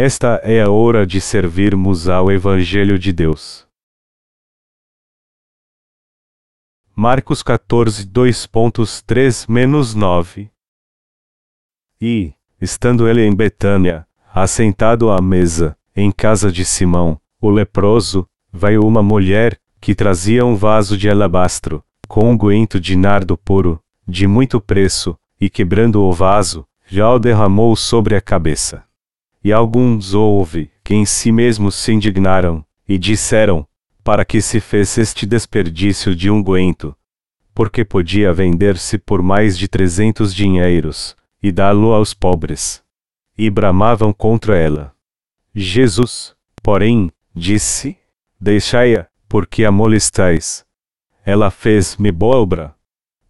Esta 0.00 0.40
é 0.44 0.62
a 0.62 0.70
hora 0.70 1.04
de 1.04 1.20
servirmos 1.20 2.08
ao 2.08 2.30
Evangelho 2.30 2.96
de 2.96 3.12
Deus. 3.12 3.66
Marcos 6.94 7.42
14, 7.42 8.06
2.3-9 8.06 10.50
E, 12.00 12.32
estando 12.60 13.08
ele 13.08 13.26
em 13.26 13.34
Betânia, 13.34 14.06
assentado 14.32 15.10
à 15.10 15.20
mesa, 15.20 15.76
em 15.96 16.12
casa 16.12 16.52
de 16.52 16.64
Simão, 16.64 17.20
o 17.40 17.50
leproso, 17.50 18.24
veio 18.52 18.86
uma 18.86 19.02
mulher, 19.02 19.60
que 19.80 19.96
trazia 19.96 20.46
um 20.46 20.54
vaso 20.54 20.96
de 20.96 21.10
alabastro, 21.10 21.84
com 22.06 22.30
unguento 22.30 22.78
de 22.78 22.94
nardo 22.94 23.36
puro, 23.36 23.82
de 24.06 24.28
muito 24.28 24.60
preço, 24.60 25.18
e 25.40 25.50
quebrando 25.50 26.04
o 26.04 26.12
vaso, 26.12 26.64
já 26.86 27.12
o 27.12 27.18
derramou 27.18 27.74
sobre 27.74 28.14
a 28.14 28.20
cabeça. 28.20 28.86
E 29.42 29.52
alguns 29.52 30.14
houve, 30.14 30.70
que 30.82 30.94
em 30.94 31.04
si 31.04 31.30
mesmos 31.30 31.74
se 31.74 31.92
indignaram, 31.92 32.64
e 32.88 32.98
disseram, 32.98 33.66
para 34.02 34.24
que 34.24 34.40
se 34.40 34.60
fez 34.60 34.96
este 34.98 35.26
desperdício 35.26 36.14
de 36.14 36.30
unguento? 36.30 36.96
Porque 37.54 37.84
podia 37.84 38.32
vender-se 38.32 38.98
por 38.98 39.22
mais 39.22 39.58
de 39.58 39.68
trezentos 39.68 40.34
dinheiros, 40.34 41.16
e 41.42 41.52
dá-lo 41.52 41.92
aos 41.92 42.14
pobres. 42.14 42.82
E 43.36 43.50
bramavam 43.50 44.12
contra 44.12 44.56
ela. 44.56 44.92
Jesus, 45.54 46.34
porém, 46.62 47.10
disse, 47.34 47.96
Deixai-a, 48.40 49.06
porque 49.28 49.64
a 49.64 49.72
molestais. 49.72 50.64
Ela 51.24 51.50
fez-me 51.50 52.10
boa 52.12 52.36
obra. 52.36 52.74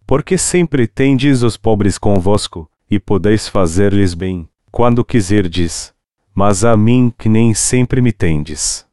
Porque 0.05 0.37
sempre 0.37 0.87
tendes 0.87 1.41
os 1.43 1.57
pobres 1.57 1.97
convosco, 1.97 2.69
e 2.89 2.99
podeis 2.99 3.47
fazer-lhes 3.47 4.13
bem, 4.13 4.47
quando 4.71 5.03
quiserdes. 5.03 5.93
Mas 6.41 6.63
a 6.63 6.77
mim 6.77 7.13
que 7.17 7.27
nem 7.27 7.53
sempre 7.53 7.99
me 7.99 8.13
tendes. 8.13 8.87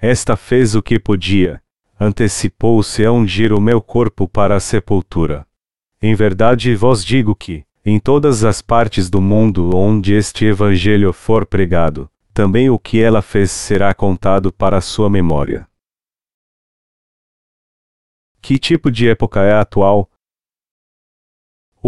Esta 0.00 0.34
fez 0.34 0.74
o 0.74 0.82
que 0.82 0.98
podia, 0.98 1.62
antecipou-se 2.00 3.04
a 3.04 3.12
ungir 3.12 3.52
o 3.52 3.60
meu 3.60 3.82
corpo 3.82 4.26
para 4.26 4.56
a 4.56 4.60
sepultura. 4.60 5.46
Em 6.00 6.14
verdade 6.14 6.74
vos 6.74 7.04
digo 7.04 7.36
que, 7.36 7.66
em 7.84 8.00
todas 8.00 8.44
as 8.44 8.62
partes 8.62 9.10
do 9.10 9.20
mundo 9.20 9.76
onde 9.76 10.14
este 10.14 10.46
evangelho 10.46 11.12
for 11.12 11.44
pregado, 11.44 12.10
também 12.32 12.70
o 12.70 12.78
que 12.78 12.98
ela 12.98 13.20
fez 13.20 13.50
será 13.50 13.92
contado 13.92 14.50
para 14.50 14.80
sua 14.80 15.10
memória. 15.10 15.68
Que 18.40 18.58
tipo 18.58 18.90
de 18.90 19.10
época 19.10 19.42
é 19.42 19.52
a 19.52 19.60
atual? 19.60 20.08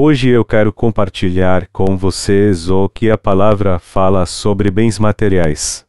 Hoje 0.00 0.28
eu 0.28 0.44
quero 0.44 0.72
compartilhar 0.72 1.66
com 1.72 1.96
vocês 1.96 2.70
o 2.70 2.88
que 2.88 3.10
a 3.10 3.18
palavra 3.18 3.80
fala 3.80 4.24
sobre 4.26 4.70
bens 4.70 4.96
materiais. 4.96 5.84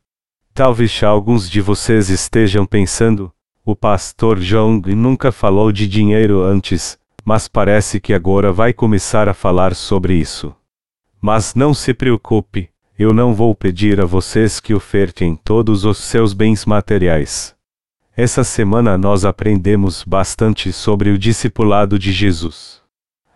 Talvez 0.52 1.04
alguns 1.04 1.48
de 1.48 1.62
vocês 1.62 2.10
estejam 2.10 2.66
pensando, 2.66 3.32
o 3.64 3.76
pastor 3.76 4.40
Jong 4.40 4.96
nunca 4.96 5.32
falou 5.32 5.72
de 5.72 5.88
dinheiro 5.88 6.42
antes, 6.42 6.98
mas 7.24 7.48
parece 7.48 8.00
que 8.00 8.12
agora 8.12 8.52
vai 8.52 8.74
começar 8.74 9.30
a 9.30 9.34
falar 9.36 9.76
sobre 9.76 10.16
isso. 10.16 10.56
Mas 11.22 11.54
não 11.54 11.72
se 11.72 11.94
preocupe, 11.94 12.72
eu 12.98 13.14
não 13.14 13.36
vou 13.36 13.54
pedir 13.54 14.02
a 14.02 14.06
vocês 14.08 14.60
que 14.60 14.74
ofertem 14.74 15.36
todos 15.36 15.86
os 15.86 16.00
seus 16.00 16.34
bens 16.34 16.66
materiais. 16.66 17.56
Essa 18.18 18.44
semana 18.44 18.98
nós 18.98 19.24
aprendemos 19.24 20.04
bastante 20.04 20.74
sobre 20.74 21.12
o 21.12 21.18
discipulado 21.20 22.00
de 22.00 22.12
Jesus. 22.12 22.79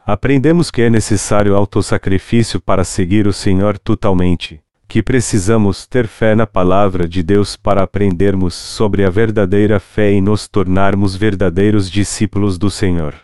Aprendemos 0.06 0.70
que 0.70 0.82
é 0.82 0.90
necessário 0.90 1.56
autossacrifício 1.56 2.60
para 2.60 2.84
seguir 2.84 3.26
o 3.26 3.32
Senhor 3.32 3.80
totalmente, 3.80 4.60
que 4.86 5.02
precisamos 5.02 5.88
ter 5.88 6.08
fé 6.08 6.36
na 6.36 6.46
palavra 6.46 7.08
de 7.08 7.24
Deus 7.24 7.56
para 7.56 7.84
aprendermos 7.84 8.54
sobre 8.54 9.06
a 9.06 9.10
verdadeira 9.10 9.80
fé 9.80 10.12
e 10.12 10.20
nos 10.20 10.46
tornarmos 10.46 11.16
verdadeiros 11.16 11.90
discípulos 11.90 12.58
do 12.58 12.70
Senhor. 12.70 13.16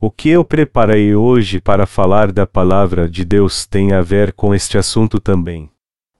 O 0.00 0.12
que 0.12 0.28
eu 0.28 0.44
preparei 0.44 1.12
hoje 1.12 1.60
para 1.60 1.86
falar 1.86 2.30
da 2.30 2.46
palavra 2.46 3.10
de 3.10 3.24
Deus 3.24 3.66
tem 3.66 3.92
a 3.92 4.00
ver 4.00 4.32
com 4.32 4.54
este 4.54 4.78
assunto 4.78 5.18
também. 5.18 5.72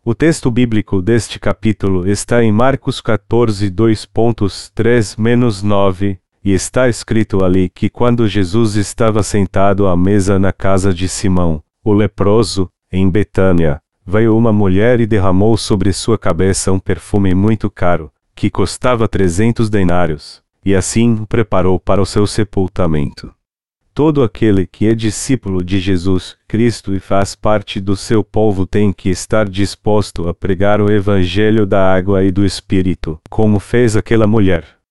O 0.05 0.17
texto 0.17 0.51
bíblico 0.51 1.01
deste 1.01 1.39
capítulo 1.39 2.09
está 2.09 2.43
em 2.43 2.51
Marcos 2.51 3.01
14, 3.01 3.71
2.3-9, 3.71 6.19
e 6.45 6.53
está 6.53 6.89
escrito 6.89 7.45
ali 7.45 7.69
que 7.69 7.89
quando 7.89 8.27
Jesus 8.27 8.75
estava 8.75 9.23
sentado 9.23 9.87
à 9.87 9.97
mesa 9.97 10.39
na 10.39 10.53
casa 10.53 10.93
de 10.93 11.09
Simão, 11.09 11.63
o 11.85 11.93
leproso, 11.93 12.69
em 12.91 13.09
Betânia, 13.09 13.81
veio 14.05 14.37
uma 14.37 14.53
mulher 14.53 15.01
e 15.01 15.07
derramou 15.07 15.57
sobre 15.57 15.93
sua 15.93 16.19
cabeça 16.19 16.73
um 16.73 16.79
perfume 16.79 17.35
muito 17.35 17.71
caro, 17.71 18.11
que 18.35 18.51
custava 18.51 19.09
trezentos 19.09 19.71
denários, 19.71 20.43
e 20.65 20.75
assim 20.75 21.15
o 21.15 21.27
preparou 21.27 21.79
para 21.79 22.03
o 22.03 22.07
seu 22.07 22.27
sepultamento. 22.27 23.33
Todo 23.95 24.23
aquele 24.23 24.67
que 24.67 24.87
é 24.87 24.95
discípulo 24.95 25.63
de 25.63 25.79
Jesus 25.79 26.37
Cristo 26.49 26.95
e 26.95 26.99
faz 26.99 27.35
parte 27.35 27.79
do 27.79 27.95
seu 27.95 28.25
povo 28.25 28.67
tem 28.67 28.91
que 28.91 29.11
estar 29.11 29.47
disposto 29.47 30.29
a 30.29 30.35
pregar 30.35 30.81
o 30.81 30.91
Evangelho 30.91 31.67
da 31.67 31.95
água 31.95 32.25
e 32.25 32.31
do 32.31 32.45
Espírito, 32.45 33.21
como 33.29 33.61
fez 33.61 33.95
aquela 33.95 34.27
mulher. 34.27 34.82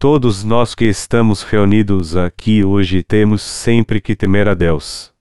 Todos 0.00 0.44
nós 0.44 0.76
que 0.76 0.84
estamos 0.84 1.42
reunidos 1.42 2.16
aqui 2.16 2.64
hoje 2.64 3.02
temos 3.02 3.42
sempre 3.42 4.00
que 4.00 4.14
temer 4.14 4.46
a 4.46 4.54
Deus. 4.54 5.12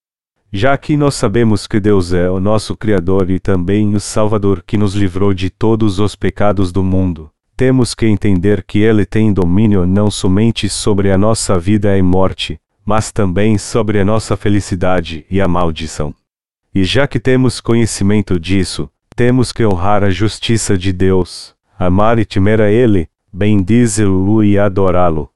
Já 0.53 0.77
que 0.77 0.95
nós 0.95 1.15
sabemos 1.15 1.65
que 1.65 1.79
Deus 1.79 2.13
é 2.13 2.29
o 2.29 2.39
nosso 2.39 2.77
Criador 2.77 3.31
e 3.31 3.39
também 3.39 3.95
o 3.95 3.99
Salvador 3.99 4.61
que 4.61 4.77
nos 4.77 4.93
livrou 4.93 5.33
de 5.33 5.49
todos 5.49 5.97
os 5.97 6.15
pecados 6.15 6.71
do 6.71 6.83
mundo, 6.83 7.31
temos 7.55 7.95
que 7.95 8.05
entender 8.05 8.63
que 8.63 8.77
Ele 8.77 9.03
tem 9.03 9.33
domínio 9.33 9.87
não 9.87 10.11
somente 10.11 10.69
sobre 10.69 11.11
a 11.11 11.17
nossa 11.17 11.57
vida 11.57 11.97
e 11.97 12.01
morte, 12.03 12.61
mas 12.85 13.11
também 13.11 13.57
sobre 13.57 13.99
a 13.99 14.05
nossa 14.05 14.37
felicidade 14.37 15.25
e 15.27 15.41
a 15.41 15.47
maldição. 15.47 16.13
E 16.71 16.83
já 16.83 17.07
que 17.07 17.19
temos 17.19 17.59
conhecimento 17.59 18.39
disso, 18.39 18.87
temos 19.15 19.51
que 19.51 19.65
honrar 19.65 20.03
a 20.03 20.11
justiça 20.11 20.77
de 20.77 20.93
Deus, 20.93 21.55
amar 21.79 22.19
e 22.19 22.25
temer 22.25 22.61
a 22.61 22.69
Ele, 22.69 23.09
bendizê-lo 23.37 24.43
e 24.43 24.57
adorá-lo. 24.57 25.29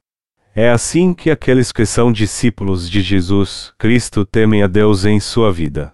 É 0.56 0.72
assim 0.72 1.13
que 1.13 1.29
aqueles 1.29 1.72
que 1.72 1.85
são 1.85 2.12
discípulos 2.12 2.89
de 2.89 3.00
Jesus 3.00 3.72
Cristo 3.78 4.25
temem 4.25 4.63
a 4.63 4.67
Deus 4.67 5.06
em 5.06 5.19
sua 5.19 5.51
vida. 5.51 5.94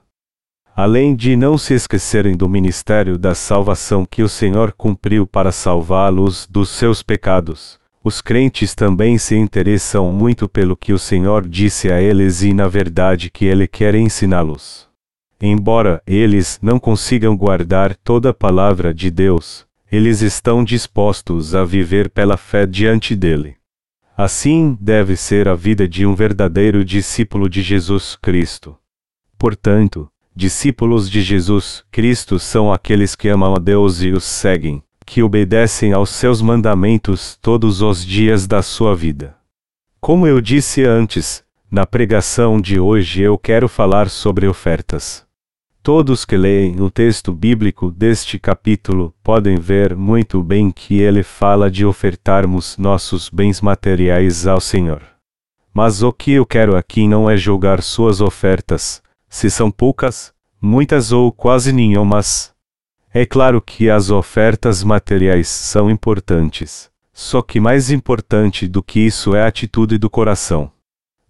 Além 0.73 1.13
de 1.13 1.35
não 1.35 1.57
se 1.57 1.73
esquecerem 1.73 2.37
do 2.37 2.47
ministério 2.47 3.17
da 3.17 3.35
salvação 3.35 4.05
que 4.05 4.23
o 4.23 4.29
Senhor 4.29 4.71
cumpriu 4.71 5.27
para 5.27 5.51
salvá-los 5.51 6.47
dos 6.49 6.69
seus 6.69 7.03
pecados, 7.03 7.77
os 8.01 8.21
crentes 8.21 8.73
também 8.73 9.17
se 9.17 9.35
interessam 9.35 10.09
muito 10.13 10.47
pelo 10.47 10.77
que 10.77 10.93
o 10.93 10.99
Senhor 10.99 11.45
disse 11.45 11.91
a 11.91 12.01
eles 12.01 12.41
e 12.41 12.53
na 12.53 12.69
verdade 12.69 13.29
que 13.29 13.43
Ele 13.43 13.67
quer 13.67 13.95
ensiná-los. 13.95 14.87
Embora 15.41 16.01
eles 16.07 16.57
não 16.61 16.79
consigam 16.79 17.35
guardar 17.35 17.95
toda 17.97 18.29
a 18.29 18.33
palavra 18.33 18.93
de 18.93 19.11
Deus, 19.11 19.66
eles 19.91 20.21
estão 20.21 20.63
dispostos 20.63 21.55
a 21.55 21.63
viver 21.63 22.09
pela 22.09 22.37
fé 22.37 22.65
diante 22.65 23.15
dele. 23.15 23.55
Assim 24.17 24.77
deve 24.81 25.15
ser 25.15 25.47
a 25.47 25.55
vida 25.55 25.87
de 25.87 26.05
um 26.05 26.15
verdadeiro 26.15 26.83
discípulo 26.83 27.49
de 27.49 27.61
Jesus 27.61 28.15
Cristo. 28.15 28.77
Portanto, 29.37 30.09
discípulos 30.35 31.09
de 31.09 31.21
Jesus 31.21 31.83
Cristo 31.91 32.39
são 32.39 32.73
aqueles 32.73 33.15
que 33.15 33.29
amam 33.29 33.55
a 33.55 33.59
Deus 33.59 34.01
e 34.01 34.11
os 34.11 34.23
seguem 34.23 34.83
que 35.05 35.23
obedecem 35.23 35.93
aos 35.93 36.09
seus 36.09 36.41
mandamentos 36.41 37.37
todos 37.41 37.81
os 37.81 38.05
dias 38.05 38.45
da 38.45 38.61
sua 38.61 38.93
vida. 38.93 39.37
Como 40.01 40.27
eu 40.27 40.41
disse 40.41 40.83
antes, 40.83 41.45
na 41.71 41.85
pregação 41.85 42.59
de 42.59 42.77
hoje 42.77 43.21
eu 43.21 43.37
quero 43.37 43.69
falar 43.69 44.09
sobre 44.09 44.47
ofertas. 44.47 45.26
Todos 45.87 46.25
que 46.25 46.35
leem 46.35 46.81
o 46.81 46.91
texto 46.91 47.33
bíblico 47.33 47.89
deste 47.89 48.37
capítulo 48.37 49.15
podem 49.23 49.55
ver 49.55 49.95
muito 49.95 50.43
bem 50.43 50.69
que 50.69 50.99
ele 50.99 51.23
fala 51.23 51.71
de 51.71 51.85
ofertarmos 51.85 52.77
nossos 52.77 53.29
bens 53.29 53.61
materiais 53.61 54.45
ao 54.45 54.59
Senhor. 54.59 55.01
Mas 55.73 56.03
o 56.03 56.11
que 56.11 56.33
eu 56.33 56.45
quero 56.45 56.75
aqui 56.75 57.07
não 57.07 57.29
é 57.29 57.37
julgar 57.37 57.81
suas 57.81 58.19
ofertas, 58.19 59.01
se 59.29 59.49
são 59.49 59.71
poucas, 59.71 60.33
muitas 60.61 61.13
ou 61.13 61.31
quase 61.31 61.71
nenhumas, 61.71 62.53
é 63.13 63.25
claro 63.25 63.61
que 63.61 63.89
as 63.89 64.09
ofertas 64.09 64.83
materiais 64.83 65.47
são 65.47 65.89
importantes, 65.89 66.91
só 67.13 67.41
que 67.41 67.61
mais 67.61 67.89
importante 67.91 68.67
do 68.67 68.83
que 68.83 68.99
isso 68.99 69.33
é 69.33 69.41
a 69.41 69.47
atitude 69.47 69.97
do 69.97 70.09
coração. 70.09 70.69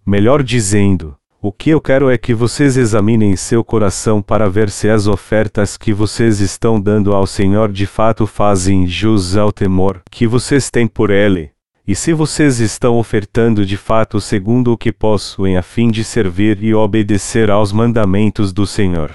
Melhor 0.04 0.42
dizendo, 0.42 1.16
o 1.40 1.52
que 1.52 1.70
eu 1.70 1.80
quero 1.80 2.10
é 2.10 2.18
que 2.18 2.34
vocês 2.34 2.76
examinem 2.76 3.36
seu 3.36 3.62
coração 3.62 4.20
para 4.20 4.50
ver 4.50 4.70
se 4.70 4.88
as 4.88 5.06
ofertas 5.06 5.76
que 5.76 5.92
vocês 5.92 6.40
estão 6.40 6.80
dando 6.80 7.14
ao 7.14 7.28
Senhor 7.28 7.70
de 7.70 7.86
fato 7.86 8.26
fazem 8.26 8.88
jus 8.88 9.36
ao 9.36 9.52
temor 9.52 10.02
que 10.10 10.26
vocês 10.26 10.68
têm 10.68 10.88
por 10.88 11.10
Ele, 11.10 11.52
e 11.86 11.94
se 11.94 12.12
vocês 12.12 12.58
estão 12.58 12.98
ofertando 12.98 13.64
de 13.64 13.76
fato 13.76 14.20
segundo 14.20 14.72
o 14.72 14.76
que 14.76 14.90
possuem 14.90 15.56
a 15.56 15.62
fim 15.62 15.92
de 15.92 16.02
servir 16.02 16.62
e 16.62 16.74
obedecer 16.74 17.52
aos 17.52 17.72
mandamentos 17.72 18.52
do 18.52 18.66
Senhor. 18.66 19.14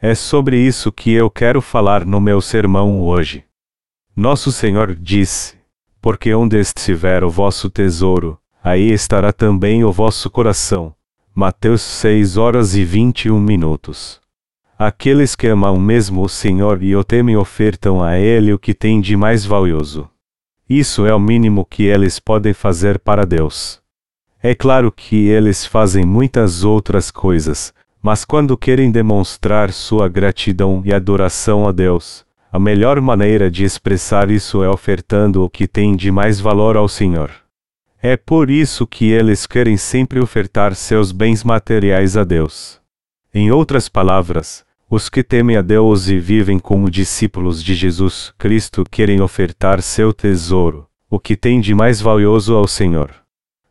É 0.00 0.14
sobre 0.14 0.58
isso 0.58 0.92
que 0.92 1.10
eu 1.10 1.30
quero 1.30 1.62
falar 1.62 2.04
no 2.04 2.20
meu 2.20 2.42
sermão 2.42 3.00
hoje. 3.00 3.44
Nosso 4.14 4.52
Senhor 4.52 4.94
disse: 4.94 5.54
Porque 6.02 6.34
onde 6.34 6.58
estiver 6.60 7.24
o 7.24 7.30
vosso 7.30 7.70
tesouro, 7.70 8.38
aí 8.62 8.92
estará 8.92 9.32
também 9.32 9.84
o 9.84 9.90
vosso 9.90 10.30
coração. 10.30 10.95
Mateus 11.38 11.82
6 11.82 12.38
horas 12.38 12.74
e 12.74 12.82
21 12.82 13.38
minutos. 13.38 14.18
Aqueles 14.78 15.36
que 15.36 15.46
amam 15.46 15.78
mesmo 15.78 16.22
o 16.22 16.30
Senhor 16.30 16.82
e 16.82 16.96
o 16.96 17.04
temem 17.04 17.36
ofertam 17.36 18.02
a 18.02 18.18
Ele 18.18 18.54
o 18.54 18.58
que 18.58 18.72
tem 18.72 19.02
de 19.02 19.18
mais 19.18 19.44
valioso. 19.44 20.08
Isso 20.66 21.04
é 21.04 21.14
o 21.14 21.20
mínimo 21.20 21.66
que 21.66 21.82
eles 21.82 22.18
podem 22.18 22.54
fazer 22.54 22.98
para 22.98 23.26
Deus. 23.26 23.82
É 24.42 24.54
claro 24.54 24.90
que 24.90 25.28
eles 25.28 25.66
fazem 25.66 26.06
muitas 26.06 26.64
outras 26.64 27.10
coisas, 27.10 27.70
mas 28.02 28.24
quando 28.24 28.56
querem 28.56 28.90
demonstrar 28.90 29.74
sua 29.74 30.08
gratidão 30.08 30.80
e 30.86 30.94
adoração 30.94 31.68
a 31.68 31.72
Deus, 31.72 32.24
a 32.50 32.58
melhor 32.58 32.98
maneira 32.98 33.50
de 33.50 33.62
expressar 33.62 34.30
isso 34.30 34.62
é 34.62 34.70
ofertando 34.70 35.44
o 35.44 35.50
que 35.50 35.68
tem 35.68 35.94
de 35.96 36.10
mais 36.10 36.40
valor 36.40 36.78
ao 36.78 36.88
Senhor. 36.88 37.45
É 38.08 38.16
por 38.16 38.50
isso 38.50 38.86
que 38.86 39.10
eles 39.10 39.48
querem 39.48 39.76
sempre 39.76 40.20
ofertar 40.20 40.76
seus 40.76 41.10
bens 41.10 41.42
materiais 41.42 42.16
a 42.16 42.22
Deus. 42.22 42.80
Em 43.34 43.50
outras 43.50 43.88
palavras, 43.88 44.64
os 44.88 45.08
que 45.08 45.24
temem 45.24 45.56
a 45.56 45.60
Deus 45.60 46.08
e 46.08 46.16
vivem 46.16 46.56
como 46.56 46.88
discípulos 46.88 47.60
de 47.60 47.74
Jesus 47.74 48.32
Cristo 48.38 48.84
querem 48.88 49.20
ofertar 49.20 49.82
seu 49.82 50.12
tesouro, 50.12 50.86
o 51.10 51.18
que 51.18 51.34
tem 51.34 51.60
de 51.60 51.74
mais 51.74 52.00
valioso 52.00 52.54
ao 52.54 52.68
Senhor. 52.68 53.10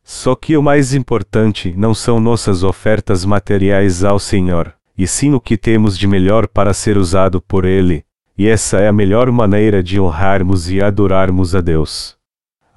Só 0.03 0.35
que 0.35 0.57
o 0.57 0.61
mais 0.61 0.93
importante 0.93 1.73
não 1.77 1.93
são 1.93 2.19
nossas 2.19 2.61
ofertas 2.61 3.23
materiais 3.23 4.03
ao 4.03 4.19
Senhor, 4.19 4.73
e 4.97 5.07
sim 5.07 5.33
o 5.33 5.39
que 5.39 5.55
temos 5.55 5.97
de 5.97 6.07
melhor 6.07 6.45
para 6.45 6.73
ser 6.73 6.97
usado 6.97 7.39
por 7.39 7.63
Ele, 7.63 8.03
e 8.37 8.49
essa 8.49 8.79
é 8.81 8.89
a 8.89 8.91
melhor 8.91 9.31
maneira 9.31 9.81
de 9.81 9.97
honrarmos 9.97 10.69
e 10.69 10.83
adorarmos 10.83 11.55
a 11.55 11.61
Deus. 11.61 12.17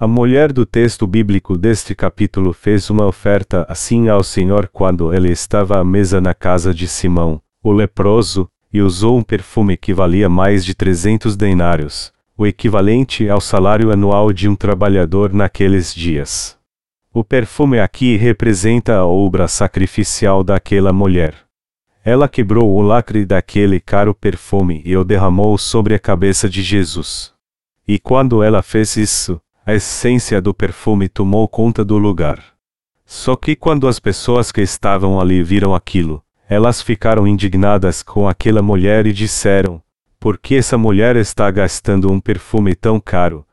A 0.01 0.07
mulher 0.07 0.53
do 0.53 0.65
texto 0.65 1.05
bíblico 1.05 1.57
deste 1.57 1.93
capítulo 1.93 2.53
fez 2.53 2.89
uma 2.89 3.05
oferta 3.05 3.65
assim 3.67 4.07
ao 4.07 4.23
Senhor 4.23 4.69
quando 4.69 5.13
ele 5.13 5.29
estava 5.29 5.77
à 5.77 5.83
mesa 5.83 6.21
na 6.21 6.33
casa 6.33 6.73
de 6.73 6.87
Simão, 6.87 7.41
o 7.61 7.73
leproso, 7.73 8.49
e 8.71 8.81
usou 8.81 9.17
um 9.17 9.21
perfume 9.21 9.75
que 9.75 9.93
valia 9.93 10.29
mais 10.29 10.63
de 10.63 10.73
300 10.73 11.35
denários, 11.35 12.13
o 12.37 12.47
equivalente 12.47 13.27
ao 13.27 13.41
salário 13.41 13.91
anual 13.91 14.31
de 14.31 14.47
um 14.47 14.55
trabalhador 14.55 15.33
naqueles 15.33 15.93
dias. 15.93 16.57
O 17.13 17.21
perfume 17.21 17.77
aqui 17.77 18.15
representa 18.15 18.95
a 18.95 19.05
obra 19.05 19.49
sacrificial 19.49 20.45
daquela 20.45 20.93
mulher. 20.93 21.35
Ela 22.05 22.29
quebrou 22.29 22.73
o 22.73 22.81
lacre 22.81 23.25
daquele 23.25 23.81
caro 23.81 24.15
perfume 24.15 24.81
e 24.85 24.95
o 24.95 25.03
derramou 25.03 25.57
sobre 25.57 25.93
a 25.93 25.99
cabeça 25.99 26.47
de 26.47 26.61
Jesus. 26.61 27.33
E 27.85 27.99
quando 27.99 28.41
ela 28.41 28.61
fez 28.61 28.95
isso, 28.95 29.41
a 29.69 29.75
essência 29.75 30.41
do 30.41 30.51
perfume 30.51 31.07
tomou 31.07 31.47
conta 31.47 31.85
do 31.85 31.95
lugar. 31.99 32.43
Só 33.05 33.35
que 33.35 33.55
quando 33.55 33.87
as 33.87 33.99
pessoas 33.99 34.51
que 34.51 34.61
estavam 34.61 35.19
ali 35.19 35.43
viram 35.43 35.75
aquilo, 35.75 36.23
elas 36.49 36.81
ficaram 36.81 37.27
indignadas 37.27 38.01
com 38.01 38.27
aquela 38.27 38.63
mulher 38.63 39.05
e 39.05 39.13
disseram: 39.13 39.79
Por 40.19 40.39
que 40.39 40.55
essa 40.55 40.75
mulher 40.75 41.15
está 41.15 41.51
gastando 41.51 42.11
um 42.11 42.19
perfume 42.19 42.73
tão 42.73 42.99
caro? 42.99 43.45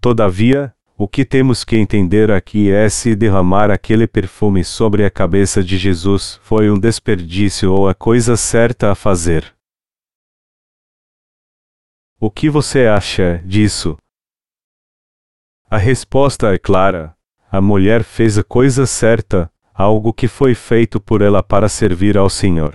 Todavia, 0.00 0.74
o 0.96 1.06
que 1.06 1.22
temos 1.22 1.64
que 1.64 1.76
entender 1.76 2.30
aqui 2.30 2.70
é 2.70 2.88
se 2.88 3.14
derramar 3.14 3.70
aquele 3.70 4.06
perfume 4.06 4.64
sobre 4.64 5.04
a 5.04 5.10
cabeça 5.10 5.62
de 5.62 5.76
Jesus 5.76 6.40
foi 6.42 6.70
um 6.70 6.78
desperdício 6.78 7.70
ou 7.74 7.86
a 7.86 7.94
coisa 7.94 8.38
certa 8.38 8.90
a 8.90 8.94
fazer. 8.94 9.54
O 12.18 12.30
que 12.30 12.48
você 12.48 12.86
acha 12.86 13.42
disso? 13.44 13.98
A 15.70 15.76
resposta 15.76 16.54
é 16.54 16.58
clara: 16.58 17.14
a 17.52 17.60
mulher 17.60 18.02
fez 18.02 18.38
a 18.38 18.42
coisa 18.42 18.86
certa, 18.86 19.50
algo 19.74 20.14
que 20.14 20.26
foi 20.26 20.54
feito 20.54 20.98
por 20.98 21.20
ela 21.20 21.42
para 21.42 21.68
servir 21.68 22.16
ao 22.16 22.30
Senhor. 22.30 22.74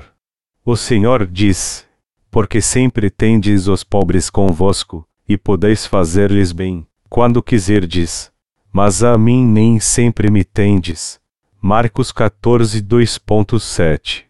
O 0.64 0.76
Senhor 0.76 1.26
diz: 1.26 1.88
Porque 2.30 2.62
sempre 2.62 3.10
tendes 3.10 3.68
os 3.68 3.84
pobres 3.84 4.30
convosco, 4.30 5.08
e 5.28 5.36
podeis 5.36 5.88
fazer-lhes 5.88 6.52
bem, 6.52 6.86
quando 7.10 7.42
quiserdes. 7.42 8.32
Mas 8.72 9.04
a 9.04 9.18
mim 9.18 9.44
nem 9.44 9.80
sempre 9.80 10.30
me 10.30 10.44
tendes. 10.44 11.20
Marcos 11.60 12.12
14, 12.12 12.80
2.7. 12.80 14.26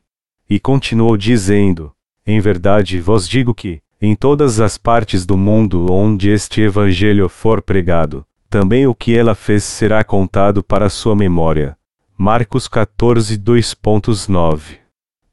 E 0.49 0.57
continuou 0.57 1.17
dizendo: 1.17 1.91
Em 2.25 2.39
verdade 2.39 3.01
vos 3.01 3.27
digo 3.27 3.53
que, 3.53 3.81
em 4.01 4.15
todas 4.15 4.61
as 4.61 4.77
partes 4.77 5.25
do 5.25 5.35
mundo 5.35 5.91
onde 5.91 6.29
este 6.29 6.61
evangelho 6.61 7.27
for 7.27 7.61
pregado, 7.61 8.25
também 8.53 8.85
o 8.85 8.93
que 8.93 9.17
ela 9.17 9.33
fez 9.33 9.63
será 9.63 10.03
contado 10.03 10.61
para 10.61 10.87
sua 10.87 11.15
memória. 11.15 11.75
Marcos 12.15 12.67
14, 12.67 13.35
2.9. 13.35 14.77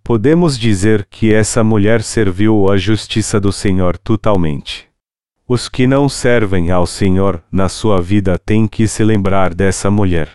Podemos 0.03 0.59
dizer 0.59 1.07
que 1.11 1.31
essa 1.31 1.63
mulher 1.63 2.03
serviu 2.03 2.73
a 2.73 2.79
justiça 2.79 3.39
do 3.39 3.53
Senhor 3.53 3.99
totalmente. 3.99 4.89
Os 5.47 5.69
que 5.69 5.87
não 5.87 6.09
servem 6.09 6.71
ao 6.71 6.87
Senhor 6.87 7.43
na 7.53 7.69
sua 7.69 8.01
vida 8.01 8.39
têm 8.39 8.67
que 8.67 8.89
se 8.89 9.05
lembrar 9.05 9.53
dessa 9.53 9.91
mulher. 9.91 10.31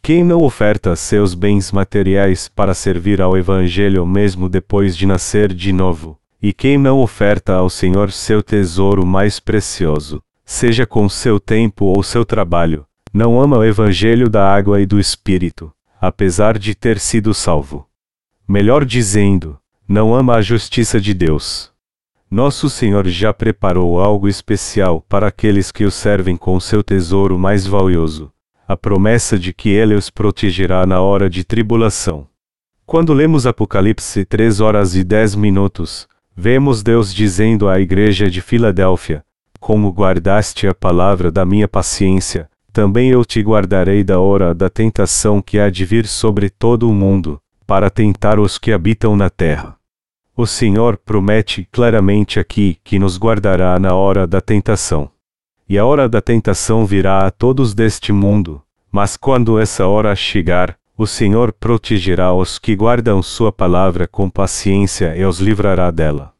Quem 0.00 0.24
não 0.24 0.42
oferta 0.42 0.96
seus 0.96 1.34
bens 1.34 1.70
materiais 1.72 2.48
para 2.48 2.72
servir 2.72 3.20
ao 3.20 3.36
Evangelho 3.36 4.06
mesmo 4.06 4.48
depois 4.48 4.96
de 4.96 5.04
nascer 5.04 5.52
de 5.52 5.74
novo, 5.74 6.18
e 6.40 6.54
quem 6.54 6.78
não 6.78 7.00
oferta 7.00 7.52
ao 7.52 7.68
Senhor 7.68 8.10
seu 8.10 8.42
tesouro 8.42 9.04
mais 9.04 9.38
precioso, 9.38 10.22
seja 10.44 10.86
com 10.86 11.08
seu 11.08 11.40
tempo 11.40 11.86
ou 11.86 12.02
seu 12.02 12.24
trabalho, 12.24 12.86
não 13.12 13.40
ama 13.40 13.58
o 13.58 13.64
Evangelho 13.64 14.28
da 14.28 14.52
água 14.52 14.80
e 14.80 14.86
do 14.86 15.00
Espírito, 15.00 15.72
apesar 16.00 16.58
de 16.58 16.74
ter 16.74 16.98
sido 16.98 17.32
salvo. 17.32 17.88
Melhor 18.46 18.84
dizendo, 18.84 19.58
não 19.88 20.14
ama 20.14 20.36
a 20.36 20.42
justiça 20.42 21.00
de 21.00 21.14
Deus. 21.14 21.72
Nosso 22.30 22.68
Senhor 22.68 23.06
já 23.06 23.32
preparou 23.32 24.00
algo 24.00 24.28
especial 24.28 25.00
para 25.08 25.28
aqueles 25.28 25.70
que 25.70 25.84
o 25.84 25.90
servem 25.90 26.36
com 26.36 26.58
seu 26.58 26.82
tesouro 26.82 27.38
mais 27.38 27.66
valioso, 27.66 28.32
a 28.66 28.76
promessa 28.76 29.38
de 29.38 29.52
que 29.52 29.68
Ele 29.68 29.94
os 29.94 30.10
protegerá 30.10 30.84
na 30.84 31.00
hora 31.00 31.30
de 31.30 31.44
tribulação. 31.44 32.26
Quando 32.84 33.12
lemos 33.12 33.46
Apocalipse 33.46 34.24
3 34.24 34.60
horas 34.60 34.96
e 34.96 35.04
10 35.04 35.36
minutos, 35.36 36.08
vemos 36.36 36.82
Deus 36.82 37.14
dizendo 37.14 37.68
à 37.68 37.78
igreja 37.80 38.28
de 38.28 38.40
Filadélfia: 38.42 39.24
Como 39.64 39.88
guardaste 39.88 40.68
a 40.68 40.74
palavra 40.74 41.32
da 41.32 41.42
minha 41.46 41.66
paciência, 41.66 42.50
também 42.70 43.08
eu 43.08 43.24
te 43.24 43.40
guardarei 43.40 44.04
da 44.04 44.20
hora 44.20 44.54
da 44.54 44.68
tentação 44.68 45.40
que 45.40 45.58
há 45.58 45.70
de 45.70 45.86
vir 45.86 46.06
sobre 46.06 46.50
todo 46.50 46.86
o 46.86 46.92
mundo, 46.92 47.40
para 47.66 47.88
tentar 47.88 48.38
os 48.38 48.58
que 48.58 48.74
habitam 48.74 49.16
na 49.16 49.30
terra. 49.30 49.74
O 50.36 50.46
Senhor 50.46 50.98
promete 50.98 51.66
claramente 51.72 52.38
aqui 52.38 52.76
que 52.84 52.98
nos 52.98 53.16
guardará 53.16 53.78
na 53.78 53.94
hora 53.94 54.26
da 54.26 54.38
tentação. 54.38 55.10
E 55.66 55.78
a 55.78 55.86
hora 55.86 56.10
da 56.10 56.20
tentação 56.20 56.84
virá 56.84 57.26
a 57.26 57.30
todos 57.30 57.72
deste 57.72 58.12
mundo, 58.12 58.60
mas 58.92 59.16
quando 59.16 59.58
essa 59.58 59.86
hora 59.86 60.14
chegar, 60.14 60.76
o 60.94 61.06
Senhor 61.06 61.54
protegerá 61.54 62.34
os 62.34 62.58
que 62.58 62.76
guardam 62.76 63.22
Sua 63.22 63.50
palavra 63.50 64.06
com 64.06 64.28
paciência 64.28 65.16
e 65.16 65.24
os 65.24 65.40
livrará 65.40 65.90
dela. 65.90 66.33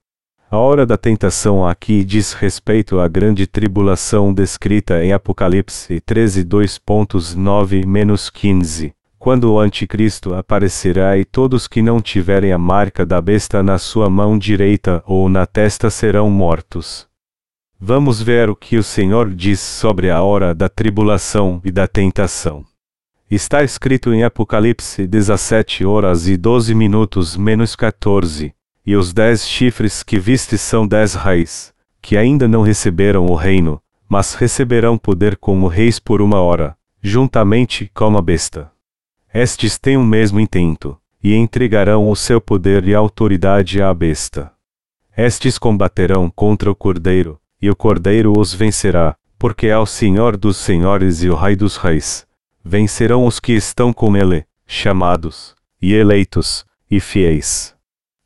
A 0.55 0.57
hora 0.57 0.87
da 0.87 0.97
tentação 0.97 1.67
aqui 1.67 2.05
diz 2.05 2.33
respeito 2.33 3.01
à 3.01 3.09
grande 3.09 3.45
tribulação 3.45 4.33
descrita 4.33 5.05
em 5.05 5.13
Apocalipse 5.13 6.01
13 6.01 6.45
2.9-15, 6.45 8.93
quando 9.19 9.53
o 9.53 9.59
anticristo 9.59 10.33
aparecerá 10.33 11.19
e 11.19 11.25
todos 11.25 11.67
que 11.67 11.83
não 11.83 12.01
tiverem 12.01 12.53
a 12.53 12.57
marca 12.57 13.05
da 13.05 13.21
besta 13.21 13.65
na 13.65 13.79
sua 13.79 14.09
mão 14.09 14.39
direita 14.39 15.03
ou 15.09 15.29
na 15.29 15.45
testa 15.45 15.91
serão 15.91 16.31
mortos. 16.31 17.09
Vamos 17.81 18.23
ver 18.23 18.49
o 18.49 18.55
que 18.55 18.77
o 18.77 18.83
Senhor 18.85 19.35
diz 19.35 19.59
sobre 19.59 20.09
a 20.09 20.23
hora 20.23 20.55
da 20.55 20.69
tribulação 20.69 21.61
e 21.65 21.73
da 21.73 21.89
tentação. 21.89 22.65
Está 23.29 23.65
escrito 23.65 24.15
em 24.15 24.23
Apocalipse 24.23 25.05
17 25.05 25.85
horas 25.85 26.29
e 26.29 26.37
12 26.37 26.73
minutos 26.77 27.37
menos 27.37 27.75
14, 27.75 28.55
e 28.85 28.97
os 28.97 29.12
dez 29.12 29.47
chifres 29.47 30.03
que 30.03 30.19
viste 30.19 30.59
são 30.59 30.87
dez 30.87 31.14
reis, 31.14 31.73
que 32.03 32.17
ainda 32.17 32.47
não 32.47 32.62
receberam 32.62 33.26
o 33.26 33.35
reino, 33.35 33.81
mas 34.09 34.35
receberão 34.35 34.99
poder 34.99 35.37
como 35.37 35.67
reis 35.67 35.99
por 35.99 36.21
uma 36.21 36.41
hora, 36.41 36.76
juntamente 37.03 37.91
com 37.95 38.17
a 38.17 38.23
besta. 38.23 38.71
Estes 39.33 39.79
têm 39.79 39.97
o 39.97 40.05
mesmo 40.05 40.38
intento, 40.38 40.99
e 41.23 41.35
entregarão 41.35 42.11
o 42.11 42.14
seu 42.14 42.41
poder 42.41 42.87
e 42.87 42.95
autoridade 42.95 43.81
à 43.83 43.93
besta. 43.95 44.53
Estes 45.17 45.59
combaterão 45.59 46.31
contra 46.31 46.71
o 46.71 46.75
Cordeiro, 46.75 47.41
e 47.61 47.71
o 47.71 47.75
Cordeiro 47.75 48.38
os 48.38 48.53
vencerá, 48.53 49.17
porque 49.38 49.69
é 49.69 49.79
o 49.79 49.87
Senhor 49.87 50.37
dos 50.37 50.59
Senhores 50.59 51.23
e 51.23 51.31
o 51.31 51.35
Rei 51.35 51.57
dos 51.57 51.76
Reis. 51.76 52.26
Vencerão 52.62 53.26
os 53.26 53.41
que 53.41 53.53
estão 53.53 53.93
com 53.93 54.17
ele, 54.17 54.45
chamados, 54.67 55.55
e 55.81 55.95
eleitos, 55.95 56.64
e 56.91 57.00
fiéis. 57.00 57.75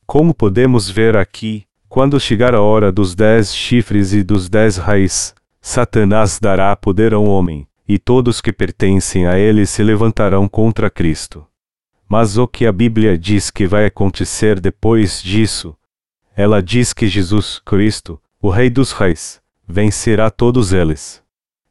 Como 0.09 0.33
podemos 0.33 0.89
ver 0.89 1.19
aqui, 1.19 1.67
quando 1.87 2.19
chegar 2.19 2.55
a 2.55 2.63
hora 2.63 2.91
dos 2.91 3.15
dez 3.15 3.55
chifres 3.55 4.15
e 4.15 4.23
dos 4.23 4.49
dez 4.49 4.79
raios, 4.79 5.35
Satanás 5.61 6.39
dará 6.41 6.75
poder 6.75 7.13
ao 7.13 7.25
homem, 7.25 7.69
e 7.87 7.99
todos 7.99 8.41
que 8.41 8.51
pertencem 8.51 9.27
a 9.27 9.39
ele 9.39 9.67
se 9.67 9.83
levantarão 9.83 10.49
contra 10.49 10.89
Cristo. 10.89 11.47
Mas 12.09 12.39
o 12.39 12.49
que 12.49 12.65
a 12.65 12.73
Bíblia 12.73 13.19
diz 13.19 13.51
que 13.51 13.67
vai 13.67 13.85
acontecer 13.85 14.61
depois 14.61 15.23
disso? 15.23 15.77
Ela 16.35 16.63
diz 16.63 16.95
que 16.95 17.07
Jesus 17.07 17.61
Cristo, 17.63 18.19
o 18.41 18.49
Rei 18.49 18.71
dos 18.71 18.93
Reis, 18.93 19.43
vencerá 19.69 20.31
todos 20.31 20.73
eles. 20.73 21.23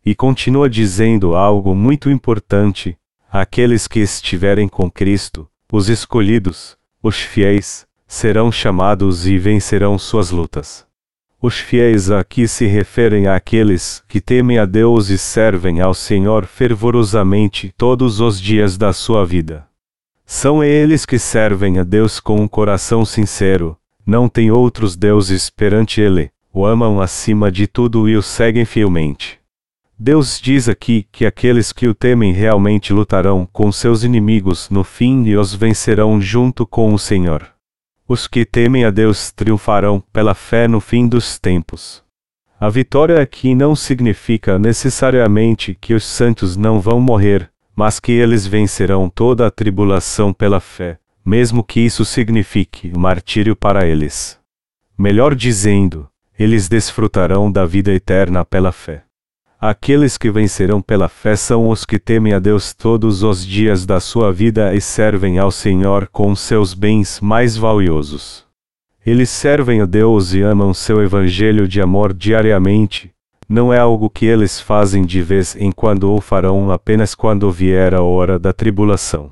E 0.05 0.13
continua 0.13 0.69
dizendo 0.69 1.35
algo 1.35 1.73
muito 1.73 2.07
importante: 2.07 2.99
aqueles 3.31 3.87
que 3.87 3.99
estiverem 3.99 4.67
com 4.67 4.91
Cristo, 4.91 5.49
os 5.71 5.89
escolhidos, 5.89 6.77
os 7.01 7.19
fiéis, 7.19 7.86
serão 8.07 8.51
chamados 8.51 9.27
e 9.27 9.37
vencerão 9.37 9.99
suas 9.99 10.31
lutas. 10.31 10.87
Os 11.39 11.59
fiéis 11.59 12.09
aqui 12.09 12.47
se 12.47 12.65
referem 12.65 13.27
àqueles 13.27 14.03
que 14.07 14.19
temem 14.19 14.57
a 14.57 14.65
Deus 14.65 15.09
e 15.09 15.17
servem 15.17 15.81
ao 15.81 15.93
Senhor 15.93 16.45
fervorosamente 16.45 17.71
todos 17.77 18.19
os 18.19 18.41
dias 18.41 18.75
da 18.75 18.91
sua 18.91 19.23
vida. 19.23 19.67
São 20.25 20.63
eles 20.63 21.05
que 21.05 21.19
servem 21.19 21.77
a 21.77 21.83
Deus 21.83 22.19
com 22.19 22.37
um 22.41 22.47
coração 22.47 23.05
sincero, 23.05 23.77
não 24.05 24.27
têm 24.27 24.49
outros 24.49 24.95
deuses 24.95 25.49
perante 25.49 26.01
Ele, 26.01 26.31
o 26.51 26.65
amam 26.65 26.99
acima 26.99 27.51
de 27.51 27.67
tudo 27.67 28.09
e 28.09 28.17
o 28.17 28.21
seguem 28.23 28.65
fielmente. 28.65 29.39
Deus 29.99 30.39
diz 30.41 30.67
aqui 30.67 31.07
que 31.11 31.25
aqueles 31.25 31.71
que 31.71 31.87
o 31.87 31.93
temem 31.93 32.31
realmente 32.31 32.93
lutarão 32.93 33.47
com 33.51 33.71
seus 33.71 34.03
inimigos 34.03 34.69
no 34.69 34.83
fim 34.83 35.23
e 35.25 35.37
os 35.37 35.53
vencerão 35.53 36.19
junto 36.19 36.65
com 36.65 36.93
o 36.93 36.99
Senhor. 36.99 37.56
Os 38.09 38.25
que 38.25 38.45
temem 38.45 38.85
a 38.85 38.89
Deus 38.89 39.31
triunfarão 39.31 40.01
pela 40.13 40.33
fé 40.33 40.65
no 40.65 40.79
fim 40.79 41.09
dos 41.09 41.37
tempos. 41.37 42.01
A 42.57 42.69
vitória 42.69 43.21
aqui 43.21 43.53
não 43.53 43.75
significa 43.75 44.57
necessariamente 44.57 45.77
que 45.79 45.93
os 45.93 46.05
santos 46.05 46.55
não 46.55 46.79
vão 46.79 47.01
morrer, 47.01 47.51
mas 47.75 47.99
que 47.99 48.13
eles 48.13 48.47
vencerão 48.47 49.09
toda 49.09 49.45
a 49.45 49.51
tribulação 49.51 50.31
pela 50.31 50.61
fé, 50.61 50.97
mesmo 51.25 51.61
que 51.61 51.81
isso 51.81 52.05
signifique 52.05 52.97
martírio 52.97 53.57
para 53.57 53.85
eles. 53.85 54.39
Melhor 54.97 55.35
dizendo, 55.35 56.07
eles 56.39 56.69
desfrutarão 56.69 57.51
da 57.51 57.65
vida 57.65 57.91
eterna 57.91 58.45
pela 58.45 58.71
fé. 58.71 59.03
Aqueles 59.59 60.19
que 60.19 60.29
vencerão 60.29 60.83
pela 60.83 61.09
fé 61.09 61.35
são 61.35 61.69
os 61.69 61.83
que 61.83 61.97
temem 61.97 62.31
a 62.31 62.37
Deus 62.37 62.75
todos 62.75 63.23
os 63.23 63.43
dias 63.43 63.87
da 63.87 63.99
sua 63.99 64.31
vida 64.31 64.75
e 64.75 64.79
servem 64.79 65.39
ao 65.39 65.49
Senhor 65.49 66.07
com 66.11 66.35
seus 66.35 66.75
bens 66.75 67.19
mais 67.19 67.57
valiosos. 67.57 68.45
Eles 69.03 69.31
servem 69.31 69.81
a 69.81 69.85
Deus 69.85 70.35
e 70.35 70.41
amam 70.41 70.75
seu 70.75 71.01
evangelho 71.01 71.67
de 71.67 71.81
amor 71.81 72.13
diariamente. 72.13 73.11
Não 73.49 73.73
é 73.73 73.79
algo 73.79 74.11
que 74.11 74.27
eles 74.27 74.59
fazem 74.59 75.03
de 75.03 75.23
vez 75.23 75.55
em 75.55 75.71
quando 75.71 76.11
ou 76.11 76.21
farão 76.21 76.69
apenas 76.69 77.15
quando 77.15 77.51
vier 77.51 77.95
a 77.95 78.03
hora 78.03 78.37
da 78.37 78.53
tribulação. 78.53 79.31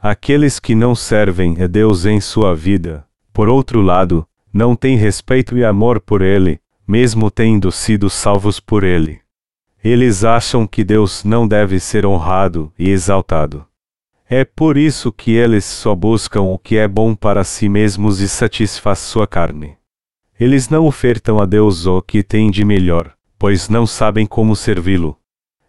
Aqueles 0.00 0.58
que 0.58 0.74
não 0.74 0.94
servem 0.94 1.62
a 1.62 1.66
Deus 1.66 2.06
em 2.06 2.22
sua 2.22 2.54
vida, 2.54 3.04
por 3.34 3.50
outro 3.50 3.82
lado, 3.82 4.26
não 4.50 4.74
têm 4.74 4.96
respeito 4.96 5.58
e 5.58 5.64
amor 5.64 6.00
por 6.00 6.22
Ele, 6.22 6.58
mesmo 6.88 7.30
tendo 7.30 7.70
sido 7.70 8.08
salvos 8.08 8.58
por 8.58 8.82
Ele. 8.82 9.21
Eles 9.84 10.22
acham 10.22 10.64
que 10.64 10.84
Deus 10.84 11.24
não 11.24 11.46
deve 11.48 11.80
ser 11.80 12.06
honrado 12.06 12.72
e 12.78 12.88
exaltado. 12.88 13.66
É 14.30 14.44
por 14.44 14.76
isso 14.76 15.12
que 15.12 15.32
eles 15.32 15.64
só 15.64 15.94
buscam 15.94 16.42
o 16.42 16.56
que 16.56 16.76
é 16.76 16.86
bom 16.86 17.14
para 17.14 17.42
si 17.42 17.68
mesmos 17.68 18.20
e 18.20 18.28
satisfaz 18.28 19.00
sua 19.00 19.26
carne. 19.26 19.76
Eles 20.38 20.68
não 20.68 20.86
ofertam 20.86 21.40
a 21.40 21.44
Deus 21.44 21.84
o 21.84 22.00
que 22.00 22.22
tem 22.22 22.50
de 22.50 22.64
melhor, 22.64 23.12
pois 23.36 23.68
não 23.68 23.84
sabem 23.84 24.24
como 24.24 24.54
servi-lo. 24.54 25.18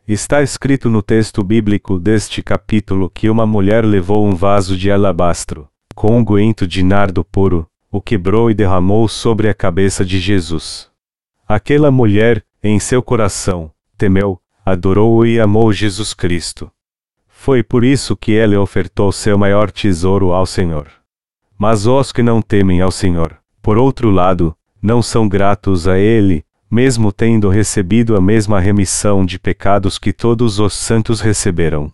Está 0.07 0.43
escrito 0.43 0.89
no 0.89 1.01
texto 1.01 1.43
bíblico 1.43 1.97
deste 1.97 2.43
capítulo 2.43 3.09
que 3.09 3.29
uma 3.29 3.47
mulher 3.47 3.83
levou 3.83 4.25
um 4.25 4.35
vaso 4.35 4.77
de 4.77 4.91
alabastro, 4.91 5.67
com 5.95 6.17
um 6.17 6.23
guento 6.23 6.67
de 6.67 6.83
nardo 6.83 7.23
puro, 7.23 7.67
o 7.91 7.99
quebrou 7.99 8.51
e 8.51 8.53
derramou 8.53 9.07
sobre 9.07 9.49
a 9.49 9.53
cabeça 9.55 10.05
de 10.05 10.19
Jesus. 10.19 10.89
Aquela 11.47 11.89
mulher, 11.89 12.45
em 12.63 12.79
seu 12.79 13.01
coração, 13.01 13.72
temeu, 13.97 14.39
adorou 14.65 15.25
e 15.25 15.39
amou 15.39 15.71
Jesus 15.73 16.13
Cristo. 16.13 16.71
Foi 17.27 17.61
por 17.61 17.83
isso 17.83 18.15
que 18.15 18.31
ele 18.31 18.55
ofertou 18.55 19.11
seu 19.11 19.37
maior 19.37 19.69
tesouro 19.71 20.31
ao 20.31 20.45
Senhor. 20.45 20.87
Mas 21.57 21.85
os 21.85 22.11
que 22.11 22.23
não 22.23 22.41
temem 22.41 22.81
ao 22.81 22.91
Senhor, 22.91 23.37
por 23.61 23.77
outro 23.77 24.09
lado, 24.09 24.55
não 24.81 25.01
são 25.01 25.29
gratos 25.29 25.87
a 25.87 25.97
Ele, 25.97 26.43
mesmo 26.69 27.11
tendo 27.13 27.47
recebido 27.47 28.17
a 28.17 28.21
mesma 28.21 28.59
remissão 28.59 29.25
de 29.25 29.39
pecados 29.39 29.97
que 29.97 30.11
todos 30.11 30.59
os 30.59 30.73
santos 30.73 31.21
receberam. 31.21 31.91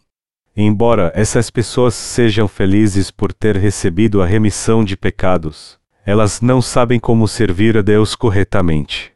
Embora 0.58 1.12
essas 1.14 1.50
pessoas 1.50 1.94
sejam 1.94 2.48
felizes 2.48 3.12
por 3.12 3.32
ter 3.32 3.56
recebido 3.56 4.22
a 4.22 4.26
remissão 4.26 4.84
de 4.84 4.98
pecados, 4.98 5.78
elas 6.06 6.42
não 6.42 6.62
sabem 6.62 7.00
como 7.00 7.28
servir 7.28 7.78
a 7.78 7.82
Deus 7.82 8.16
corretamente. 8.16 9.12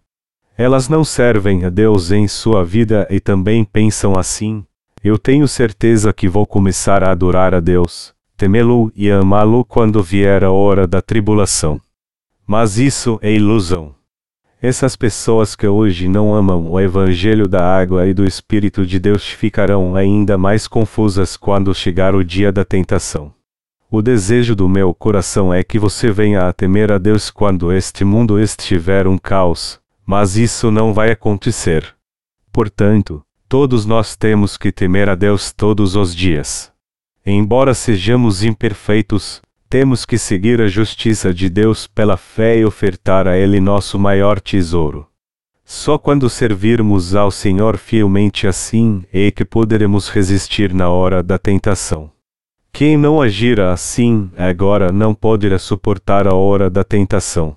Elas 0.63 0.87
não 0.87 1.03
servem 1.03 1.65
a 1.65 1.69
Deus 1.69 2.09
em 2.09 2.25
sua 2.25 2.63
vida 2.63 3.05
e 3.09 3.19
também 3.19 3.65
pensam 3.65 4.17
assim: 4.17 4.63
eu 5.03 5.17
tenho 5.17 5.45
certeza 5.45 6.13
que 6.13 6.29
vou 6.29 6.47
começar 6.47 7.03
a 7.03 7.11
adorar 7.11 7.53
a 7.53 7.59
Deus, 7.59 8.13
temê-lo 8.37 8.89
e 8.95 9.11
amá-lo 9.11 9.65
quando 9.65 10.01
vier 10.01 10.41
a 10.41 10.51
hora 10.51 10.87
da 10.87 11.01
tribulação. 11.01 11.81
Mas 12.47 12.77
isso 12.77 13.19
é 13.21 13.29
ilusão. 13.29 13.93
Essas 14.61 14.95
pessoas 14.95 15.53
que 15.53 15.67
hoje 15.67 16.07
não 16.07 16.33
amam 16.33 16.71
o 16.71 16.79
Evangelho 16.79 17.45
da 17.45 17.61
água 17.61 18.07
e 18.07 18.13
do 18.13 18.23
Espírito 18.23 18.85
de 18.85 19.01
Deus 19.01 19.27
ficarão 19.27 19.97
ainda 19.97 20.37
mais 20.37 20.65
confusas 20.65 21.35
quando 21.35 21.75
chegar 21.75 22.15
o 22.15 22.23
dia 22.23 22.53
da 22.53 22.63
tentação. 22.63 23.33
O 23.91 24.01
desejo 24.01 24.55
do 24.55 24.69
meu 24.69 24.93
coração 24.93 25.53
é 25.53 25.61
que 25.61 25.77
você 25.77 26.09
venha 26.09 26.47
a 26.47 26.53
temer 26.53 26.89
a 26.89 26.97
Deus 26.97 27.29
quando 27.29 27.69
este 27.69 28.05
mundo 28.05 28.39
estiver 28.39 29.09
um 29.09 29.17
caos, 29.17 29.82
mas 30.05 30.37
isso 30.37 30.69
não 30.71 30.93
vai 30.93 31.11
acontecer. 31.11 31.95
Portanto, 32.51 33.23
todos 33.47 33.85
nós 33.85 34.15
temos 34.15 34.57
que 34.57 34.71
temer 34.71 35.09
a 35.09 35.15
Deus 35.15 35.51
todos 35.51 35.95
os 35.95 36.15
dias. 36.15 36.71
Embora 37.25 37.73
sejamos 37.73 38.43
imperfeitos, 38.43 39.41
temos 39.69 40.05
que 40.05 40.17
seguir 40.17 40.61
a 40.61 40.67
justiça 40.67 41.33
de 41.33 41.49
Deus 41.49 41.87
pela 41.87 42.17
fé 42.17 42.59
e 42.59 42.65
ofertar 42.65 43.27
a 43.27 43.37
Ele 43.37 43.59
nosso 43.59 43.97
maior 43.97 44.39
tesouro. 44.39 45.07
Só 45.65 45.97
quando 45.97 46.29
servirmos 46.29 47.15
ao 47.15 47.31
Senhor 47.31 47.77
fielmente 47.77 48.45
assim 48.45 49.03
é 49.11 49.31
que 49.31 49.45
poderemos 49.45 50.09
resistir 50.09 50.73
na 50.73 50.89
hora 50.89 51.23
da 51.23 51.39
tentação. 51.39 52.11
Quem 52.71 52.97
não 52.97 53.21
agir 53.21 53.59
assim 53.59 54.29
agora 54.37 54.91
não 54.91 55.15
poderá 55.15 55.57
suportar 55.57 56.27
a 56.27 56.35
hora 56.35 56.69
da 56.69 56.83
tentação. 56.83 57.55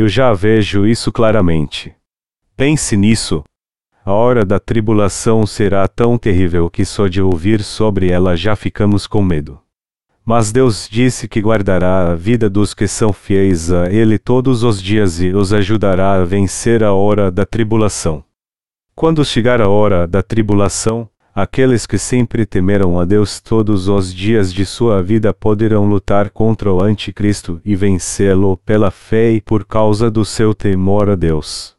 Eu 0.00 0.08
já 0.08 0.32
vejo 0.32 0.86
isso 0.86 1.12
claramente. 1.12 1.94
Pense 2.56 2.96
nisso. 2.96 3.44
A 4.02 4.14
hora 4.14 4.46
da 4.46 4.58
tribulação 4.58 5.46
será 5.46 5.86
tão 5.86 6.16
terrível 6.16 6.70
que 6.70 6.86
só 6.86 7.06
de 7.06 7.20
ouvir 7.20 7.62
sobre 7.62 8.10
ela 8.10 8.34
já 8.34 8.56
ficamos 8.56 9.06
com 9.06 9.22
medo. 9.22 9.60
Mas 10.24 10.52
Deus 10.52 10.88
disse 10.90 11.28
que 11.28 11.42
guardará 11.42 12.12
a 12.12 12.14
vida 12.14 12.48
dos 12.48 12.72
que 12.72 12.88
são 12.88 13.12
fiéis 13.12 13.70
a 13.70 13.92
Ele 13.92 14.18
todos 14.18 14.62
os 14.62 14.80
dias 14.80 15.20
e 15.20 15.34
os 15.34 15.52
ajudará 15.52 16.14
a 16.14 16.24
vencer 16.24 16.82
a 16.82 16.94
hora 16.94 17.30
da 17.30 17.44
tribulação. 17.44 18.24
Quando 18.94 19.22
chegar 19.22 19.60
a 19.60 19.68
hora 19.68 20.06
da 20.06 20.22
tribulação, 20.22 21.10
Aqueles 21.34 21.86
que 21.86 21.96
sempre 21.96 22.44
temeram 22.44 22.98
a 22.98 23.04
Deus 23.04 23.40
todos 23.40 23.86
os 23.86 24.12
dias 24.12 24.52
de 24.52 24.66
sua 24.66 25.00
vida 25.00 25.32
poderão 25.32 25.88
lutar 25.88 26.30
contra 26.30 26.72
o 26.72 26.82
Anticristo 26.82 27.60
e 27.64 27.76
vencê-lo 27.76 28.56
pela 28.58 28.90
fé 28.90 29.30
e 29.30 29.40
por 29.40 29.64
causa 29.64 30.10
do 30.10 30.24
seu 30.24 30.52
temor 30.52 31.08
a 31.08 31.14
Deus. 31.14 31.76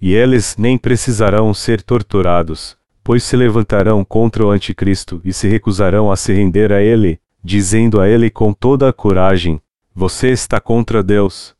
E 0.00 0.14
eles 0.14 0.56
nem 0.58 0.76
precisarão 0.76 1.54
ser 1.54 1.80
torturados, 1.80 2.76
pois 3.04 3.22
se 3.22 3.36
levantarão 3.36 4.04
contra 4.04 4.44
o 4.44 4.50
Anticristo 4.50 5.20
e 5.24 5.32
se 5.32 5.46
recusarão 5.48 6.10
a 6.10 6.16
se 6.16 6.32
render 6.32 6.72
a 6.72 6.82
ele, 6.82 7.20
dizendo 7.42 8.00
a 8.00 8.08
ele 8.08 8.28
com 8.30 8.52
toda 8.52 8.88
a 8.88 8.92
coragem: 8.92 9.60
Você 9.94 10.28
está 10.30 10.60
contra 10.60 11.04
Deus. 11.04 11.54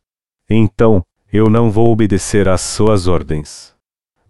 Então, 0.49 1.05
eu 1.31 1.49
não 1.49 1.71
vou 1.71 1.91
obedecer 1.91 2.49
às 2.49 2.61
suas 2.61 3.07
ordens. 3.07 3.78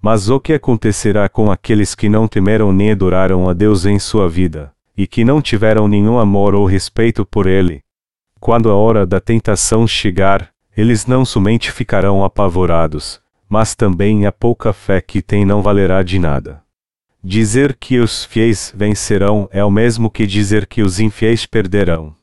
Mas 0.02 0.30
o 0.30 0.40
que 0.40 0.54
acontecerá 0.54 1.28
com 1.28 1.52
aqueles 1.52 1.94
que 1.94 2.08
não 2.08 2.28
temeram 2.28 2.72
nem 2.72 2.92
adoraram 2.92 3.50
a 3.50 3.54
Deus 3.54 3.86
em 3.86 4.00
sua 4.00 4.30
vida, 4.30 4.72
e 4.96 5.06
que 5.06 5.26
não 5.26 5.42
tiveram 5.42 5.88
nenhum 5.88 6.18
amor 6.18 6.56
ou 6.56 6.66
respeito 6.66 7.26
por 7.26 7.48
Ele? 7.48 7.84
Quando 8.40 8.70
a 8.70 8.76
hora 8.76 9.06
da 9.06 9.20
tentação 9.20 9.86
chegar, 9.86 10.52
eles 10.76 11.06
não 11.06 11.26
somente 11.26 11.72
ficarão 11.72 12.24
apavorados, 12.24 13.20
mas 13.50 13.76
também 13.76 14.26
a 14.26 14.32
pouca 14.32 14.72
fé 14.72 15.02
que 15.02 15.22
têm 15.22 15.44
não 15.44 15.62
valerá 15.62 16.02
de 16.02 16.18
nada. 16.18 16.64
Dizer 17.22 17.76
que 17.78 18.00
os 18.00 18.24
fiéis 18.24 18.74
vencerão 18.74 19.50
é 19.52 19.62
o 19.66 19.70
mesmo 19.70 20.10
que 20.10 20.26
dizer 20.26 20.66
que 20.66 20.82
os 20.82 21.02
infiéis 21.02 21.46
perderão. 21.46 22.16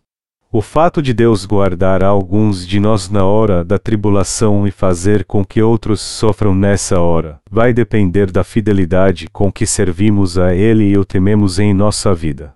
O 0.56 0.62
fato 0.62 1.02
de 1.02 1.12
Deus 1.12 1.44
guardar 1.44 2.02
alguns 2.02 2.66
de 2.66 2.80
nós 2.80 3.10
na 3.10 3.26
hora 3.26 3.62
da 3.62 3.78
tribulação 3.78 4.66
e 4.66 4.70
fazer 4.70 5.22
com 5.26 5.44
que 5.44 5.60
outros 5.60 6.00
sofram 6.00 6.54
nessa 6.54 6.98
hora, 6.98 7.38
vai 7.50 7.74
depender 7.74 8.30
da 8.30 8.42
fidelidade 8.42 9.28
com 9.30 9.52
que 9.52 9.66
servimos 9.66 10.38
a 10.38 10.54
Ele 10.54 10.84
e 10.84 10.96
o 10.96 11.04
tememos 11.04 11.58
em 11.58 11.74
nossa 11.74 12.14
vida. 12.14 12.54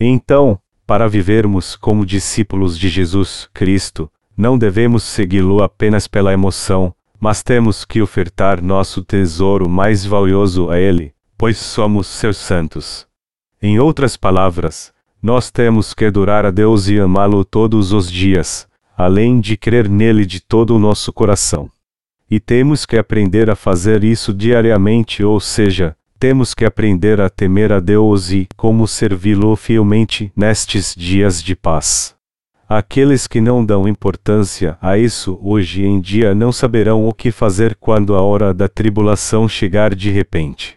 Então, 0.00 0.58
para 0.86 1.06
vivermos 1.06 1.76
como 1.76 2.06
discípulos 2.06 2.78
de 2.78 2.88
Jesus 2.88 3.46
Cristo, 3.52 4.10
não 4.34 4.56
devemos 4.56 5.02
segui-lo 5.02 5.62
apenas 5.62 6.08
pela 6.08 6.32
emoção, 6.32 6.94
mas 7.20 7.42
temos 7.42 7.84
que 7.84 8.00
ofertar 8.00 8.62
nosso 8.62 9.04
tesouro 9.04 9.68
mais 9.68 10.02
valioso 10.02 10.70
a 10.70 10.78
Ele, 10.78 11.12
pois 11.36 11.58
somos 11.58 12.06
seus 12.06 12.38
santos. 12.38 13.06
Em 13.60 13.78
outras 13.78 14.16
palavras, 14.16 14.93
nós 15.24 15.50
temos 15.50 15.94
que 15.94 16.04
adorar 16.04 16.44
a 16.44 16.50
Deus 16.50 16.86
e 16.86 17.00
amá-lo 17.00 17.46
todos 17.46 17.92
os 17.92 18.12
dias, 18.12 18.68
além 18.94 19.40
de 19.40 19.56
crer 19.56 19.88
nele 19.88 20.26
de 20.26 20.38
todo 20.38 20.76
o 20.76 20.78
nosso 20.78 21.14
coração. 21.14 21.70
E 22.30 22.38
temos 22.38 22.84
que 22.84 22.98
aprender 22.98 23.48
a 23.48 23.56
fazer 23.56 24.04
isso 24.04 24.34
diariamente, 24.34 25.24
ou 25.24 25.40
seja, 25.40 25.96
temos 26.18 26.52
que 26.52 26.62
aprender 26.62 27.22
a 27.22 27.30
temer 27.30 27.72
a 27.72 27.80
Deus 27.80 28.30
e 28.30 28.46
como 28.54 28.86
servi-lo 28.86 29.56
fielmente 29.56 30.30
nestes 30.36 30.94
dias 30.94 31.42
de 31.42 31.56
paz. 31.56 32.14
Aqueles 32.68 33.26
que 33.26 33.40
não 33.40 33.64
dão 33.64 33.88
importância 33.88 34.76
a 34.78 34.98
isso 34.98 35.38
hoje 35.42 35.86
em 35.86 36.02
dia 36.02 36.34
não 36.34 36.52
saberão 36.52 37.08
o 37.08 37.14
que 37.14 37.30
fazer 37.30 37.74
quando 37.76 38.14
a 38.14 38.20
hora 38.20 38.52
da 38.52 38.68
tribulação 38.68 39.48
chegar 39.48 39.94
de 39.94 40.10
repente. 40.10 40.76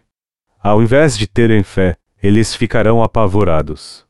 Ao 0.64 0.82
invés 0.82 1.18
de 1.18 1.28
terem 1.28 1.64
fé, 1.64 1.98
eles 2.24 2.56
ficarão 2.56 3.04
apavorados. 3.04 4.07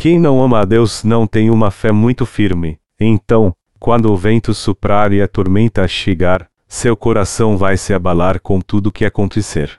Quem 0.00 0.18
não 0.18 0.42
ama 0.42 0.60
a 0.60 0.64
Deus 0.64 1.04
não 1.04 1.26
tem 1.26 1.50
uma 1.50 1.70
fé 1.70 1.92
muito 1.92 2.24
firme. 2.24 2.80
Então, 2.98 3.54
quando 3.78 4.10
o 4.10 4.16
vento 4.16 4.54
soprar 4.54 5.12
e 5.12 5.20
a 5.20 5.28
tormenta 5.28 5.86
chegar, 5.86 6.50
seu 6.66 6.96
coração 6.96 7.54
vai 7.54 7.76
se 7.76 7.92
abalar 7.92 8.40
com 8.40 8.62
tudo 8.62 8.90
que 8.90 9.04
acontecer. 9.04 9.78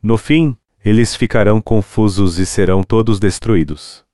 No 0.00 0.16
fim, 0.16 0.56
eles 0.84 1.16
ficarão 1.16 1.60
confusos 1.60 2.38
e 2.38 2.46
serão 2.46 2.84
todos 2.84 3.18
destruídos. 3.18 4.04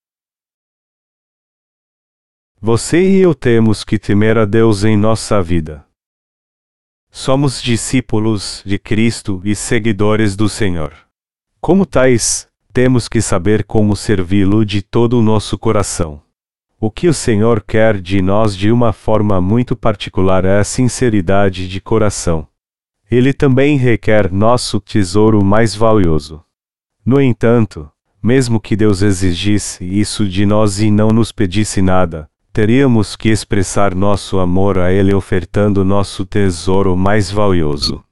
Você 2.59 3.07
e 3.07 3.21
eu 3.21 3.35
temos 3.35 3.85
que 3.85 3.99
temer 3.99 4.39
a 4.39 4.47
Deus 4.47 4.85
em 4.85 4.97
nossa 4.97 5.43
vida. 5.43 5.87
Somos 7.11 7.61
discípulos 7.61 8.63
de 8.65 8.79
Cristo 8.79 9.43
e 9.45 9.55
seguidores 9.55 10.35
do 10.35 10.49
Senhor. 10.49 10.95
Como 11.61 11.85
tais, 11.85 12.49
temos 12.73 13.07
que 13.07 13.21
saber 13.21 13.65
como 13.65 13.95
servi-lo 13.95 14.65
de 14.65 14.81
todo 14.81 15.19
o 15.19 15.23
nosso 15.23 15.59
coração. 15.59 16.23
O 16.81 16.91
que 16.91 17.07
o 17.07 17.13
Senhor 17.13 17.63
quer 17.63 18.01
de 18.01 18.23
nós 18.23 18.57
de 18.57 18.73
uma 18.73 18.93
forma 18.93 19.41
muito 19.41 19.77
particular 19.77 20.45
é 20.45 20.59
a 20.59 20.65
sinceridade 20.65 21.69
de 21.69 21.81
coração. 21.81 22.49
Ele 23.11 23.35
também 23.35 23.77
requer 23.77 24.33
nosso 24.33 24.81
tesouro 24.81 25.45
mais 25.45 25.75
valioso. 25.77 26.43
No 27.05 27.21
entanto, 27.21 27.91
mesmo 28.23 28.59
que 28.59 28.75
Deus 28.75 29.03
exigisse 29.03 29.85
isso 29.85 30.27
de 30.27 30.47
nós 30.47 30.81
e 30.81 30.91
não 30.91 31.09
nos 31.09 31.31
pedisse 31.31 31.83
nada, 31.83 32.29
teríamos 32.55 33.17
que 33.17 33.29
expressar 33.29 33.95
nosso 33.95 34.39
amor 34.39 34.79
a 34.79 34.91
Ele 34.91 35.13
ofertando 35.13 35.85
nosso 35.85 36.25
tesouro 36.25 36.97
mais 36.97 37.31
valioso. 37.31 38.03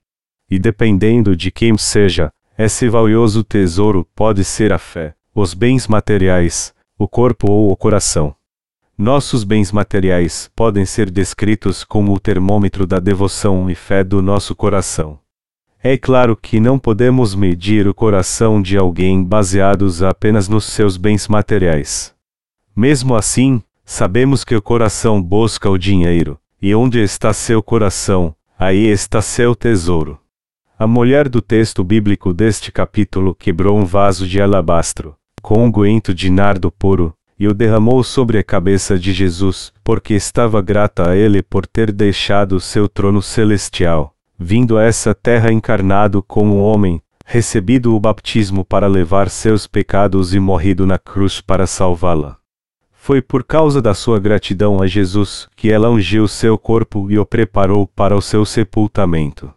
E 0.51 0.59
dependendo 0.59 1.35
de 1.35 1.51
quem 1.51 1.79
seja, 1.79 2.31
esse 2.65 2.89
valioso 2.89 3.43
tesouro 3.43 4.07
pode 4.15 4.45
ser 4.45 4.73
a 4.73 4.79
fé, 4.79 5.15
os 5.35 5.55
bens 5.55 5.89
materiais, 5.89 6.75
o 6.99 7.09
corpo 7.09 7.51
ou 7.51 7.73
o 7.73 7.77
coração. 7.77 8.35
Nossos 8.99 9.45
bens 9.45 9.73
materiais 9.73 10.51
podem 10.55 10.85
ser 10.85 11.11
descritos 11.11 11.85
como 11.85 12.13
o 12.13 12.21
termômetro 12.21 12.87
da 12.87 12.99
devoção 12.99 13.71
e 13.71 13.75
fé 13.75 14.05
do 14.05 14.21
nosso 14.21 14.55
coração. 14.55 15.19
É 15.83 15.97
claro 15.97 16.37
que 16.37 16.61
não 16.61 16.79
podemos 16.79 17.35
medir 17.35 17.89
o 17.89 17.95
coração 17.95 18.61
de 18.61 18.77
alguém 18.77 19.25
baseados 19.25 20.03
apenas 20.03 20.47
nos 20.47 20.67
seus 20.67 20.99
bens 20.99 21.27
materiais. 21.29 22.15
Mesmo 22.77 23.17
assim, 23.17 23.63
sabemos 23.87 24.45
que 24.45 24.55
o 24.55 24.61
coração 24.61 25.23
busca 25.23 25.71
o 25.71 25.79
dinheiro, 25.79 26.39
e 26.61 26.75
onde 26.75 27.03
está 27.03 27.33
seu 27.33 27.63
coração, 27.63 28.35
aí 28.59 28.85
está 28.87 29.23
seu 29.23 29.55
tesouro. 29.55 30.21
A 30.81 30.87
mulher 30.87 31.29
do 31.29 31.43
texto 31.43 31.85
bíblico 31.85 32.33
deste 32.33 32.73
capítulo 32.73 33.35
quebrou 33.35 33.79
um 33.79 33.85
vaso 33.85 34.27
de 34.27 34.41
alabastro, 34.41 35.15
com 35.43 35.63
unguento 35.63 36.15
de 36.15 36.31
nardo 36.31 36.73
puro, 36.73 37.13
e 37.39 37.47
o 37.47 37.53
derramou 37.53 38.03
sobre 38.03 38.39
a 38.39 38.43
cabeça 38.43 38.99
de 38.99 39.13
Jesus, 39.13 39.75
porque 39.85 40.15
estava 40.15 40.63
grata 40.63 41.11
a 41.11 41.15
ele 41.15 41.43
por 41.43 41.67
ter 41.67 41.93
deixado 41.93 42.59
seu 42.59 42.89
trono 42.89 43.21
celestial, 43.21 44.15
vindo 44.39 44.79
a 44.79 44.83
essa 44.83 45.15
terra 45.15 45.53
encarnado 45.53 46.23
como 46.23 46.63
homem, 46.63 47.03
recebido 47.27 47.95
o 47.95 48.01
baptismo 48.01 48.65
para 48.65 48.87
levar 48.87 49.29
seus 49.29 49.67
pecados 49.67 50.33
e 50.33 50.41
morrido 50.41 50.87
na 50.87 50.99
cruz 50.99 51.43
para 51.43 51.67
salvá-la. 51.67 52.39
Foi 52.91 53.21
por 53.21 53.45
causa 53.45 53.83
da 53.83 53.93
sua 53.93 54.19
gratidão 54.19 54.81
a 54.81 54.87
Jesus 54.87 55.47
que 55.55 55.71
ela 55.71 55.91
ungiu 55.91 56.27
seu 56.27 56.57
corpo 56.57 57.11
e 57.11 57.19
o 57.19 57.27
preparou 57.27 57.87
para 57.87 58.17
o 58.17 58.23
seu 58.23 58.47
sepultamento. 58.47 59.53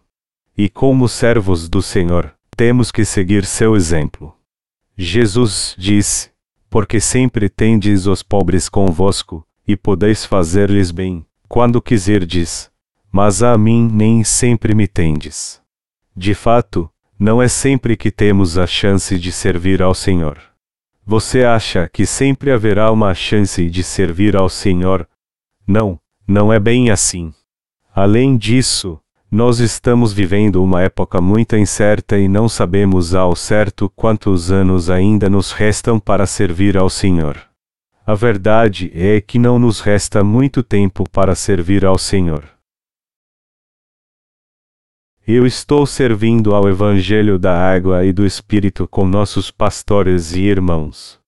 E 0.56 0.68
como 0.68 1.08
servos 1.08 1.68
do 1.68 1.82
Senhor, 1.82 2.32
temos 2.56 2.92
que 2.92 3.04
seguir 3.04 3.44
seu 3.44 3.74
exemplo. 3.74 4.32
Jesus 4.96 5.74
disse: 5.76 6.30
Porque 6.70 7.00
sempre 7.00 7.48
tendes 7.48 8.06
os 8.06 8.22
pobres 8.22 8.68
convosco, 8.68 9.44
e 9.66 9.76
podeis 9.76 10.24
fazer-lhes 10.24 10.92
bem, 10.92 11.26
quando 11.48 11.82
quiserdes. 11.82 12.70
Mas 13.10 13.42
a 13.42 13.58
mim 13.58 13.88
nem 13.92 14.22
sempre 14.22 14.74
me 14.74 14.86
tendes. 14.86 15.60
De 16.16 16.34
fato, 16.34 16.88
não 17.18 17.42
é 17.42 17.48
sempre 17.48 17.96
que 17.96 18.10
temos 18.10 18.56
a 18.56 18.66
chance 18.66 19.18
de 19.18 19.32
servir 19.32 19.82
ao 19.82 19.94
Senhor. 19.94 20.38
Você 21.06 21.44
acha 21.44 21.88
que 21.88 22.06
sempre 22.06 22.50
haverá 22.50 22.90
uma 22.90 23.12
chance 23.14 23.68
de 23.68 23.82
servir 23.82 24.36
ao 24.36 24.48
Senhor? 24.48 25.08
Não, 25.66 25.98
não 26.26 26.52
é 26.52 26.58
bem 26.58 26.90
assim. 26.90 27.32
Além 27.94 28.36
disso, 28.36 29.00
nós 29.34 29.58
estamos 29.58 30.12
vivendo 30.12 30.62
uma 30.62 30.82
época 30.82 31.20
muito 31.20 31.56
incerta 31.56 32.16
e 32.16 32.28
não 32.28 32.48
sabemos 32.48 33.16
ao 33.16 33.34
certo 33.34 33.90
quantos 33.96 34.52
anos 34.52 34.88
ainda 34.88 35.28
nos 35.28 35.50
restam 35.50 35.98
para 35.98 36.24
servir 36.24 36.76
ao 36.76 36.88
Senhor. 36.88 37.36
A 38.06 38.14
verdade 38.14 38.92
é 38.94 39.20
que 39.20 39.36
não 39.36 39.58
nos 39.58 39.80
resta 39.80 40.22
muito 40.22 40.62
tempo 40.62 41.02
para 41.10 41.34
servir 41.34 41.84
ao 41.84 41.98
Senhor. 41.98 42.48
Eu 45.26 45.44
estou 45.44 45.84
servindo 45.84 46.54
ao 46.54 46.68
Evangelho 46.68 47.36
da 47.36 47.58
Água 47.58 48.04
e 48.04 48.12
do 48.12 48.24
Espírito 48.24 48.86
com 48.86 49.04
nossos 49.04 49.50
pastores 49.50 50.32
e 50.32 50.42
irmãos. 50.42 51.18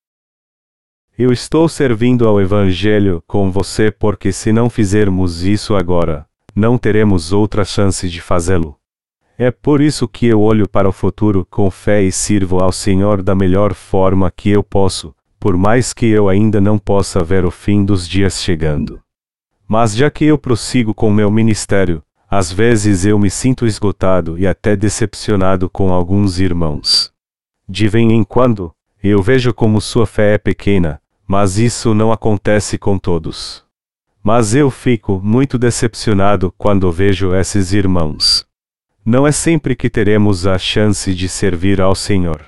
Eu 1.18 1.32
estou 1.32 1.68
servindo 1.68 2.28
ao 2.28 2.40
Evangelho 2.40 3.20
com 3.26 3.50
você 3.50 3.90
porque 3.90 4.30
se 4.30 4.52
não 4.52 4.70
fizermos 4.70 5.42
isso 5.42 5.74
agora, 5.74 6.24
não 6.56 6.78
teremos 6.78 7.34
outra 7.34 7.66
chance 7.66 8.08
de 8.08 8.22
fazê-lo. 8.22 8.78
É 9.36 9.50
por 9.50 9.82
isso 9.82 10.08
que 10.08 10.24
eu 10.24 10.40
olho 10.40 10.66
para 10.66 10.88
o 10.88 10.92
futuro 10.92 11.46
com 11.50 11.70
fé 11.70 12.02
e 12.02 12.10
sirvo 12.10 12.58
ao 12.60 12.72
Senhor 12.72 13.22
da 13.22 13.34
melhor 13.34 13.74
forma 13.74 14.30
que 14.30 14.48
eu 14.48 14.62
posso, 14.62 15.14
por 15.38 15.54
mais 15.54 15.92
que 15.92 16.06
eu 16.06 16.30
ainda 16.30 16.58
não 16.58 16.78
possa 16.78 17.22
ver 17.22 17.44
o 17.44 17.50
fim 17.50 17.84
dos 17.84 18.08
dias 18.08 18.40
chegando. 18.40 18.98
Mas 19.68 19.94
já 19.94 20.10
que 20.10 20.24
eu 20.24 20.38
prossigo 20.38 20.94
com 20.94 21.10
meu 21.10 21.30
ministério, 21.30 22.02
às 22.30 22.50
vezes 22.50 23.04
eu 23.04 23.18
me 23.18 23.28
sinto 23.28 23.66
esgotado 23.66 24.38
e 24.38 24.46
até 24.46 24.74
decepcionado 24.74 25.68
com 25.68 25.92
alguns 25.92 26.40
irmãos. 26.40 27.12
De 27.68 27.86
vez 27.86 28.10
em 28.10 28.24
quando, 28.24 28.72
eu 29.02 29.22
vejo 29.22 29.52
como 29.52 29.78
sua 29.78 30.06
fé 30.06 30.34
é 30.34 30.38
pequena, 30.38 31.02
mas 31.28 31.58
isso 31.58 31.92
não 31.92 32.10
acontece 32.10 32.78
com 32.78 32.98
todos. 32.98 33.65
Mas 34.26 34.56
eu 34.56 34.72
fico 34.72 35.20
muito 35.22 35.56
decepcionado 35.56 36.52
quando 36.58 36.90
vejo 36.90 37.32
esses 37.32 37.72
irmãos. 37.72 38.44
Não 39.04 39.24
é 39.24 39.30
sempre 39.30 39.76
que 39.76 39.88
teremos 39.88 40.48
a 40.48 40.58
chance 40.58 41.14
de 41.14 41.28
servir 41.28 41.80
ao 41.80 41.94
Senhor. 41.94 42.44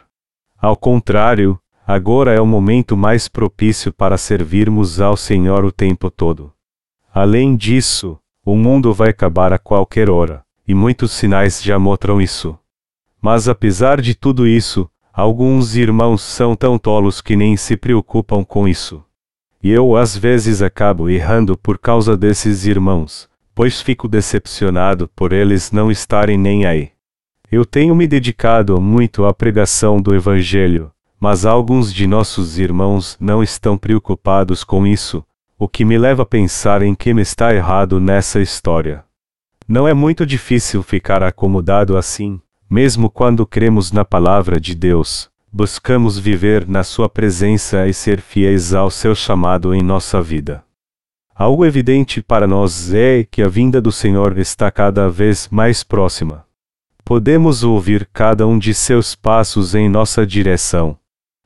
Ao 0.60 0.76
contrário, 0.76 1.56
agora 1.86 2.34
é 2.34 2.40
o 2.40 2.44
momento 2.44 2.96
mais 2.96 3.28
propício 3.28 3.92
para 3.92 4.18
servirmos 4.18 5.00
ao 5.00 5.16
Senhor 5.16 5.64
o 5.64 5.70
tempo 5.70 6.10
todo. 6.10 6.52
Além 7.14 7.54
disso, 7.54 8.18
o 8.44 8.56
mundo 8.56 8.92
vai 8.92 9.10
acabar 9.10 9.52
a 9.52 9.58
qualquer 9.58 10.10
hora, 10.10 10.42
e 10.66 10.74
muitos 10.74 11.12
sinais 11.12 11.62
já 11.62 11.78
mostram 11.78 12.20
isso. 12.20 12.58
Mas 13.22 13.48
apesar 13.48 14.00
de 14.00 14.16
tudo 14.16 14.48
isso, 14.48 14.90
alguns 15.12 15.76
irmãos 15.76 16.22
são 16.22 16.56
tão 16.56 16.76
tolos 16.76 17.20
que 17.20 17.36
nem 17.36 17.56
se 17.56 17.76
preocupam 17.76 18.42
com 18.42 18.66
isso. 18.66 19.04
E 19.62 19.70
eu 19.70 19.96
às 19.96 20.16
vezes 20.16 20.62
acabo 20.62 21.08
errando 21.08 21.56
por 21.58 21.78
causa 21.78 22.16
desses 22.16 22.64
irmãos, 22.64 23.28
pois 23.54 23.80
fico 23.80 24.06
decepcionado 24.06 25.08
por 25.16 25.32
eles 25.32 25.72
não 25.72 25.90
estarem 25.90 26.38
nem 26.38 26.64
aí. 26.64 26.90
Eu 27.50 27.64
tenho 27.64 27.94
me 27.94 28.06
dedicado 28.06 28.80
muito 28.80 29.24
à 29.24 29.34
pregação 29.34 30.00
do 30.00 30.14
Evangelho, 30.14 30.92
mas 31.18 31.44
alguns 31.44 31.92
de 31.92 32.06
nossos 32.06 32.58
irmãos 32.58 33.16
não 33.18 33.42
estão 33.42 33.76
preocupados 33.76 34.62
com 34.62 34.86
isso, 34.86 35.24
o 35.58 35.66
que 35.66 35.84
me 35.84 35.98
leva 35.98 36.22
a 36.22 36.26
pensar 36.26 36.82
em 36.82 36.94
que 36.94 37.12
me 37.12 37.22
está 37.22 37.52
errado 37.52 37.98
nessa 37.98 38.40
história. 38.40 39.04
Não 39.66 39.88
é 39.88 39.92
muito 39.92 40.24
difícil 40.24 40.82
ficar 40.82 41.22
acomodado 41.22 41.96
assim, 41.96 42.40
mesmo 42.70 43.10
quando 43.10 43.44
cremos 43.44 43.90
na 43.90 44.04
palavra 44.04 44.60
de 44.60 44.74
Deus, 44.74 45.28
buscamos 45.52 46.18
viver 46.18 46.66
na 46.68 46.84
Sua 46.84 47.08
presença 47.08 47.86
e 47.86 47.94
ser 47.94 48.20
fiéis 48.20 48.74
ao 48.74 48.90
seu 48.90 49.14
chamado 49.14 49.74
em 49.74 49.82
nossa 49.82 50.20
vida. 50.20 50.64
Algo 51.34 51.64
evidente 51.64 52.20
para 52.20 52.46
nós 52.46 52.92
é 52.92 53.24
que 53.24 53.42
a 53.42 53.48
vinda 53.48 53.80
do 53.80 53.92
Senhor 53.92 54.38
está 54.38 54.70
cada 54.70 55.08
vez 55.08 55.48
mais 55.50 55.84
próxima. 55.84 56.44
Podemos 57.04 57.62
ouvir 57.62 58.08
cada 58.12 58.46
um 58.46 58.58
de 58.58 58.74
seus 58.74 59.14
passos 59.14 59.74
em 59.74 59.88
nossa 59.88 60.26
direção. 60.26 60.98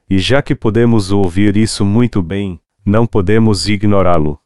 E 0.08 0.18
já 0.18 0.42
que 0.42 0.54
podemos 0.54 1.10
ouvir 1.10 1.56
isso 1.56 1.84
muito 1.84 2.22
bem, 2.22 2.60
não 2.84 3.06
podemos 3.06 3.68
ignorá-lo. 3.68 4.38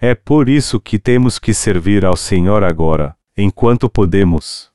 É 0.00 0.14
por 0.14 0.48
isso 0.48 0.80
que 0.80 0.98
temos 0.98 1.38
que 1.38 1.52
servir 1.52 2.04
ao 2.04 2.16
Senhor 2.16 2.64
agora, 2.64 3.16
enquanto 3.36 3.88
podemos. 3.88 4.73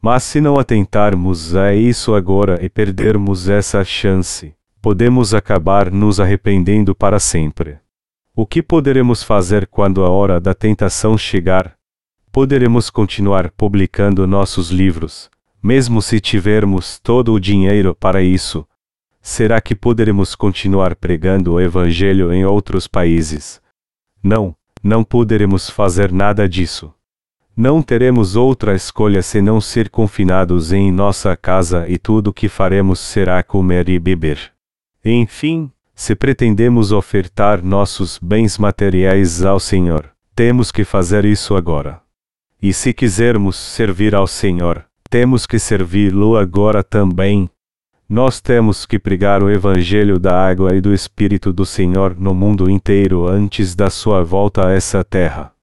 Mas 0.00 0.22
se 0.22 0.40
não 0.40 0.58
atentarmos 0.58 1.56
a 1.56 1.74
isso 1.74 2.14
agora 2.14 2.64
e 2.64 2.68
perdermos 2.68 3.48
essa 3.48 3.84
chance, 3.84 4.54
podemos 4.80 5.34
acabar 5.34 5.90
nos 5.90 6.20
arrependendo 6.20 6.94
para 6.94 7.18
sempre. 7.18 7.78
O 8.34 8.46
que 8.46 8.62
poderemos 8.62 9.22
fazer 9.22 9.66
quando 9.66 10.04
a 10.04 10.10
hora 10.10 10.40
da 10.40 10.54
tentação 10.54 11.16
chegar? 11.16 11.74
Poderemos 12.30 12.90
continuar 12.90 13.50
publicando 13.50 14.26
nossos 14.26 14.70
livros, 14.70 15.30
mesmo 15.62 16.02
se 16.02 16.20
tivermos 16.20 16.98
todo 16.98 17.32
o 17.32 17.40
dinheiro 17.40 17.94
para 17.94 18.22
isso, 18.22 18.66
Será 19.28 19.60
que 19.60 19.74
poderemos 19.74 20.36
continuar 20.36 20.94
pregando 20.94 21.54
o 21.54 21.60
Evangelho 21.60 22.32
em 22.32 22.44
outros 22.44 22.86
países? 22.86 23.60
Não, 24.22 24.54
não 24.80 25.02
poderemos 25.02 25.68
fazer 25.68 26.12
nada 26.12 26.48
disso. 26.48 26.94
Não 27.56 27.80
teremos 27.80 28.36
outra 28.36 28.74
escolha 28.74 29.22
senão 29.22 29.62
ser 29.62 29.88
confinados 29.88 30.72
em 30.72 30.92
nossa 30.92 31.34
casa 31.34 31.86
e 31.88 31.96
tudo 31.96 32.28
o 32.28 32.32
que 32.32 32.50
faremos 32.50 33.00
será 33.00 33.42
comer 33.42 33.88
e 33.88 33.98
beber. 33.98 34.52
Enfim, 35.02 35.70
se 35.94 36.14
pretendemos 36.14 36.92
ofertar 36.92 37.64
nossos 37.64 38.18
bens 38.22 38.58
materiais 38.58 39.42
ao 39.42 39.58
Senhor, 39.58 40.10
temos 40.34 40.70
que 40.70 40.84
fazer 40.84 41.24
isso 41.24 41.56
agora. 41.56 42.02
E 42.60 42.74
se 42.74 42.92
quisermos 42.92 43.56
servir 43.56 44.14
ao 44.14 44.26
Senhor, 44.26 44.84
temos 45.08 45.46
que 45.46 45.58
servi-lo 45.58 46.36
agora 46.36 46.84
também, 46.84 47.48
nós 48.06 48.38
temos 48.38 48.84
que 48.84 48.98
pregar 48.98 49.42
o 49.42 49.50
Evangelho 49.50 50.18
da 50.18 50.46
água 50.46 50.76
e 50.76 50.80
do 50.80 50.92
Espírito 50.92 51.54
do 51.54 51.64
Senhor 51.64 52.14
no 52.16 52.34
mundo 52.34 52.70
inteiro 52.70 53.26
antes 53.26 53.74
da 53.74 53.88
sua 53.88 54.22
volta 54.22 54.68
a 54.68 54.72
essa 54.72 55.02
terra. 55.02 55.55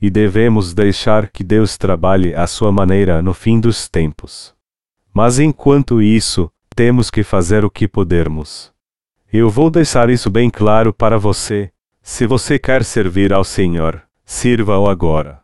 E 0.00 0.08
devemos 0.10 0.72
deixar 0.72 1.28
que 1.28 1.42
Deus 1.42 1.76
trabalhe 1.76 2.34
à 2.34 2.46
sua 2.46 2.70
maneira 2.70 3.20
no 3.20 3.34
fim 3.34 3.58
dos 3.58 3.88
tempos. 3.88 4.54
Mas 5.12 5.38
enquanto 5.38 6.00
isso, 6.00 6.50
temos 6.74 7.10
que 7.10 7.24
fazer 7.24 7.64
o 7.64 7.70
que 7.70 7.88
pudermos. 7.88 8.72
Eu 9.32 9.50
vou 9.50 9.68
deixar 9.68 10.08
isso 10.08 10.30
bem 10.30 10.48
claro 10.48 10.92
para 10.92 11.18
você. 11.18 11.70
Se 12.00 12.26
você 12.26 12.58
quer 12.58 12.84
servir 12.84 13.32
ao 13.32 13.42
Senhor, 13.44 14.02
sirva-o 14.24 14.88
agora. 14.88 15.42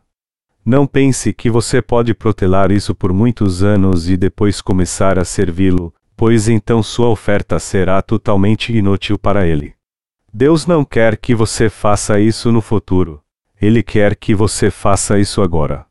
Não 0.65 0.87
pense 0.87 1.31
que 1.31 1.49
você 1.49 1.81
pode 1.81 2.13
protelar 2.13 2.71
isso 2.71 2.95
por 2.95 3.13
muitos 3.13 3.61
anos 3.61 4.09
e 4.09 4.17
depois 4.17 4.61
começar 4.61 5.19
a 5.19 5.25
servi-lo, 5.25 5.93
pois 6.15 6.47
então 6.47 6.81
sua 6.81 7.09
oferta 7.09 7.59
será 7.59 8.01
totalmente 8.01 8.75
inútil 8.75 9.19
para 9.19 9.45
ele. 9.45 9.75
Deus 10.33 10.65
não 10.65 10.83
quer 10.83 11.17
que 11.17 11.35
você 11.35 11.69
faça 11.69 12.19
isso 12.19 12.51
no 12.51 12.61
futuro. 12.61 13.21
Ele 13.65 13.81
quer 13.81 14.15
que 14.15 14.35
você 14.35 14.69
faça 14.69 15.17
isso 15.17 15.41
agora. 15.41 15.87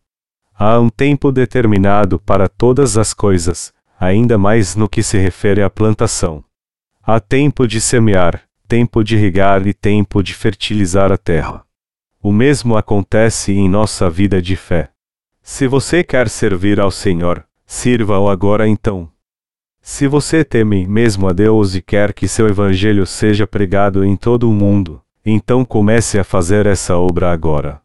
Há 0.56 0.78
um 0.78 0.88
tempo 0.88 1.32
determinado 1.32 2.20
para 2.20 2.48
todas 2.48 2.96
as 2.96 3.12
coisas, 3.12 3.74
ainda 3.98 4.38
mais 4.38 4.76
no 4.76 4.88
que 4.88 5.02
se 5.02 5.18
refere 5.18 5.60
à 5.60 5.68
plantação. 5.68 6.44
Há 7.02 7.18
tempo 7.18 7.66
de 7.66 7.80
semear, 7.80 8.44
tempo 8.68 9.02
de 9.02 9.16
regar 9.16 9.66
e 9.66 9.74
tempo 9.74 10.22
de 10.22 10.34
fertilizar 10.34 11.10
a 11.10 11.18
terra. 11.18 11.64
O 12.22 12.30
mesmo 12.30 12.76
acontece 12.76 13.50
em 13.52 13.68
nossa 13.68 14.08
vida 14.08 14.40
de 14.40 14.54
fé. 14.54 14.90
Se 15.42 15.66
você 15.66 16.04
quer 16.04 16.28
servir 16.28 16.78
ao 16.78 16.92
Senhor, 16.92 17.44
sirva-o 17.66 18.28
agora 18.28 18.68
então. 18.68 19.10
Se 19.82 20.06
você 20.06 20.44
teme 20.44 20.86
mesmo 20.86 21.28
a 21.28 21.32
Deus 21.32 21.74
e 21.74 21.82
quer 21.82 22.12
que 22.12 22.28
seu 22.28 22.46
evangelho 22.46 23.04
seja 23.04 23.48
pregado 23.48 24.04
em 24.04 24.14
todo 24.14 24.48
o 24.48 24.52
mundo, 24.52 25.02
então 25.24 25.64
comece 25.64 26.18
a 26.18 26.24
fazer 26.24 26.66
essa 26.66 26.96
obra 26.96 27.32
agora. 27.32 27.80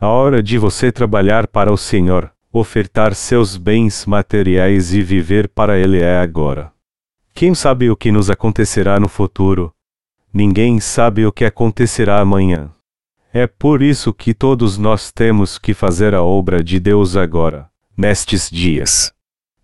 A 0.00 0.08
hora 0.08 0.42
de 0.42 0.58
você 0.58 0.92
trabalhar 0.92 1.46
para 1.46 1.72
o 1.72 1.76
Senhor, 1.76 2.30
ofertar 2.52 3.14
seus 3.14 3.56
bens 3.56 4.04
materiais 4.04 4.92
e 4.92 5.02
viver 5.02 5.48
para 5.48 5.78
Ele 5.78 6.00
é 6.00 6.18
agora. 6.18 6.72
Quem 7.32 7.54
sabe 7.54 7.90
o 7.90 7.96
que 7.96 8.12
nos 8.12 8.30
acontecerá 8.30 9.00
no 9.00 9.08
futuro? 9.08 9.72
Ninguém 10.32 10.78
sabe 10.78 11.26
o 11.26 11.32
que 11.32 11.44
acontecerá 11.44 12.20
amanhã. 12.20 12.70
É 13.32 13.46
por 13.46 13.82
isso 13.82 14.12
que 14.12 14.32
todos 14.32 14.78
nós 14.78 15.10
temos 15.10 15.58
que 15.58 15.74
fazer 15.74 16.14
a 16.14 16.22
obra 16.22 16.62
de 16.62 16.78
Deus 16.78 17.16
agora, 17.16 17.68
nestes 17.96 18.48
dias. 18.48 19.12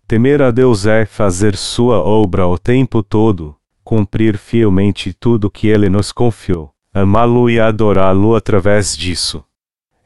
Temer 0.07 0.41
a 0.41 0.51
Deus 0.51 0.85
é 0.85 1.05
fazer 1.05 1.55
sua 1.55 2.03
obra 2.03 2.45
o 2.45 2.57
tempo 2.57 3.01
todo, 3.01 3.55
cumprir 3.81 4.37
fielmente 4.37 5.13
tudo 5.13 5.49
que 5.49 5.67
ele 5.67 5.87
nos 5.87 6.11
confiou, 6.11 6.70
amá-lo 6.93 7.49
e 7.49 7.57
adorá-lo 7.59 8.35
através 8.35 8.97
disso. 8.97 9.43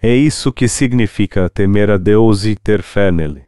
É 0.02 0.16
isso 0.16 0.54
que 0.54 0.68
significa 0.68 1.50
temer 1.50 1.90
a 1.90 1.98
Deus 1.98 2.46
e 2.46 2.56
ter 2.56 2.84
fé 2.84 3.12
nele. 3.12 3.44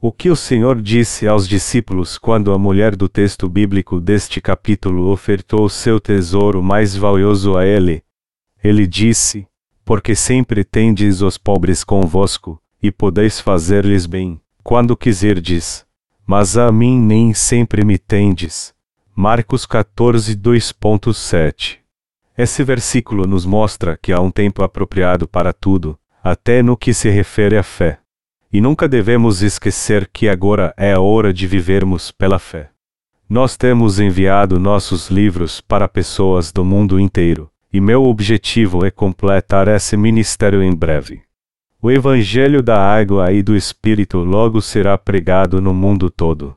O 0.00 0.10
que 0.10 0.30
o 0.30 0.34
Senhor 0.34 0.82
disse 0.82 1.28
aos 1.28 1.46
discípulos 1.46 2.18
quando 2.18 2.52
a 2.52 2.58
mulher 2.58 2.96
do 2.96 3.08
texto 3.08 3.48
bíblico 3.48 4.00
deste 4.00 4.40
capítulo 4.40 5.12
ofertou 5.12 5.68
seu 5.68 6.00
tesouro 6.00 6.60
mais 6.60 6.96
valioso 6.96 7.56
a 7.56 7.64
ele? 7.64 8.02
Ele 8.64 8.84
disse: 8.84 9.46
Porque 9.84 10.16
sempre 10.16 10.64
tendes 10.64 11.22
os 11.22 11.38
pobres 11.38 11.84
convosco, 11.84 12.60
e 12.82 12.90
podeis 12.90 13.38
fazer-lhes 13.38 14.06
bem, 14.06 14.40
quando 14.64 14.96
quiserdes, 14.96 15.86
mas 16.26 16.56
a 16.56 16.72
mim 16.72 16.98
nem 16.98 17.32
sempre 17.32 17.84
me 17.84 17.96
tendes. 17.96 18.74
Marcos 19.14 19.66
14, 19.66 20.34
2.7 20.36 21.81
Esse 22.36 22.64
versículo 22.64 23.26
nos 23.26 23.44
mostra 23.44 23.98
que 24.00 24.12
há 24.12 24.20
um 24.20 24.30
tempo 24.30 24.62
apropriado 24.62 25.28
para 25.28 25.52
tudo, 25.52 25.98
até 26.24 26.62
no 26.62 26.76
que 26.76 26.94
se 26.94 27.10
refere 27.10 27.58
à 27.58 27.62
fé. 27.62 27.98
E 28.52 28.60
nunca 28.60 28.88
devemos 28.88 29.42
esquecer 29.42 30.08
que 30.12 30.28
agora 30.28 30.74
é 30.76 30.92
a 30.92 31.00
hora 31.00 31.32
de 31.32 31.46
vivermos 31.46 32.10
pela 32.10 32.38
fé. 32.38 32.70
Nós 33.28 33.56
temos 33.56 33.98
enviado 33.98 34.58
nossos 34.58 35.08
livros 35.08 35.60
para 35.60 35.88
pessoas 35.88 36.52
do 36.52 36.64
mundo 36.64 37.00
inteiro, 37.00 37.50
e 37.72 37.80
meu 37.80 38.04
objetivo 38.04 38.84
é 38.84 38.90
completar 38.90 39.68
esse 39.68 39.96
ministério 39.96 40.62
em 40.62 40.74
breve. 40.74 41.22
O 41.80 41.90
Evangelho 41.90 42.62
da 42.62 42.78
água 42.78 43.32
e 43.32 43.42
do 43.42 43.56
Espírito 43.56 44.18
logo 44.18 44.60
será 44.60 44.96
pregado 44.96 45.60
no 45.60 45.72
mundo 45.74 46.10
todo. 46.10 46.54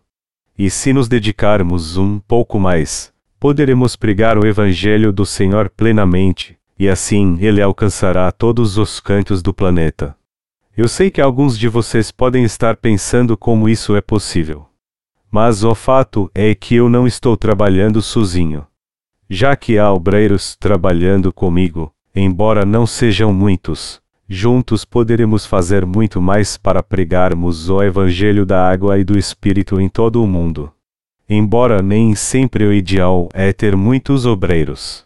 E 0.58 0.70
se 0.70 0.94
nos 0.94 1.08
dedicarmos 1.08 1.98
um 1.98 2.20
pouco 2.20 2.60
mais, 2.60 3.12
poderemos 3.46 3.96
pregar 3.96 4.40
o 4.40 4.48
Evangelho 4.48 5.14
do 5.14 5.24
Senhor 5.24 5.70
plenamente, 5.70 6.58
e 6.80 6.90
assim 6.90 7.38
ele 7.40 7.62
alcançará 7.62 8.32
todos 8.32 8.76
os 8.76 9.00
cantos 9.00 9.44
do 9.44 9.54
planeta. 9.54 10.16
Eu 10.76 10.88
sei 10.88 11.12
que 11.12 11.22
alguns 11.22 11.56
de 11.56 11.68
vocês 11.68 12.10
podem 12.10 12.44
estar 12.44 12.76
pensando 12.76 13.38
como 13.38 13.70
isso 13.70 13.96
é 13.96 14.02
possível. 14.02 14.66
Mas 15.30 15.64
o 15.64 15.76
fato 15.76 16.28
é 16.34 16.56
que 16.56 16.74
eu 16.74 16.90
não 16.90 17.06
estou 17.06 17.38
trabalhando 17.38 18.02
sozinho. 18.02 18.66
Já 19.30 19.56
que 19.56 19.78
há 19.78 19.94
obreiros 19.94 20.56
trabalhando 20.56 21.32
comigo, 21.32 21.94
embora 22.16 22.66
não 22.66 22.88
sejam 22.88 23.32
muitos, 23.32 24.02
juntos 24.28 24.84
poderemos 24.84 25.46
fazer 25.46 25.86
muito 25.86 26.20
mais 26.20 26.58
para 26.58 26.82
pregarmos 26.82 27.70
o 27.70 27.84
Evangelho 27.84 28.44
da 28.44 28.68
água 28.68 28.98
e 28.98 29.04
do 29.04 29.16
Espírito 29.16 29.80
em 29.80 29.88
todo 29.88 30.24
o 30.24 30.26
mundo. 30.26 30.72
Embora 31.28 31.82
nem 31.82 32.14
sempre 32.14 32.66
o 32.66 32.74
ideal 32.74 33.30
é 33.34 33.52
ter 33.52 33.76
muitos 33.76 34.26
obreiros. 34.26 35.06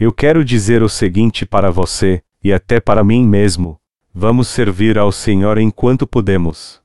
Eu 0.00 0.12
quero 0.12 0.44
dizer 0.44 0.82
o 0.82 0.88
seguinte 0.88 1.44
para 1.44 1.70
você, 1.70 2.22
e 2.42 2.52
até 2.52 2.80
para 2.80 3.04
mim 3.04 3.26
mesmo: 3.26 3.78
vamos 4.12 4.48
servir 4.48 4.98
ao 4.98 5.12
Senhor 5.12 5.58
enquanto 5.58 6.06
podemos. 6.06 6.80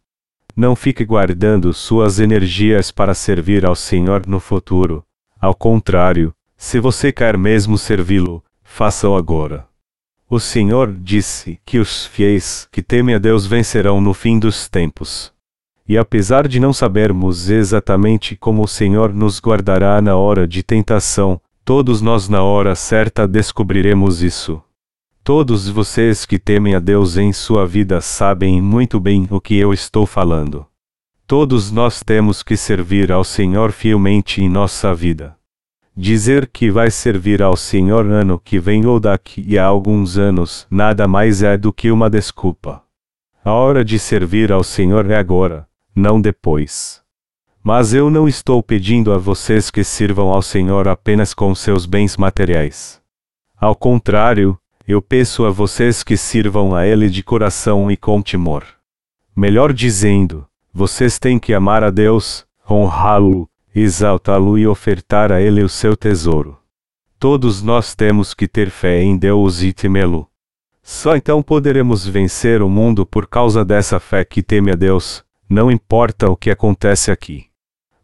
Não 0.56 0.76
fique 0.76 1.06
guardando 1.06 1.74
suas 1.74 2.19
energias 2.19 2.91
para 2.91 3.13
servir 3.13 3.65
ao 3.65 3.76
Senhor 3.76 4.28
no 4.28 4.41
futuro. 4.41 5.06
Ao 5.39 5.56
contrário, 5.56 6.34
se 6.58 6.82
você 6.82 7.13
quer 7.13 7.38
mesmo 7.38 7.78
servi-lo, 7.78 8.43
faça-o 8.62 9.15
agora. 9.15 9.65
O 10.30 10.38
Senhor 10.38 10.93
disse 10.93 11.60
que 11.65 11.80
os 11.80 12.06
fiéis 12.06 12.67
que 12.72 12.84
temem 12.84 13.15
a 13.15 13.17
Deus 13.17 13.48
vencerão 13.48 14.02
no 14.02 14.13
fim 14.13 14.38
dos 14.38 14.67
tempos. 14.67 15.32
E 15.89 15.97
apesar 15.97 16.47
de 16.47 16.60
não 16.60 16.71
sabermos 16.71 17.49
exatamente 17.49 18.36
como 18.36 18.62
o 18.62 18.67
Senhor 18.67 19.12
nos 19.12 19.41
guardará 19.41 19.99
na 19.99 20.15
hora 20.15 20.47
de 20.47 20.62
tentação, 20.62 21.41
todos 21.65 21.99
nós 21.99 22.30
na 22.30 22.43
hora 22.43 22.75
certa 22.75 23.28
descobriremos 23.28 24.21
isso. 24.21 24.62
Todos 25.23 25.67
vocês 25.67 26.28
que 26.28 26.38
temem 26.38 26.75
a 26.75 26.80
Deus 26.80 27.17
em 27.17 27.34
sua 27.34 27.65
vida 27.65 28.02
sabem 28.02 28.62
muito 28.62 28.99
bem 28.99 29.28
o 29.32 29.41
que 29.41 29.58
eu 29.58 29.73
estou 29.73 30.06
falando. 30.06 30.63
Todos 31.25 31.71
nós 31.71 32.04
temos 32.04 32.43
que 32.43 32.56
servir 32.56 33.12
ao 33.12 33.23
Senhor 33.23 33.71
fielmente 33.71 34.43
em 34.43 34.47
nossa 34.49 34.93
vida. 34.93 35.36
Dizer 35.97 36.45
que 36.45 36.69
vai 36.69 36.91
servir 36.91 37.41
ao 37.41 37.58
Senhor 37.58 38.06
ano 38.06 38.39
que 38.39 38.60
vem 38.60 38.86
ou 38.86 38.99
daqui 38.99 39.58
a 39.58 39.65
alguns 39.65 40.19
anos 40.19 40.67
nada 40.69 41.08
mais 41.08 41.41
é 41.41 41.58
do 41.58 41.73
que 41.73 41.89
uma 41.89 42.12
desculpa. 42.12 42.84
A 43.43 43.54
hora 43.54 43.84
de 43.84 43.97
servir 43.97 44.52
ao 44.52 44.63
Senhor 44.63 45.10
é 45.10 45.15
agora, 45.15 45.68
não 45.95 46.19
depois. 46.21 47.02
Mas 47.63 47.93
eu 47.93 48.10
não 48.10 48.28
estou 48.28 48.63
pedindo 48.63 49.12
a 49.12 49.17
vocês 49.17 49.69
que 49.69 49.84
sirvam 49.84 50.30
ao 50.30 50.41
Senhor 50.41 50.88
apenas 50.88 51.34
com 51.34 51.54
seus 51.54 51.86
bens 51.86 52.15
materiais. 52.15 53.02
Ao 53.60 53.75
contrário, 53.75 54.58
eu 54.88 55.02
peço 55.02 55.45
a 55.45 55.49
vocês 55.52 56.02
que 56.02 56.17
sirvam 56.17 56.73
a 56.73 56.88
Ele 56.88 57.10
de 57.10 57.21
coração 57.21 57.91
e 57.91 57.97
com 57.97 58.21
temor. 58.21 58.65
Melhor 59.36 59.73
dizendo, 59.73 60.47
vocês 60.73 61.19
têm 61.19 61.38
que 61.38 61.54
amar 61.54 61.84
a 61.84 61.89
Deus, 61.89 62.45
honrá-lo, 62.69 63.49
exaltá-lo 63.75 64.58
e 64.58 64.65
ofertar 64.65 65.32
a 65.32 65.41
Ele 65.41 65.62
o 65.62 65.69
seu 65.69 65.95
tesouro. 65.95 66.58
Todos 67.19 67.62
nós 67.62 67.93
temos 67.93 68.34
que 68.34 68.47
ter 68.47 68.69
fé 68.69 69.02
em 69.04 69.17
Deus 69.17 69.62
e 69.62 69.73
temê-lo. 69.73 70.28
Só 70.82 71.15
então 71.15 71.43
poderemos 71.43 72.08
vencer 72.08 72.62
o 72.62 72.69
mundo 72.69 73.06
por 73.06 73.28
causa 73.28 73.63
dessa 73.63 73.99
fé 73.99 74.25
que 74.25 74.41
teme 74.41 74.71
a 74.71 74.75
Deus, 74.75 75.23
não 75.49 75.71
importa 75.71 76.29
o 76.29 76.38
que 76.38 76.51
acontece 76.51 77.09
aqui. 77.09 77.47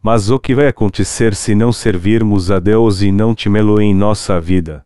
Mas 0.01 0.31
o 0.31 0.39
que 0.39 0.55
vai 0.55 0.67
acontecer 0.67 1.35
se 1.35 1.53
não 1.53 1.71
servirmos 1.71 2.49
a 2.49 2.59
Deus 2.59 3.03
e 3.03 3.11
não 3.11 3.35
temê-lo 3.35 3.79
em 3.79 3.93
nossa 3.93 4.41
vida? 4.41 4.83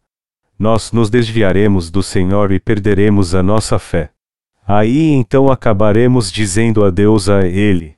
Nós 0.58 0.92
nos 0.92 1.10
desviaremos 1.10 1.90
do 1.90 2.04
Senhor 2.04 2.52
e 2.52 2.60
perderemos 2.60 3.34
a 3.34 3.42
nossa 3.42 3.80
fé. 3.80 4.12
Aí 4.68 5.12
então 5.12 5.50
acabaremos 5.50 6.30
dizendo 6.30 6.84
adeus 6.84 7.30
a 7.30 7.48
Ele. 7.48 7.96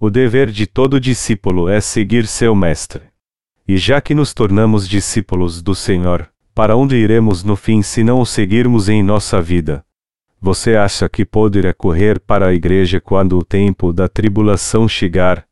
O 0.00 0.08
dever 0.08 0.50
de 0.50 0.66
todo 0.66 0.98
discípulo 0.98 1.68
é 1.68 1.80
seguir 1.80 2.26
seu 2.26 2.54
Mestre. 2.54 3.02
E 3.66 3.76
já 3.76 4.00
que 4.00 4.14
nos 4.14 4.32
tornamos 4.32 4.88
discípulos 4.88 5.60
do 5.60 5.74
Senhor, 5.74 6.30
para 6.54 6.74
onde 6.76 6.96
iremos 6.96 7.44
no 7.44 7.56
fim 7.56 7.82
se 7.82 8.02
não 8.02 8.20
o 8.20 8.26
seguirmos 8.26 8.88
em 8.88 9.02
nossa 9.02 9.42
vida? 9.42 9.84
Você 10.40 10.76
acha 10.76 11.08
que 11.08 11.24
poderá 11.24 11.74
correr 11.74 12.20
para 12.20 12.48
a 12.48 12.54
igreja 12.54 13.00
quando 13.00 13.36
o 13.36 13.44
tempo 13.44 13.92
da 13.92 14.08
tribulação 14.08 14.88
chegar, 14.88 15.44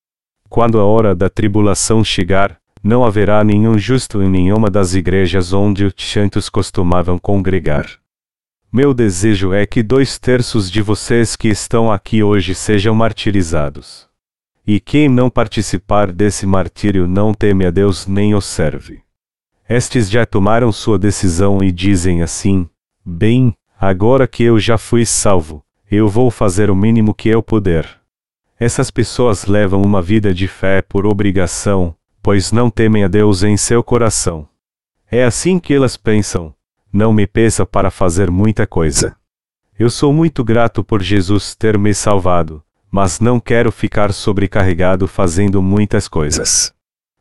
quando 0.49 0.79
a 0.79 0.85
hora 0.85 1.15
da 1.15 1.29
tribulação 1.29 2.05
chegar, 2.05 2.59
não 2.83 3.05
haverá 3.05 3.43
nenhum 3.43 3.77
justo 3.77 4.23
em 4.23 4.31
nenhuma 4.31 4.71
das 4.71 4.95
igrejas 4.95 5.53
onde 5.53 5.85
os 5.85 5.95
santos 5.99 6.49
costumavam 6.49 7.19
congregar. 7.19 7.99
Meu 8.73 8.95
desejo 8.95 9.53
é 9.53 9.67
que 9.67 9.83
dois 9.83 10.19
terços 10.19 10.71
de 10.71 10.83
vocês 10.83 11.35
que 11.35 11.49
estão 11.49 11.91
aqui 11.91 12.23
hoje 12.23 12.55
sejam 12.55 12.95
martirizados. 12.95 14.07
E 14.65 14.79
quem 14.79 15.09
não 15.09 15.29
participar 15.29 16.13
desse 16.13 16.47
martírio 16.47 17.07
não 17.07 17.35
teme 17.35 17.67
a 17.67 17.71
Deus 17.71 18.07
nem 18.07 18.35
o 18.35 18.41
serve. 18.41 19.01
Estes 19.69 20.09
já 20.09 20.25
tomaram 20.25 20.71
sua 20.71 20.99
decisão 20.99 21.59
e 21.63 21.73
dizem 21.73 22.23
assim: 22.23 22.69
Bem, 23.05 23.57
agora 23.79 24.27
que 24.27 24.43
eu 24.43 24.59
já 24.59 24.79
fui 24.79 25.05
salvo, 25.05 25.65
eu 25.91 26.09
vou 26.09 26.31
fazer 26.31 26.71
o 26.71 26.77
mínimo 26.77 27.15
que 27.15 27.29
eu 27.29 27.43
puder. 27.43 27.89
Essas 28.59 28.91
pessoas 28.91 29.47
levam 29.47 29.83
uma 29.83 30.01
vida 30.01 30.33
de 30.33 30.49
fé 30.49 30.83
por 30.83 31.07
obrigação, 31.07 31.95
pois 32.23 32.51
não 32.51 32.71
temem 32.71 33.05
a 33.05 33.09
Deus 33.09 33.43
em 33.43 33.57
seu 33.57 33.83
coração. 33.83 34.49
É 35.11 35.25
assim 35.25 35.59
que 35.59 35.75
elas 35.75 35.97
pensam: 35.97 36.55
não 36.93 37.13
me 37.13 37.27
peça 37.27 37.67
para 37.67 37.91
fazer 37.91 38.31
muita 38.31 38.67
coisa. 38.67 39.15
Eu 39.79 39.91
sou 39.91 40.13
muito 40.13 40.43
grato 40.43 40.83
por 40.83 41.03
Jesus 41.03 41.55
ter 41.55 41.79
me 41.79 41.93
salvado, 41.93 42.63
mas 42.91 43.21
não 43.21 43.39
quero 43.39 43.71
ficar 43.71 44.13
sobrecarregado 44.13 45.07
fazendo 45.07 45.61
muitas 45.61 46.09
coisas. 46.09 46.73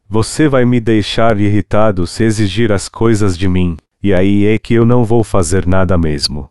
Você 0.08 0.48
vai 0.48 0.64
me 0.64 0.80
deixar 0.80 1.40
irritado 1.40 2.08
se 2.08 2.24
exigir 2.24 2.72
as 2.72 2.88
coisas 2.88 3.38
de 3.38 3.50
mim, 3.50 3.76
e 4.06 4.14
aí 4.14 4.46
é 4.46 4.60
que 4.60 4.76
eu 4.76 4.86
não 4.86 5.04
vou 5.04 5.24
fazer 5.24 5.66
nada 5.66 5.98
mesmo. 5.98 6.48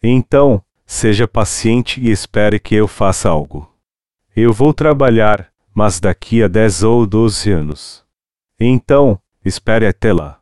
Então, 0.00 0.62
seja 0.86 1.26
paciente 1.26 2.00
e 2.00 2.12
espere 2.12 2.60
que 2.60 2.76
eu 2.76 2.86
faça 2.86 3.28
algo. 3.28 3.68
Eu 4.36 4.52
vou 4.52 4.72
trabalhar, 4.72 5.50
mas 5.74 5.98
daqui 5.98 6.44
a 6.44 6.46
10 6.46 6.84
ou 6.84 7.04
12 7.04 7.50
anos. 7.50 8.04
Então, 8.56 9.18
espere 9.44 9.84
até 9.84 10.12
lá. 10.12 10.38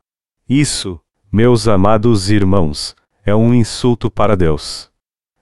Isso, 0.47 1.01
meus 1.33 1.67
amados 1.67 2.29
irmãos, 2.29 2.95
é 3.25 3.35
um 3.35 3.55
insulto 3.55 4.11
para 4.11 4.37
Deus. 4.37 4.91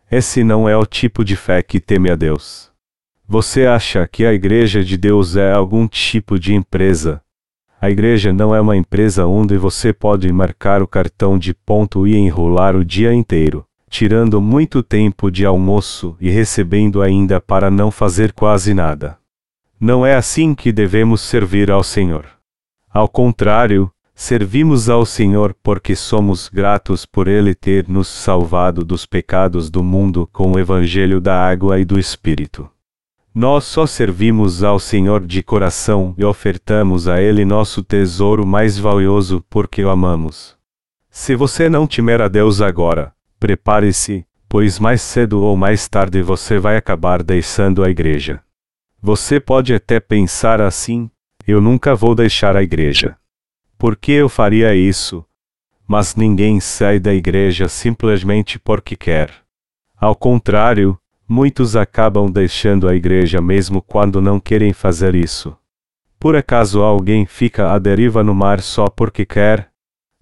Esse 0.09 0.45
não 0.45 0.69
é 0.69 0.77
o 0.77 0.87
tipo 0.87 1.25
de 1.25 1.35
fé 1.35 1.65
que 1.65 1.81
teme 1.81 2.13
a 2.13 2.15
Deus. 2.15 2.71
Você 3.27 3.67
acha 3.67 4.07
que 4.07 4.25
a 4.25 4.33
Igreja 4.33 4.85
de 4.85 4.97
Deus 4.97 5.35
é 5.35 5.51
algum 5.51 5.89
tipo 5.89 6.39
de 6.39 6.55
empresa? 6.55 7.21
A 7.81 7.91
igreja 7.91 8.33
não 8.33 8.55
é 8.55 8.61
uma 8.61 8.77
empresa 8.77 9.27
onde 9.27 9.57
você 9.57 9.93
pode 9.93 10.33
marcar 10.33 10.83
o 10.83 10.87
cartão 10.89 11.39
de 11.39 11.55
ponto 11.55 12.07
e 12.07 12.17
enrolar 12.17 12.75
o 12.75 12.85
dia 12.85 13.15
inteiro 13.15 13.65
tirando 13.89 14.41
muito 14.41 14.83
tempo 14.83 15.31
de 15.31 15.45
almoço 15.45 16.17
e 16.21 16.31
recebendo 16.31 17.03
ainda 17.03 17.41
para 17.41 17.71
não 17.71 17.91
fazer 17.91 18.33
quase 18.33 18.75
nada. 18.75 19.19
Não 19.81 20.05
é 20.05 20.15
assim 20.15 20.55
que 20.55 20.73
devemos 20.73 21.21
servir 21.21 21.71
ao 21.71 21.83
Senhor. 21.83 22.27
Ao 22.93 23.09
contrário, 23.09 23.91
servimos 24.15 24.89
ao 24.89 25.07
Senhor 25.07 25.55
porque 25.63 25.95
somos 25.95 26.49
gratos 26.49 27.07
por 27.07 27.29
Ele 27.29 27.55
ter 27.55 27.89
nos 27.89 28.09
salvado 28.09 28.85
dos 28.85 29.07
pecados 29.07 29.71
do 29.71 29.83
mundo 29.83 30.29
com 30.33 30.53
o 30.53 30.59
Evangelho 30.59 31.21
da 31.21 31.41
água 31.41 31.79
e 31.79 31.85
do 31.85 31.99
Espírito. 31.99 32.69
Nós 33.41 33.63
só 33.67 33.87
servimos 33.87 34.65
ao 34.65 34.81
Senhor 34.81 35.25
de 35.25 35.45
coração 35.45 36.13
e 36.19 36.25
ofertamos 36.25 37.07
a 37.07 37.23
Ele 37.23 37.45
nosso 37.45 37.85
tesouro 37.85 38.45
mais 38.45 38.77
valioso 38.77 39.45
porque 39.49 39.85
o 39.85 39.91
amamos. 39.91 40.57
Se 41.09 41.37
você 41.37 41.69
não 41.69 41.87
temer 41.87 42.21
a 42.21 42.27
Deus 42.27 42.61
agora, 42.61 43.15
Prepare-se, 43.39 44.27
pois 44.49 44.81
mais 44.81 45.03
cedo 45.03 45.41
ou 45.41 45.57
mais 45.57 45.89
tarde 45.89 46.21
você 46.21 46.59
vai 46.59 46.77
acabar 46.77 47.23
deixando 47.23 47.85
a 47.85 47.89
igreja. 47.89 48.43
Você 49.01 49.39
pode 49.39 49.73
até 49.73 50.01
pensar 50.01 50.61
assim: 50.61 51.09
eu 51.47 51.61
nunca 51.61 51.95
vou 51.95 52.17
deixar 52.17 52.57
a 52.57 52.63
igreja. 52.65 53.17
Por 53.79 53.95
que 53.95 54.11
eu 54.11 54.29
faria 54.29 54.75
isso? 54.75 55.25
Mas 55.87 56.17
ninguém 56.17 56.59
sai 56.59 56.99
da 56.99 57.15
igreja 57.15 57.69
simplesmente 57.69 58.59
porque 58.59 58.97
quer. 58.97 59.31
Ao 59.97 60.17
contrário, 60.17 60.99
muitos 61.29 61.77
acabam 61.77 62.31
deixando 62.31 62.89
a 62.89 62.95
igreja 62.95 63.41
mesmo 63.41 63.83
quando 63.83 64.21
não 64.21 64.41
querem 64.41 64.73
fazer 64.73 65.15
isso. 65.15 65.55
Por 66.19 66.35
acaso 66.35 66.83
alguém 66.83 67.27
fica 67.27 67.73
à 67.73 67.79
deriva 67.79 68.25
no 68.25 68.35
mar 68.35 68.61
só 68.61 68.89
porque 68.89 69.27
quer? 69.27 69.69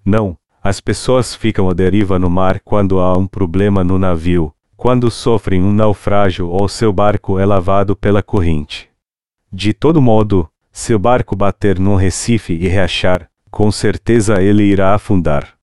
Não, 0.05 0.37
as 0.63 0.81
pessoas 0.81 1.35
ficam 1.35 1.71
à 1.71 1.73
deriva 1.73 2.19
no 2.19 2.29
mar 2.29 2.61
quando 2.61 2.99
há 2.99 3.17
um 3.17 3.27
problema 3.27 3.85
no 3.85 3.99
navio, 3.99 4.53
quando 4.77 5.11
sofrem 5.11 5.63
um 5.63 5.73
naufrágio 5.73 6.49
ou 6.49 6.69
seu 6.69 6.93
barco 6.93 7.39
é 7.39 7.47
lavado 7.47 7.95
pela 7.95 8.23
corrente. 8.23 8.91
De 9.51 9.73
todo 9.73 10.03
modo, 10.03 10.51
se 10.73 10.93
o 10.93 10.99
barco 10.99 11.35
bater 11.35 11.79
num 11.79 11.95
recife 11.95 12.53
e 12.53 12.69
reachar, 12.69 13.31
com 13.51 13.71
certeza 13.73 14.43
ele 14.43 14.65
irá 14.65 14.95
afundar. 14.95 15.55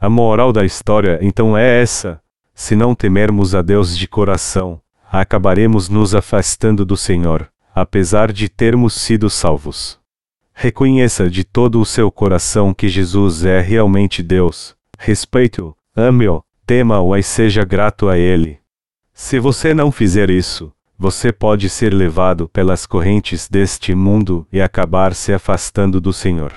A 0.00 0.08
moral 0.08 0.52
da 0.52 0.64
história 0.64 1.18
então 1.20 1.56
é 1.56 1.80
essa: 1.80 2.20
se 2.54 2.76
não 2.76 2.94
temermos 2.94 3.54
a 3.54 3.62
Deus 3.62 3.96
de 3.96 4.06
coração, 4.06 4.80
acabaremos 5.10 5.88
nos 5.88 6.14
afastando 6.14 6.84
do 6.84 6.96
Senhor, 6.96 7.50
apesar 7.74 8.32
de 8.32 8.48
termos 8.48 8.94
sido 8.94 9.28
salvos. 9.28 9.98
Reconheça 10.52 11.28
de 11.28 11.42
todo 11.42 11.80
o 11.80 11.84
seu 11.84 12.12
coração 12.12 12.72
que 12.72 12.88
Jesus 12.88 13.44
é 13.44 13.60
realmente 13.60 14.22
Deus. 14.22 14.76
Respeite-o, 14.96 15.74
ame-o, 15.96 16.44
tema-o 16.64 17.16
e 17.16 17.22
seja 17.22 17.64
grato 17.64 18.08
a 18.08 18.16
Ele. 18.16 18.60
Se 19.12 19.40
você 19.40 19.74
não 19.74 19.90
fizer 19.90 20.30
isso, 20.30 20.72
você 20.96 21.32
pode 21.32 21.68
ser 21.68 21.92
levado 21.92 22.48
pelas 22.48 22.86
correntes 22.86 23.48
deste 23.48 23.94
mundo 23.94 24.46
e 24.52 24.62
acabar 24.62 25.12
se 25.12 25.32
afastando 25.32 26.00
do 26.00 26.12
Senhor. 26.12 26.52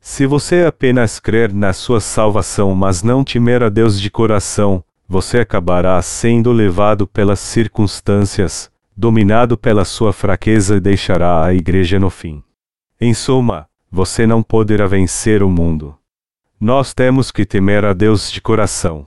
Se 0.00 0.26
você 0.26 0.64
apenas 0.64 1.20
crer 1.20 1.52
na 1.52 1.72
sua 1.72 2.00
salvação, 2.00 2.74
mas 2.74 3.02
não 3.02 3.22
temer 3.22 3.62
a 3.62 3.68
Deus 3.68 4.00
de 4.00 4.10
coração, 4.10 4.82
você 5.08 5.38
acabará 5.38 6.00
sendo 6.02 6.52
levado 6.52 7.06
pelas 7.06 7.40
circunstâncias, 7.40 8.70
dominado 8.94 9.56
pela 9.56 9.84
sua 9.84 10.12
fraqueza 10.12 10.76
e 10.76 10.80
deixará 10.80 11.42
a 11.42 11.54
igreja 11.54 11.98
no 11.98 12.10
fim. 12.10 12.42
Em 13.00 13.14
suma, 13.14 13.66
você 13.90 14.26
não 14.26 14.42
poderá 14.42 14.86
vencer 14.86 15.42
o 15.42 15.48
mundo. 15.48 15.96
Nós 16.60 16.92
temos 16.92 17.30
que 17.30 17.46
temer 17.46 17.86
a 17.86 17.94
Deus 17.94 18.30
de 18.30 18.42
coração. 18.42 19.06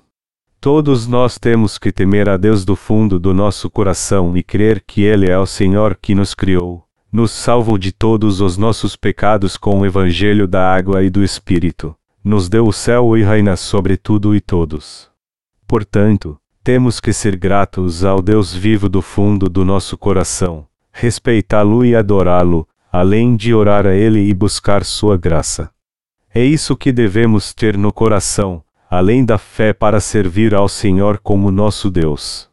Todos 0.59 1.05
nós 1.05 1.37
temos 1.37 1.77
que 1.77 1.91
temer 1.91 2.29
a 2.29 2.37
Deus 2.37 2.65
do 2.65 2.75
fundo 2.75 3.19
do 3.19 3.33
nosso 3.33 3.69
coração 3.69 4.35
e 4.35 4.41
crer 4.41 4.83
que 4.85 5.03
Ele 5.03 5.29
é 5.29 5.37
o 5.37 5.45
Senhor 5.45 5.97
que 6.01 6.15
nos 6.15 6.33
criou, 6.33 6.83
nos 7.11 7.31
salvou 7.31 7.77
de 7.77 7.91
todos 7.91 8.41
os 8.41 8.57
nossos 8.57 8.95
pecados 8.95 9.57
com 9.57 9.81
o 9.81 9.85
Evangelho 9.85 10.47
da 10.47 10.73
água 10.73 11.03
e 11.03 11.09
do 11.09 11.23
Espírito, 11.23 11.95
nos 12.23 12.47
deu 12.47 12.65
o 12.65 12.73
céu 12.73 13.15
e 13.17 13.23
reina 13.23 13.55
sobre 13.55 13.97
tudo 13.97 14.35
e 14.35 14.39
todos. 14.39 15.10
Portanto, 15.71 16.37
temos 16.61 16.99
que 16.99 17.13
ser 17.13 17.37
gratos 17.37 18.03
ao 18.03 18.21
Deus 18.21 18.53
vivo 18.53 18.89
do 18.89 19.01
fundo 19.01 19.47
do 19.47 19.63
nosso 19.63 19.97
coração, 19.97 20.67
respeitá-lo 20.91 21.85
e 21.85 21.95
adorá-lo, 21.95 22.67
além 22.91 23.37
de 23.37 23.53
orar 23.53 23.87
a 23.87 23.95
Ele 23.95 24.19
e 24.19 24.33
buscar 24.33 24.83
Sua 24.83 25.15
graça. 25.15 25.71
É 26.35 26.43
isso 26.43 26.75
que 26.75 26.91
devemos 26.91 27.53
ter 27.53 27.77
no 27.77 27.93
coração, 27.93 28.61
além 28.89 29.23
da 29.23 29.37
fé 29.37 29.71
para 29.71 30.01
servir 30.01 30.53
ao 30.53 30.67
Senhor 30.67 31.19
como 31.19 31.49
nosso 31.49 31.89
Deus. 31.89 32.49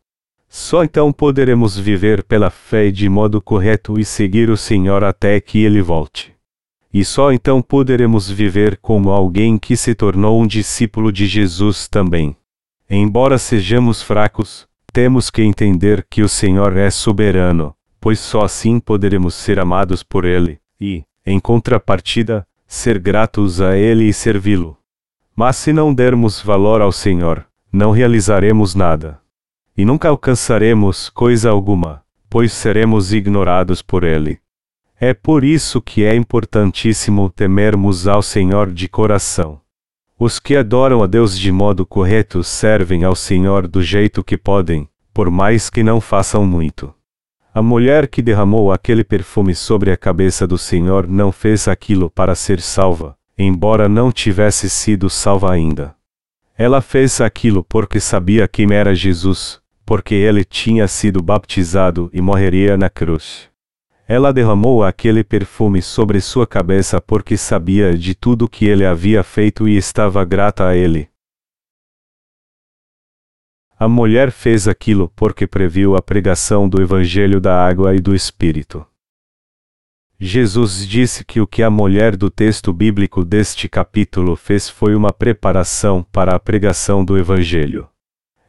Só 0.48 0.84
então 0.84 1.12
poderemos 1.12 1.76
viver 1.76 2.22
pela 2.22 2.50
fé 2.50 2.88
de 2.88 3.08
modo 3.08 3.42
correto 3.42 3.98
e 3.98 4.04
seguir 4.04 4.48
o 4.48 4.56
Senhor 4.56 5.02
até 5.02 5.40
que 5.40 5.64
Ele 5.64 5.82
volte. 5.82 6.32
E 6.94 7.04
só 7.04 7.32
então 7.32 7.60
poderemos 7.60 8.30
viver 8.30 8.78
como 8.80 9.10
alguém 9.10 9.58
que 9.58 9.76
se 9.76 9.92
tornou 9.92 10.40
um 10.40 10.46
discípulo 10.46 11.10
de 11.10 11.26
Jesus 11.26 11.88
também. 11.88 12.37
Embora 12.90 13.36
sejamos 13.36 14.00
fracos, 14.00 14.66
temos 14.92 15.28
que 15.28 15.42
entender 15.42 16.06
que 16.08 16.22
o 16.22 16.28
Senhor 16.28 16.74
é 16.74 16.90
soberano, 16.90 17.74
pois 18.00 18.18
só 18.18 18.42
assim 18.42 18.80
poderemos 18.80 19.34
ser 19.34 19.60
amados 19.60 20.02
por 20.02 20.24
Ele, 20.24 20.58
e, 20.80 21.04
em 21.26 21.38
contrapartida, 21.38 22.46
ser 22.66 22.98
gratos 22.98 23.60
a 23.60 23.76
Ele 23.76 24.04
e 24.04 24.12
servi-lo. 24.12 24.78
Mas 25.36 25.56
se 25.56 25.70
não 25.70 25.92
dermos 25.92 26.40
valor 26.40 26.80
ao 26.80 26.90
Senhor, 26.90 27.44
não 27.70 27.90
realizaremos 27.90 28.74
nada. 28.74 29.20
E 29.76 29.84
nunca 29.84 30.08
alcançaremos 30.08 31.10
coisa 31.10 31.50
alguma, 31.50 32.02
pois 32.30 32.54
seremos 32.54 33.12
ignorados 33.12 33.82
por 33.82 34.02
Ele. 34.02 34.40
É 34.98 35.12
por 35.12 35.44
isso 35.44 35.82
que 35.82 36.04
é 36.04 36.14
importantíssimo 36.14 37.28
temermos 37.28 38.08
ao 38.08 38.22
Senhor 38.22 38.72
de 38.72 38.88
coração. 38.88 39.60
Os 40.20 40.40
que 40.40 40.56
adoram 40.56 41.00
a 41.00 41.06
Deus 41.06 41.38
de 41.38 41.52
modo 41.52 41.86
correto 41.86 42.42
servem 42.42 43.04
ao 43.04 43.14
Senhor 43.14 43.68
do 43.68 43.80
jeito 43.80 44.24
que 44.24 44.36
podem, 44.36 44.88
por 45.14 45.30
mais 45.30 45.70
que 45.70 45.80
não 45.80 46.00
façam 46.00 46.44
muito. 46.44 46.92
A 47.54 47.62
mulher 47.62 48.08
que 48.08 48.20
derramou 48.20 48.72
aquele 48.72 49.04
perfume 49.04 49.54
sobre 49.54 49.92
a 49.92 49.96
cabeça 49.96 50.44
do 50.44 50.58
Senhor 50.58 51.06
não 51.06 51.30
fez 51.30 51.68
aquilo 51.68 52.10
para 52.10 52.34
ser 52.34 52.60
salva, 52.60 53.16
embora 53.38 53.88
não 53.88 54.10
tivesse 54.10 54.68
sido 54.68 55.08
salva 55.08 55.52
ainda. 55.52 55.94
Ela 56.56 56.80
fez 56.80 57.20
aquilo 57.20 57.62
porque 57.62 58.00
sabia 58.00 58.48
quem 58.48 58.72
era 58.72 58.96
Jesus, 58.96 59.60
porque 59.86 60.16
ele 60.16 60.44
tinha 60.44 60.88
sido 60.88 61.22
baptizado 61.22 62.10
e 62.12 62.20
morreria 62.20 62.76
na 62.76 62.90
cruz. 62.90 63.47
Ela 64.10 64.32
derramou 64.32 64.82
aquele 64.82 65.22
perfume 65.22 65.82
sobre 65.82 66.18
sua 66.18 66.46
cabeça 66.46 66.98
porque 66.98 67.36
sabia 67.36 67.94
de 67.94 68.14
tudo 68.14 68.48
que 68.48 68.64
ele 68.64 68.86
havia 68.86 69.22
feito 69.22 69.68
e 69.68 69.76
estava 69.76 70.24
grata 70.24 70.66
a 70.66 70.74
ele. 70.74 71.10
A 73.78 73.86
mulher 73.86 74.32
fez 74.32 74.66
aquilo 74.66 75.12
porque 75.14 75.46
previu 75.46 75.94
a 75.94 76.00
pregação 76.00 76.66
do 76.66 76.80
Evangelho 76.80 77.38
da 77.38 77.62
Água 77.62 77.94
e 77.94 78.00
do 78.00 78.14
Espírito. 78.14 78.86
Jesus 80.18 80.86
disse 80.88 81.22
que 81.22 81.38
o 81.38 81.46
que 81.46 81.62
a 81.62 81.68
mulher 81.68 82.16
do 82.16 82.30
texto 82.30 82.72
bíblico 82.72 83.22
deste 83.22 83.68
capítulo 83.68 84.36
fez 84.36 84.70
foi 84.70 84.94
uma 84.94 85.12
preparação 85.12 86.02
para 86.02 86.34
a 86.34 86.40
pregação 86.40 87.04
do 87.04 87.18
Evangelho. 87.18 87.86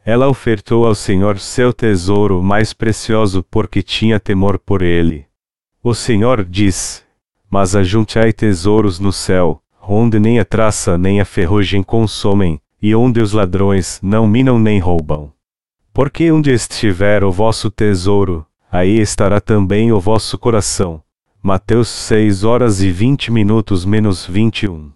Ela 0.06 0.26
ofertou 0.26 0.86
ao 0.86 0.94
Senhor 0.94 1.38
seu 1.38 1.70
tesouro 1.70 2.42
mais 2.42 2.72
precioso 2.72 3.44
porque 3.50 3.82
tinha 3.82 4.18
temor 4.18 4.58
por 4.58 4.80
ele. 4.80 5.29
O 5.82 5.94
Senhor 5.94 6.44
diz: 6.44 7.02
Mas 7.48 7.74
ajuntai 7.74 8.34
tesouros 8.34 9.00
no 9.00 9.10
céu, 9.10 9.62
onde 9.80 10.20
nem 10.20 10.38
a 10.38 10.44
traça 10.44 10.98
nem 10.98 11.22
a 11.22 11.24
ferrugem 11.24 11.82
consomem, 11.82 12.60
e 12.82 12.94
onde 12.94 13.20
os 13.20 13.32
ladrões 13.32 13.98
não 14.02 14.26
minam 14.26 14.58
nem 14.58 14.78
roubam. 14.78 15.32
Porque 15.90 16.30
onde 16.30 16.52
estiver 16.52 17.24
o 17.24 17.32
vosso 17.32 17.70
tesouro, 17.70 18.46
aí 18.70 19.00
estará 19.00 19.40
também 19.40 19.90
o 19.90 19.98
vosso 19.98 20.36
coração. 20.36 21.02
Mateus 21.42 21.88
6 21.88 22.44
horas 22.44 22.82
e 22.82 22.90
20 22.90 23.32
minutos 23.32 23.86
menos 23.86 24.26
21. 24.26 24.92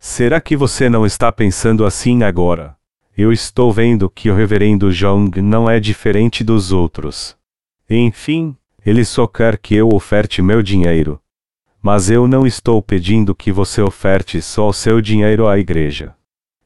Será 0.00 0.40
que 0.40 0.56
você 0.56 0.88
não 0.88 1.06
está 1.06 1.30
pensando 1.30 1.86
assim 1.86 2.24
agora? 2.24 2.76
Eu 3.16 3.32
estou 3.32 3.72
vendo 3.72 4.10
que 4.10 4.28
o 4.28 4.34
reverendo 4.34 4.92
Jong 4.92 5.40
não 5.40 5.70
é 5.70 5.78
diferente 5.78 6.42
dos 6.42 6.72
outros. 6.72 7.36
Enfim, 7.88 8.56
ele 8.84 9.04
só 9.04 9.26
quer 9.26 9.56
que 9.58 9.74
eu 9.74 9.88
oferte 9.92 10.42
meu 10.42 10.62
dinheiro. 10.62 11.20
Mas 11.82 12.10
eu 12.10 12.26
não 12.26 12.46
estou 12.46 12.82
pedindo 12.82 13.34
que 13.34 13.52
você 13.52 13.80
oferte 13.80 14.40
só 14.42 14.68
o 14.68 14.72
seu 14.72 15.00
dinheiro 15.00 15.48
à 15.48 15.58
igreja. 15.58 16.14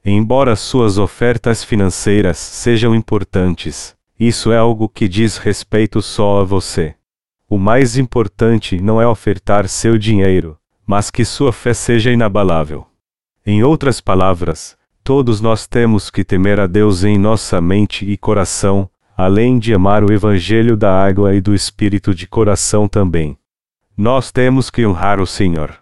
Embora 0.04 0.56
suas 0.56 0.96
ofertas 0.96 1.62
financeiras 1.62 2.38
sejam 2.38 2.94
importantes, 2.94 3.96
isso 4.18 4.50
é 4.50 4.56
algo 4.56 4.88
que 4.88 5.08
diz 5.08 5.36
respeito 5.36 6.00
só 6.00 6.40
a 6.40 6.44
você. 6.44 6.94
O 7.48 7.58
mais 7.58 7.96
importante 7.96 8.80
não 8.80 9.00
é 9.00 9.06
ofertar 9.06 9.68
seu 9.68 9.96
dinheiro, 9.96 10.58
mas 10.86 11.10
que 11.10 11.24
sua 11.24 11.52
fé 11.52 11.72
seja 11.72 12.10
inabalável. 12.10 12.86
Em 13.44 13.62
outras 13.62 14.00
palavras, 14.00 14.76
todos 15.02 15.40
nós 15.40 15.66
temos 15.66 16.10
que 16.10 16.24
temer 16.24 16.60
a 16.60 16.66
Deus 16.66 17.04
em 17.04 17.16
nossa 17.16 17.60
mente 17.60 18.04
e 18.04 18.16
coração, 18.16 18.90
além 19.18 19.58
de 19.58 19.74
amar 19.74 20.04
o 20.04 20.12
Evangelho 20.12 20.76
da 20.76 20.96
água 20.96 21.34
e 21.34 21.40
do 21.40 21.52
Espírito 21.52 22.14
de 22.14 22.24
coração 22.24 22.86
também. 22.86 23.36
Nós 23.96 24.30
temos 24.30 24.70
que 24.70 24.86
honrar 24.86 25.20
o 25.20 25.26
Senhor. 25.26 25.76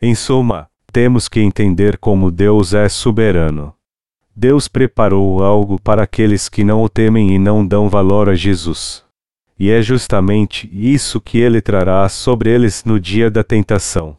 Em 0.00 0.14
suma, 0.14 0.68
temos 0.92 1.26
que 1.26 1.40
entender 1.40 1.98
como 1.98 2.30
Deus 2.30 2.74
é 2.74 2.88
soberano. 2.88 3.74
Deus 4.36 4.68
preparou 4.68 5.42
algo 5.42 5.80
para 5.80 6.04
aqueles 6.04 6.48
que 6.48 6.62
não 6.62 6.80
o 6.80 6.88
temem 6.88 7.34
e 7.34 7.40
não 7.40 7.66
dão 7.66 7.88
valor 7.88 8.28
a 8.28 8.36
Jesus. 8.36 9.02
E 9.58 9.68
é 9.68 9.82
justamente 9.82 10.70
isso 10.72 11.20
que 11.20 11.38
ele 11.38 11.60
trará 11.60 12.08
sobre 12.08 12.50
eles 12.50 12.84
no 12.84 13.00
dia 13.00 13.28
da 13.28 13.42
tentação. 13.42 14.16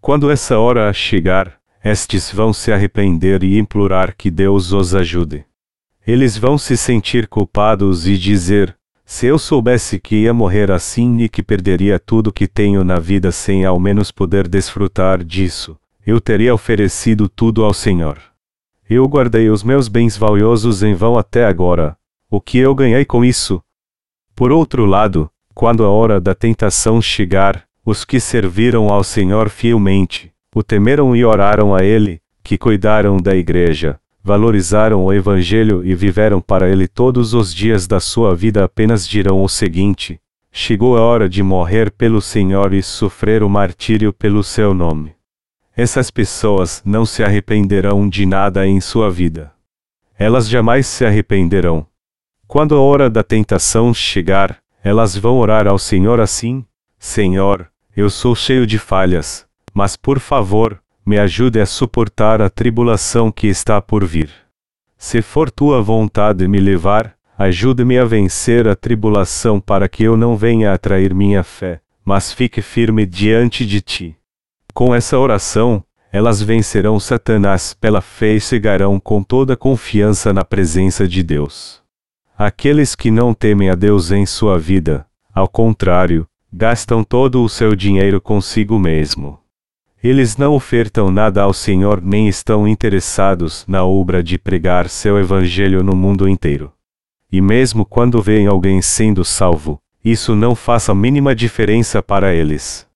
Quando 0.00 0.32
essa 0.32 0.58
hora 0.58 0.92
chegar, 0.92 1.60
estes 1.84 2.32
vão 2.32 2.52
se 2.52 2.72
arrepender 2.72 3.44
e 3.44 3.56
implorar 3.56 4.16
que 4.16 4.32
Deus 4.32 4.72
os 4.72 4.96
ajude. 4.96 5.44
Eles 6.10 6.36
vão 6.36 6.58
se 6.58 6.76
sentir 6.76 7.28
culpados 7.28 8.04
e 8.04 8.18
dizer: 8.18 8.76
se 9.04 9.26
eu 9.26 9.38
soubesse 9.38 9.96
que 10.00 10.22
ia 10.22 10.34
morrer 10.34 10.68
assim 10.68 11.18
e 11.18 11.28
que 11.28 11.40
perderia 11.40 12.00
tudo 12.00 12.32
que 12.32 12.48
tenho 12.48 12.82
na 12.82 12.98
vida 12.98 13.30
sem 13.30 13.64
ao 13.64 13.78
menos 13.78 14.10
poder 14.10 14.48
desfrutar 14.48 15.22
disso, 15.22 15.78
eu 16.04 16.20
teria 16.20 16.52
oferecido 16.52 17.28
tudo 17.28 17.64
ao 17.64 17.72
Senhor. 17.72 18.18
Eu 18.88 19.06
guardei 19.06 19.50
os 19.50 19.62
meus 19.62 19.86
bens 19.86 20.16
valiosos 20.16 20.82
em 20.82 20.94
vão 20.94 21.16
até 21.16 21.44
agora. 21.44 21.96
O 22.28 22.40
que 22.40 22.58
eu 22.58 22.74
ganhei 22.74 23.04
com 23.04 23.24
isso? 23.24 23.62
Por 24.34 24.50
outro 24.50 24.86
lado, 24.86 25.30
quando 25.54 25.84
a 25.84 25.90
hora 25.90 26.20
da 26.20 26.34
tentação 26.34 27.00
chegar, 27.00 27.62
os 27.86 28.04
que 28.04 28.18
serviram 28.18 28.88
ao 28.88 29.04
Senhor 29.04 29.48
fielmente, 29.48 30.32
o 30.52 30.60
temeram 30.60 31.14
e 31.14 31.24
oraram 31.24 31.72
a 31.72 31.84
Ele, 31.84 32.20
que 32.42 32.58
cuidaram 32.58 33.16
da 33.16 33.36
igreja, 33.36 34.00
valorizaram 34.22 35.04
o 35.04 35.12
Evangelho 35.12 35.84
e 35.84 35.94
viveram 35.94 36.40
para 36.40 36.68
ele 36.68 36.86
todos 36.86 37.34
os 37.34 37.54
dias 37.54 37.86
da 37.86 38.00
sua 38.00 38.34
vida 38.34 38.64
apenas 38.64 39.06
dirão 39.06 39.42
o 39.42 39.48
seguinte: 39.48 40.20
Chegou 40.52 40.96
a 40.96 41.00
hora 41.00 41.28
de 41.28 41.42
morrer 41.42 41.90
pelo 41.90 42.20
Senhor 42.20 42.74
e 42.74 42.82
sofrer 42.82 43.42
o 43.42 43.48
martírio 43.48 44.12
pelo 44.12 44.42
seu 44.42 44.74
nome. 44.74 45.14
Essas 45.76 46.10
pessoas 46.10 46.82
não 46.84 47.06
se 47.06 47.22
arrependerão 47.22 48.08
de 48.08 48.26
nada 48.26 48.66
em 48.66 48.80
sua 48.80 49.10
vida. 49.10 49.52
Elas 50.18 50.48
jamais 50.48 50.86
se 50.86 51.06
arrependerão. 51.06 51.86
Quando 52.46 52.74
a 52.74 52.80
hora 52.80 53.08
da 53.08 53.22
tentação 53.22 53.94
chegar, 53.94 54.58
elas 54.82 55.16
vão 55.16 55.38
orar 55.38 55.68
ao 55.68 55.78
Senhor 55.78 56.20
assim: 56.20 56.64
Senhor, 56.98 57.70
eu 57.96 58.10
sou 58.10 58.34
cheio 58.34 58.66
de 58.66 58.78
falhas, 58.78 59.46
mas 59.72 59.96
por 59.96 60.18
favor, 60.18 60.79
me 61.04 61.18
ajude 61.18 61.60
a 61.60 61.66
suportar 61.66 62.40
a 62.40 62.50
tribulação 62.50 63.32
que 63.32 63.46
está 63.46 63.80
por 63.80 64.04
vir. 64.04 64.30
Se 64.96 65.22
for 65.22 65.50
tua 65.50 65.82
vontade 65.82 66.46
me 66.46 66.60
levar, 66.60 67.14
ajude-me 67.38 67.98
a 67.98 68.04
vencer 68.04 68.68
a 68.68 68.76
tribulação 68.76 69.58
para 69.58 69.88
que 69.88 70.04
eu 70.04 70.16
não 70.16 70.36
venha 70.36 70.72
a 70.72 70.78
trair 70.78 71.14
minha 71.14 71.42
fé, 71.42 71.80
mas 72.04 72.32
fique 72.32 72.60
firme 72.60 73.06
diante 73.06 73.64
de 73.64 73.80
ti. 73.80 74.16
Com 74.74 74.94
essa 74.94 75.18
oração, 75.18 75.82
elas 76.12 76.42
vencerão 76.42 77.00
Satanás 77.00 77.72
pela 77.72 78.00
fé 78.00 78.34
e 78.34 78.40
chegarão 78.40 79.00
com 79.00 79.22
toda 79.22 79.56
confiança 79.56 80.32
na 80.34 80.44
presença 80.44 81.08
de 81.08 81.22
Deus. 81.22 81.80
Aqueles 82.36 82.94
que 82.94 83.10
não 83.10 83.32
temem 83.32 83.70
a 83.70 83.74
Deus 83.74 84.10
em 84.10 84.26
sua 84.26 84.58
vida, 84.58 85.06
ao 85.32 85.48
contrário, 85.48 86.26
gastam 86.52 87.02
todo 87.02 87.42
o 87.42 87.48
seu 87.48 87.74
dinheiro 87.74 88.20
consigo 88.20 88.78
mesmo. 88.78 89.39
Eles 90.02 90.36
não 90.36 90.54
ofertam 90.54 91.10
nada 91.10 91.42
ao 91.42 91.52
Senhor 91.52 92.00
nem 92.02 92.28
estão 92.28 92.66
interessados 92.66 93.64
na 93.68 93.84
obra 93.84 94.22
de 94.22 94.38
pregar 94.38 94.88
seu 94.88 95.18
evangelho 95.18 95.82
no 95.82 95.94
mundo 95.94 96.28
inteiro. 96.28 96.72
E 97.30 97.40
mesmo 97.40 97.84
quando 97.84 98.22
veem 98.22 98.46
alguém 98.46 98.80
sendo 98.80 99.24
salvo, 99.24 99.80
isso 100.04 100.34
não 100.34 100.54
faz 100.54 100.88
a 100.88 100.94
mínima 100.94 101.34
diferença 101.34 102.02
para 102.02 102.34
eles. 102.34 102.86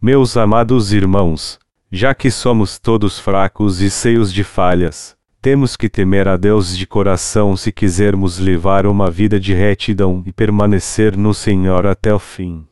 Meus 0.00 0.36
amados 0.36 0.92
irmãos, 0.92 1.58
já 1.90 2.14
que 2.14 2.30
somos 2.30 2.78
todos 2.78 3.18
fracos 3.18 3.80
e 3.80 3.88
cheios 3.88 4.32
de 4.32 4.42
falhas, 4.42 5.16
Temos 5.42 5.76
que 5.76 5.88
temer 5.88 6.28
a 6.28 6.36
Deus 6.36 6.76
de 6.76 6.86
coração 6.86 7.56
se 7.56 7.72
quisermos 7.72 8.38
levar 8.38 8.86
uma 8.86 9.10
vida 9.10 9.40
de 9.40 9.52
retidão 9.52 10.22
e 10.24 10.30
permanecer 10.30 11.16
no 11.16 11.34
Senhor 11.34 11.84
até 11.84 12.14
o 12.14 12.18
fim. 12.20 12.64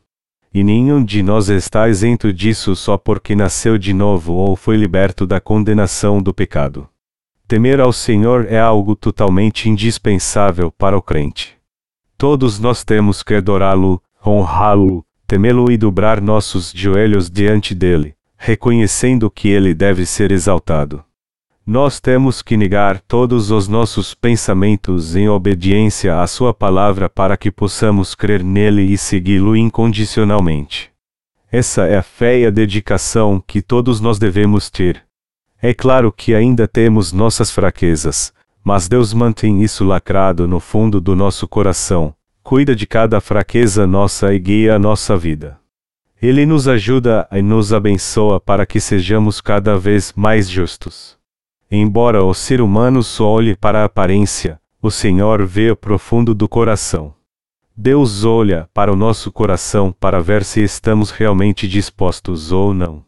E 0.53 0.65
nenhum 0.65 1.03
de 1.03 1.23
nós 1.23 1.47
está 1.47 1.87
isento 1.87 2.33
disso 2.33 2.75
só 2.75 2.97
porque 2.97 3.35
nasceu 3.35 3.77
de 3.77 3.93
novo 3.93 4.33
ou 4.33 4.57
foi 4.57 4.75
liberto 4.75 5.25
da 5.25 5.39
condenação 5.39 6.21
do 6.21 6.33
pecado. 6.33 6.89
Temer 7.47 7.79
ao 7.79 7.93
Senhor 7.93 8.45
é 8.49 8.59
algo 8.59 8.95
totalmente 8.95 9.69
indispensável 9.69 10.69
para 10.69 10.97
o 10.97 11.01
crente. 11.01 11.57
Todos 12.17 12.59
nós 12.59 12.83
temos 12.83 13.23
que 13.23 13.33
adorá-lo, 13.33 14.01
honrá-lo, 14.25 15.05
temê-lo 15.25 15.71
e 15.71 15.77
dobrar 15.77 16.19
nossos 16.19 16.73
joelhos 16.75 17.29
diante 17.29 17.73
dele, 17.73 18.15
reconhecendo 18.37 19.31
que 19.31 19.47
ele 19.47 19.73
deve 19.73 20.05
ser 20.05 20.31
exaltado. 20.31 21.03
Nós 21.65 21.99
temos 21.99 22.41
que 22.41 22.57
negar 22.57 22.99
todos 22.99 23.51
os 23.51 23.67
nossos 23.67 24.15
pensamentos 24.15 25.15
em 25.15 25.29
obediência 25.29 26.19
à 26.19 26.25
Sua 26.25 26.53
palavra 26.55 27.07
para 27.07 27.37
que 27.37 27.51
possamos 27.51 28.15
crer 28.15 28.43
nele 28.43 28.81
e 28.81 28.97
segui-lo 28.97 29.55
incondicionalmente. 29.55 30.91
Essa 31.51 31.85
é 31.85 31.97
a 31.97 32.01
fé 32.01 32.39
e 32.39 32.45
a 32.47 32.49
dedicação 32.49 33.41
que 33.45 33.61
todos 33.61 34.01
nós 34.01 34.17
devemos 34.17 34.71
ter. 34.71 35.03
É 35.61 35.71
claro 35.71 36.11
que 36.11 36.33
ainda 36.33 36.67
temos 36.67 37.13
nossas 37.13 37.51
fraquezas, 37.51 38.33
mas 38.63 38.87
Deus 38.87 39.13
mantém 39.13 39.61
isso 39.61 39.85
lacrado 39.85 40.47
no 40.47 40.59
fundo 40.59 40.99
do 40.99 41.15
nosso 41.15 41.47
coração, 41.47 42.15
cuida 42.41 42.75
de 42.75 42.87
cada 42.87 43.21
fraqueza 43.21 43.85
nossa 43.85 44.33
e 44.33 44.39
guia 44.39 44.75
a 44.75 44.79
nossa 44.79 45.15
vida. 45.15 45.59
Ele 46.19 46.43
nos 46.43 46.67
ajuda 46.67 47.27
e 47.31 47.41
nos 47.43 47.71
abençoa 47.71 48.39
para 48.39 48.65
que 48.65 48.79
sejamos 48.79 49.39
cada 49.39 49.77
vez 49.77 50.11
mais 50.15 50.49
justos. 50.49 51.20
Embora 51.73 52.21
o 52.21 52.33
ser 52.33 52.59
humano 52.59 53.01
só 53.01 53.29
olhe 53.29 53.55
para 53.55 53.81
a 53.81 53.85
aparência, 53.85 54.59
o 54.81 54.91
Senhor 54.91 55.45
vê 55.45 55.71
o 55.71 55.75
profundo 55.75 56.35
do 56.35 56.45
coração. 56.45 57.13
Deus 57.73 58.25
olha 58.25 58.67
para 58.73 58.91
o 58.91 58.95
nosso 58.97 59.31
coração 59.31 59.95
para 59.97 60.19
ver 60.19 60.43
se 60.43 60.61
estamos 60.61 61.11
realmente 61.11 61.69
dispostos 61.69 62.51
ou 62.51 62.73
não. 62.73 63.05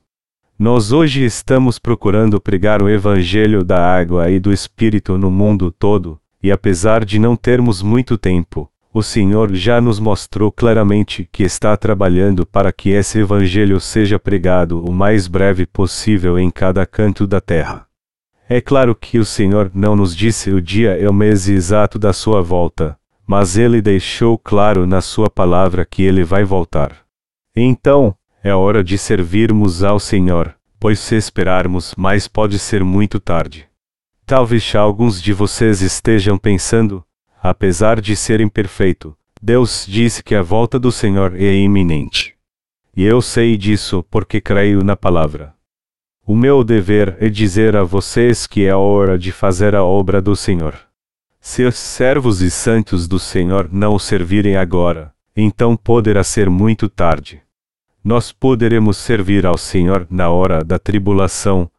Nós 0.57 0.93
hoje 0.93 1.25
estamos 1.25 1.77
procurando 1.77 2.39
pregar 2.39 2.81
o 2.81 2.89
Evangelho 2.89 3.65
da 3.65 3.85
água 3.85 4.31
e 4.31 4.39
do 4.39 4.53
Espírito 4.53 5.17
no 5.17 5.29
mundo 5.29 5.69
todo, 5.69 6.17
e 6.41 6.49
apesar 6.49 7.03
de 7.03 7.19
não 7.19 7.35
termos 7.35 7.81
muito 7.81 8.17
tempo, 8.17 8.71
o 8.93 9.03
Senhor 9.03 9.53
já 9.53 9.81
nos 9.81 9.99
mostrou 9.99 10.49
claramente 10.49 11.27
que 11.33 11.43
está 11.43 11.75
trabalhando 11.75 12.45
para 12.45 12.71
que 12.71 12.91
esse 12.91 13.19
Evangelho 13.19 13.77
seja 13.81 14.17
pregado 14.17 14.81
o 14.85 14.93
mais 14.93 15.27
breve 15.27 15.65
possível 15.65 16.39
em 16.39 16.49
cada 16.49 16.85
canto 16.85 17.27
da 17.27 17.41
terra. 17.41 17.87
É 18.49 18.59
claro 18.59 18.93
que 18.93 19.17
o 19.17 19.25
Senhor 19.25 19.71
não 19.73 19.95
nos 19.95 20.15
disse 20.15 20.51
o 20.51 20.61
dia 20.61 20.99
e 20.99 21.07
o 21.07 21.13
mês 21.13 21.47
exato 21.47 21.97
da 21.97 22.11
sua 22.11 22.41
volta, 22.41 22.97
mas 23.25 23.57
ele 23.57 23.81
deixou 23.81 24.37
claro 24.37 24.85
na 24.85 25.01
sua 25.01 25.29
palavra 25.29 25.85
que 25.85 26.03
ele 26.03 26.23
vai 26.23 26.43
voltar. 26.43 26.97
Então, 27.55 28.15
é 28.43 28.53
hora 28.53 28.83
de 28.83 28.97
servirmos 28.97 29.83
ao 29.83 29.99
Senhor, 29.99 30.53
pois 30.79 30.99
se 30.99 31.15
esperarmos 31.15 31.95
mais 31.95 32.27
pode 32.27 32.59
ser 32.59 32.83
muito 32.83 33.19
tarde. 33.19 33.65
Talvez 34.25 34.75
alguns 34.75 35.21
de 35.21 35.31
vocês 35.31 35.81
estejam 35.81 36.37
pensando, 36.37 37.03
apesar 37.41 38.01
de 38.01 38.15
ser 38.15 38.41
imperfeito, 38.41 39.15
Deus 39.41 39.85
disse 39.87 40.21
que 40.23 40.35
a 40.35 40.41
volta 40.41 40.77
do 40.77 40.91
Senhor 40.91 41.35
é 41.35 41.53
iminente. 41.53 42.33
E 42.95 43.03
eu 43.03 43.21
sei 43.21 43.57
disso 43.57 44.03
porque 44.09 44.39
creio 44.39 44.83
na 44.83 44.95
palavra. 44.95 45.52
O 46.25 46.37
meu 46.37 46.63
dever 46.63 47.17
é 47.19 47.27
dizer 47.27 47.75
a 47.75 47.83
vocês 47.83 48.47
que 48.47 48.65
é 48.65 48.73
hora 48.73 49.19
de 49.19 49.29
fazer 49.29 49.75
a 49.75 49.83
obra 49.83 50.21
do 50.21 50.37
Senhor. 50.37 50.73
Se 51.41 51.65
os 51.65 51.75
servos 51.75 52.41
e 52.41 52.49
santos 52.49 53.09
do 53.09 53.19
Senhor 53.19 53.67
não 53.69 53.95
o 53.95 53.99
servirem 53.99 54.55
agora, 54.55 55.13
então 55.35 55.75
poderá 55.75 56.23
ser 56.23 56.49
muito 56.49 56.87
tarde. 56.87 57.41
Nós 58.01 58.31
poderemos 58.31 58.95
servir 58.95 59.45
ao 59.45 59.57
Senhor 59.57 60.07
na 60.09 60.29
hora 60.29 60.63
da 60.63 60.79
tribulação. 60.79 61.69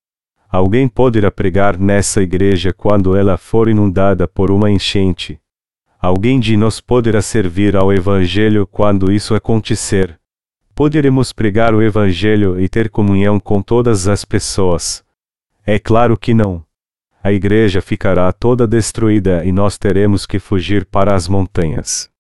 Alguém 0.47 0.89
poderá 0.89 1.31
pregar 1.31 1.79
nessa 1.79 2.23
igreja 2.23 2.71
quando 2.71 3.17
ela 3.17 3.39
for 3.39 3.67
inundada 3.67 4.29
por 4.29 4.51
uma 4.51 4.71
enchente. 4.71 5.41
Alguém 5.99 6.39
de 6.39 6.55
nós 6.55 6.83
poderá 6.83 7.23
servir 7.23 7.75
ao 7.77 7.91
Evangelho 7.91 8.67
quando 8.67 9.11
isso 9.11 9.35
acontecer. 9.35 10.21
Poderemos 10.75 11.33
pregar 11.33 11.73
o 11.73 11.81
Evangelho 11.81 12.61
e 12.61 12.69
ter 12.69 12.91
comunhão 12.91 13.39
com 13.39 13.63
todas 13.63 14.09
as 14.09 14.25
pessoas? 14.25 15.05
É 15.65 15.79
claro 15.79 16.19
que 16.19 16.35
não. 16.35 16.65
A 17.23 17.33
igreja 17.33 17.81
ficará 17.81 18.33
toda 18.33 18.67
destruída 18.67 19.45
e 19.45 19.53
nós 19.53 19.79
teremos 19.79 20.27
que 20.27 20.41
fugir 20.41 20.85
para 20.85 21.15
as 21.15 21.29
montanhas. 21.29 22.11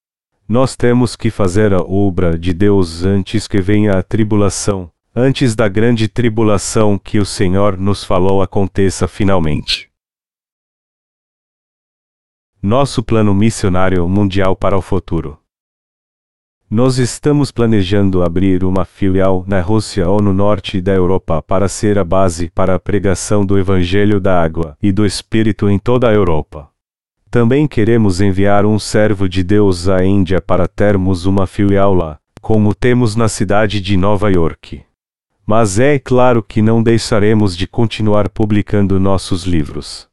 Nós 0.49 0.77
temos 0.77 1.17
que 1.17 1.31
fazer 1.31 1.75
a 1.75 1.81
obra 1.81 2.39
de 2.39 2.53
Deus 2.53 3.03
antes 3.03 3.49
que 3.49 3.61
venha 3.61 3.99
a 3.99 4.03
tribulação, 4.05 4.89
antes 5.17 5.57
da 5.57 5.67
grande 5.67 6.07
tribulação 6.07 6.97
que 6.97 7.19
o 7.19 7.27
Senhor 7.27 7.77
nos 7.77 8.05
falou 8.05 8.41
aconteça 8.41 9.09
finalmente. 9.09 9.91
Nosso 12.63 13.03
plano 13.03 13.35
missionário 13.35 14.09
mundial 14.09 14.55
para 14.55 14.79
o 14.79 14.81
futuro. 14.81 15.44
Nós 16.71 16.99
estamos 16.99 17.51
planejando 17.51 18.23
abrir 18.23 18.65
uma 18.65 18.85
filial 18.85 19.45
na 19.47 19.61
Rússia 19.61 20.09
ou 20.09 20.21
no 20.21 20.33
norte 20.33 20.81
da 20.81 20.93
Europa 20.93 21.43
para 21.43 21.69
ser 21.69 21.99
a 21.99 22.05
base 22.05 22.51
para 22.51 22.75
a 22.75 22.79
pregação 22.79 23.45
do 23.45 23.59
Evangelho 23.59 24.19
da 24.19 24.43
Água 24.43 24.77
e 24.83 24.91
do 24.91 25.05
Espírito 25.05 25.69
em 25.69 25.79
toda 25.79 26.09
a 26.09 26.12
Europa. 26.12 26.69
Também 27.31 27.69
queremos 27.69 28.21
enviar 28.21 28.65
um 28.65 28.79
servo 28.79 29.29
de 29.29 29.45
Deus 29.45 29.89
à 29.89 30.05
Índia 30.05 30.41
para 30.41 30.67
termos 30.67 31.27
uma 31.27 31.47
filial 31.47 31.93
lá, 31.93 32.19
como 32.41 32.75
temos 32.75 33.15
na 33.15 33.29
cidade 33.29 33.81
de 33.81 33.97
Nova 33.97 34.31
York. 34.31 34.83
Mas 35.47 35.79
é 35.79 35.99
claro 35.99 36.43
que 36.43 36.62
não 36.62 36.83
deixaremos 36.83 37.55
de 37.57 37.67
continuar 37.67 38.31
publicando 38.31 38.99
nossos 38.99 39.45
livros. 39.45 40.09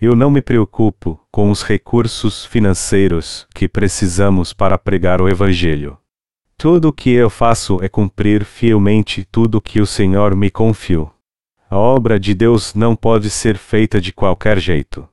Eu 0.00 0.16
não 0.16 0.30
me 0.30 0.42
preocupo 0.42 1.20
com 1.30 1.50
os 1.50 1.62
recursos 1.62 2.44
financeiros 2.44 3.46
que 3.54 3.68
precisamos 3.68 4.52
para 4.52 4.76
pregar 4.76 5.20
o 5.20 5.28
Evangelho. 5.28 5.96
Tudo 6.56 6.88
o 6.88 6.92
que 6.92 7.10
eu 7.10 7.30
faço 7.30 7.78
é 7.82 7.88
cumprir 7.88 8.44
fielmente 8.44 9.24
tudo 9.24 9.60
que 9.60 9.80
o 9.80 9.86
Senhor 9.86 10.34
me 10.34 10.50
confiou. 10.50 11.12
A 11.70 11.76
obra 11.76 12.18
de 12.18 12.34
Deus 12.34 12.74
não 12.74 12.94
pode 12.94 13.30
ser 13.30 13.56
feita 13.56 14.00
de 14.00 14.12
qualquer 14.12 14.58
jeito. 14.58 15.08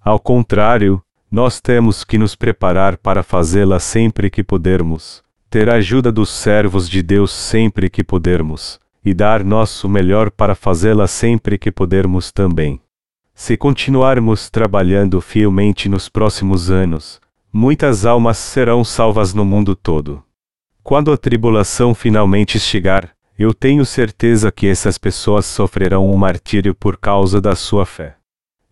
Ao 0.00 0.20
contrário, 0.20 1.02
nós 1.30 1.60
temos 1.60 2.04
que 2.04 2.18
nos 2.18 2.36
preparar 2.36 2.96
para 2.96 3.22
fazê-la 3.22 3.80
sempre 3.80 4.30
que 4.30 4.44
pudermos, 4.44 5.22
ter 5.50 5.68
a 5.68 5.74
ajuda 5.74 6.12
dos 6.12 6.30
servos 6.30 6.88
de 6.88 7.02
Deus 7.02 7.32
sempre 7.32 7.90
que 7.90 8.04
pudermos, 8.04 8.78
e 9.04 9.12
dar 9.12 9.42
nosso 9.42 9.88
melhor 9.88 10.30
para 10.30 10.54
fazê-la 10.54 11.06
sempre 11.06 11.58
que 11.58 11.72
pudermos 11.72 12.30
também. 12.30 12.80
Se 13.38 13.54
continuarmos 13.54 14.48
trabalhando 14.48 15.20
fielmente 15.20 15.90
nos 15.90 16.08
próximos 16.08 16.70
anos, 16.70 17.20
muitas 17.52 18.06
almas 18.06 18.38
serão 18.38 18.82
salvas 18.82 19.34
no 19.34 19.44
mundo 19.44 19.76
todo. 19.76 20.24
Quando 20.82 21.12
a 21.12 21.18
tribulação 21.18 21.94
finalmente 21.94 22.58
chegar, 22.58 23.14
eu 23.38 23.52
tenho 23.52 23.84
certeza 23.84 24.50
que 24.50 24.66
essas 24.66 24.96
pessoas 24.96 25.44
sofrerão 25.44 26.10
um 26.10 26.16
martírio 26.16 26.74
por 26.74 26.96
causa 26.96 27.38
da 27.38 27.54
sua 27.54 27.84
fé. 27.84 28.16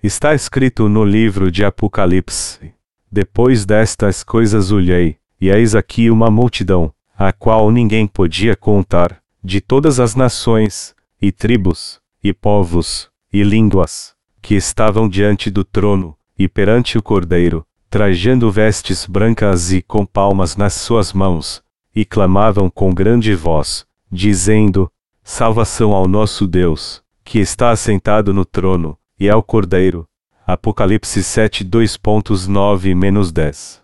Está 0.03 0.35
escrito 0.35 0.89
no 0.89 1.05
livro 1.05 1.53
de 1.53 1.63
Apocalipse: 1.63 2.73
Depois 3.13 3.67
destas 3.67 4.25
coisas 4.25 4.73
olhei, 4.73 5.19
e 5.39 5.51
eis 5.51 5.75
aqui 5.75 6.11
uma 6.11 6.31
multidão, 6.31 6.91
a 7.15 7.35
qual 7.35 7.71
ninguém 7.71 8.07
podia 8.07 8.57
contar, 8.57 9.21
de 9.45 9.61
todas 9.61 10.01
as 10.01 10.15
nações, 10.15 10.95
e 11.21 11.31
tribos, 11.31 12.01
e 12.23 12.33
povos, 12.33 13.11
e 13.31 13.43
línguas 13.43 14.14
que 14.45 14.55
estavam 14.55 15.09
diante 15.09 15.51
do 15.51 15.65
trono, 15.65 16.15
e 16.39 16.47
perante 16.47 16.97
o 16.99 17.03
Cordeiro, 17.03 17.67
trajando 17.89 18.53
vestes 18.53 19.07
brancas 19.07 19.73
e 19.73 19.81
com 19.81 20.05
palmas 20.05 20.55
nas 20.55 20.75
suas 20.75 21.15
mãos, 21.15 21.63
e 21.97 22.05
clamavam 22.05 22.69
com 22.69 22.93
grande 22.93 23.35
voz, 23.35 23.87
dizendo: 24.13 24.93
Salvação 25.23 25.95
ao 25.95 26.07
nosso 26.07 26.47
Deus, 26.47 27.03
que 27.25 27.39
está 27.39 27.71
assentado 27.71 28.35
no 28.35 28.45
trono, 28.45 28.99
e 29.19 29.31
ao 29.31 29.43
Cordeiro. 29.43 30.07
Apocalipse 30.47 31.25
7 31.25 31.65
2.9-10 31.65 33.81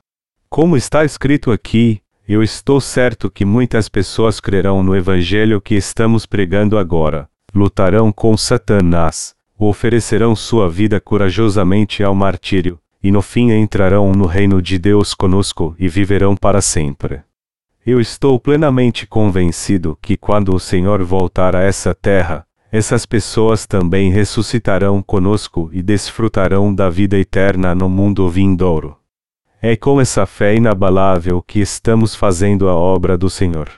Como 0.51 0.77
está 0.77 1.07
escrito 1.07 1.51
aqui, 1.51 2.03
eu 2.29 2.43
estou 2.43 2.83
certo 2.83 3.31
que 3.31 3.47
muitas 3.47 3.89
pessoas 3.89 4.41
crerão 4.41 4.83
no 4.83 4.95
Evangelho 4.95 5.59
que 5.59 5.75
estamos 5.75 6.27
pregando 6.27 6.77
agora, 6.77 7.31
lutarão 7.55 8.13
com 8.13 8.37
Satanás, 8.37 9.35
oferecerão 9.69 10.35
sua 10.35 10.69
vida 10.69 11.01
corajosamente 11.01 12.03
ao 12.03 12.15
martírio, 12.15 12.79
e 13.03 13.11
no 13.11 13.21
fim 13.21 13.51
entrarão 13.51 14.13
no 14.13 14.27
reino 14.27 14.63
de 14.63 14.79
Deus 14.79 15.15
conosco 15.15 15.75
e 15.79 15.89
viverão 15.89 16.35
para 16.37 16.61
sempre. 16.61 17.23
Eu 17.85 18.01
estou 18.01 18.39
plenamente 18.39 19.07
convencido 19.07 19.99
que 20.01 20.17
quando 20.17 20.55
o 20.55 20.61
Senhor 20.61 21.03
voltar 21.03 21.57
a 21.57 21.63
essa 21.63 21.95
terra, 21.95 22.47
essas 22.71 23.05
pessoas 23.05 23.67
também 23.67 24.11
ressuscitarão 24.11 25.03
conosco 25.03 25.71
e 25.73 25.83
desfrutarão 25.83 26.75
da 26.75 26.89
vida 26.89 27.19
eterna 27.19 27.75
no 27.75 27.89
mundo 27.89 28.29
vindouro. 28.29 28.97
É 29.61 29.77
com 29.77 30.01
essa 30.01 30.25
fé 30.25 30.55
inabalável 30.55 31.43
que 31.43 31.61
estamos 31.61 32.15
fazendo 32.15 32.69
a 32.69 32.75
obra 32.75 33.19
do 33.19 33.29
Senhor. 33.29 33.69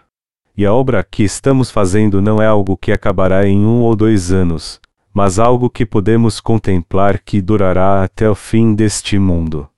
E 0.57 0.67
a 0.67 0.73
obra 0.73 1.03
que 1.03 1.25
estamos 1.25 1.71
fazendo 1.71 2.21
não 2.21 2.41
é 2.41 2.47
algo 2.47 2.77
que 2.77 2.93
acabará 2.93 3.47
em 3.47 3.65
um 3.65 3.81
ou 3.81 3.97
dois 3.97 4.31
anos, 4.31 4.81
mas 5.13 5.39
algo 5.39 5.69
que 5.69 5.85
podemos 5.85 6.41
contemplar 6.41 7.19
que 7.19 7.41
durará 7.41 8.03
até 8.03 8.29
o 8.29 8.35
fim 8.35 8.75
deste 8.75 9.19
mundo. 9.19 9.69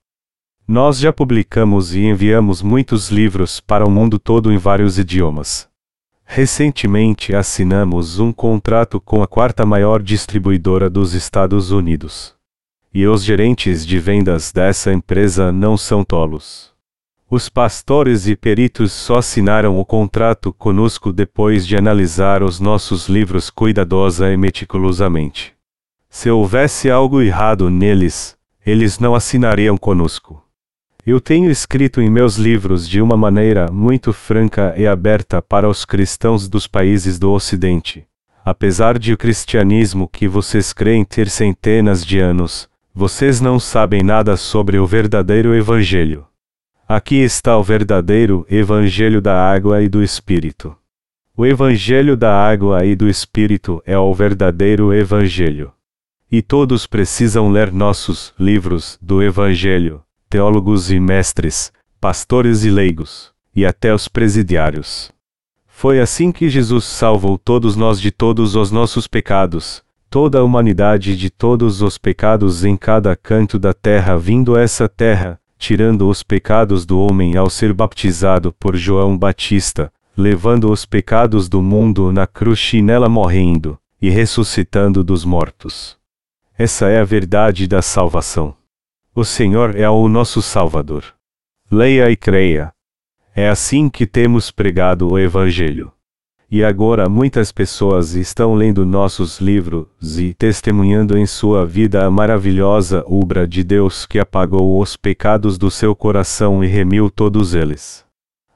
Nós 0.67 0.99
já 0.99 1.13
publicamos 1.13 1.95
e 1.95 2.05
enviamos 2.05 2.63
muitos 2.63 3.11
livros 3.11 3.61
para 3.61 3.87
o 3.87 3.91
mundo 3.91 4.19
todo 4.19 4.53
em 4.53 4.57
vários 4.57 4.99
idiomas. 4.99 5.69
Recentemente 6.25 7.35
assinamos 7.35 8.19
um 8.19 8.33
contrato 8.33 8.99
com 8.99 9.23
a 9.23 9.27
quarta 9.27 9.67
maior 9.67 10.03
distribuidora 10.03 10.89
dos 10.89 11.13
Estados 11.13 11.71
Unidos. 11.71 12.35
E 12.95 13.07
os 13.07 13.23
gerentes 13.23 13.85
de 13.85 13.99
vendas 13.99 14.51
dessa 14.53 14.93
empresa 14.93 15.53
não 15.53 15.77
são 15.77 16.03
tolos. 16.03 16.74
Os 17.35 17.49
pastores 17.49 18.29
e 18.29 18.37
peritos 18.37 18.93
só 18.93 19.17
assinaram 19.17 19.81
o 19.81 19.85
contrato 19.85 20.53
conosco 20.53 21.13
depois 21.13 21.67
de 21.67 21.77
analisar 21.77 22.45
os 22.45 22.61
nossos 22.61 23.09
livros 23.09 23.51
cuidadosa 23.51 24.31
e 24.31 24.37
meticulosamente. 24.37 25.53
Se 26.09 26.31
houvesse 26.31 26.89
algo 26.89 27.21
errado 27.21 27.69
neles, 27.69 28.37
eles 28.65 29.01
não 29.01 29.17
assinariam 29.17 29.77
conosco. 29.77 30.45
Eu 31.05 31.21
tenho 31.21 31.51
escrito 31.51 32.01
em 32.01 32.09
meus 32.09 32.37
livros 32.37 32.89
de 32.89 33.03
uma 33.03 33.17
maneira 33.17 33.69
muito 33.69 34.13
franca 34.13 34.73
e 34.77 34.87
aberta 34.87 35.43
para 35.43 35.69
os 35.69 35.85
cristãos 35.85 36.47
dos 36.49 36.69
países 36.69 37.19
do 37.19 37.33
Ocidente. 37.33 38.07
Apesar 38.45 38.97
de 38.97 39.13
o 39.13 39.19
cristianismo 39.19 40.07
que 40.07 40.29
vocês 40.29 40.73
creem 40.73 41.05
ter 41.05 41.29
centenas 41.29 42.07
de 42.07 42.21
anos, 42.21 42.69
vocês 42.95 43.41
não 43.41 43.59
sabem 43.59 44.05
nada 44.05 44.37
sobre 44.37 44.79
o 44.79 44.87
verdadeiro 44.87 45.53
Evangelho. 45.53 46.25
Aqui 46.87 47.15
está 47.15 47.57
o 47.57 47.63
verdadeiro 47.63 48.47
Evangelho 48.47 49.23
da 49.23 49.35
água 49.35 49.83
e 49.83 49.89
do 49.89 50.03
Espírito. 50.03 50.77
O 51.35 51.47
Evangelho 51.47 52.15
da 52.15 52.31
água 52.37 52.85
e 52.85 52.95
do 52.95 53.09
Espírito 53.09 53.83
é 53.87 53.99
o 53.99 54.13
verdadeiro 54.13 54.93
Evangelho. 54.93 55.73
E 56.31 56.43
todos 56.43 56.87
precisam 56.87 57.49
ler 57.49 57.73
nossos 57.73 58.35
livros 58.39 58.99
do 59.01 59.23
Evangelho, 59.23 60.03
teólogos 60.29 60.91
e 60.91 61.01
mestres, 61.01 61.73
pastores 61.99 62.65
e 62.65 62.71
leigos, 62.71 63.33
e 63.57 63.65
até 63.65 63.95
os 63.95 64.07
presidiários. 64.07 65.11
Foi 65.67 66.01
assim 66.01 66.31
que 66.31 66.51
Jesus 66.51 66.85
salvou 66.85 67.39
todos 67.39 67.77
nós 67.77 67.99
de 67.99 68.11
todos 68.11 68.57
os 68.57 68.71
nossos 68.71 69.07
pecados, 69.07 69.83
toda 70.11 70.39
a 70.39 70.45
humanidade 70.45 71.17
de 71.17 71.31
todos 71.31 71.81
os 71.81 71.97
pecados 71.97 72.63
em 72.63 72.77
cada 72.77 73.17
canto 73.17 73.59
da 73.59 73.73
terra 73.73 74.19
vindo 74.19 74.55
essa 74.55 74.87
terra, 74.87 75.41
tirando 75.65 76.11
os 76.11 76.23
pecados 76.23 76.85
do 76.85 77.01
homem 77.01 77.39
ao 77.39 77.49
ser 77.49 77.73
baptizado 77.73 78.53
por 78.53 78.77
João 78.77 79.17
Batista, 79.17 79.91
levando 80.15 80.71
os 80.71 80.85
pecados 80.85 81.49
do 81.49 81.63
mundo 81.63 82.13
na 82.13 82.27
cruz 82.27 82.71
e 82.75 82.83
nela 82.83 83.09
morrendo, 83.09 83.79
e 83.99 84.11
ressuscitando 84.11 85.03
dos 85.03 85.25
mortos. 85.25 85.97
Essa 86.59 86.91
é 86.91 87.01
a 87.01 87.05
verdade 87.05 87.67
da 87.67 87.81
salvação. 87.81 88.55
O 89.15 89.25
Senhor 89.25 89.75
é 89.75 89.89
o 89.89 90.07
nosso 90.07 90.43
Salvador. 90.43 91.03
Leia 91.71 92.11
e 92.11 92.17
creia. 92.17 92.71
É 93.35 93.49
assim 93.49 93.89
que 93.89 94.07
temos 94.07 94.51
pregado 94.51 95.11
o 95.11 95.19
Evangelho. 95.19 95.94
E 96.51 96.63
agora 96.63 97.09
muitas 97.09 97.51
pessoas 97.51 98.15
estão 98.15 98.55
lendo 98.55 98.85
nossos 98.85 99.41
livros 99.41 99.87
e 100.19 100.35
testemunhando 100.35 101.17
em 101.17 101.27
sua 101.27 101.67
vida 101.67 102.05
a 102.05 102.11
maravilhosa 102.11 103.05
obra 103.07 103.49
de 103.49 103.65
Deus 103.65 104.07
que 104.07 104.19
apagou 104.19 104.81
os 104.81 104.97
pecados 104.97 105.59
do 105.59 105.71
seu 105.71 105.97
coração 105.97 106.63
e 106.63 106.67
remiu 106.67 107.11
todos 107.11 107.55
eles. 107.55 108.05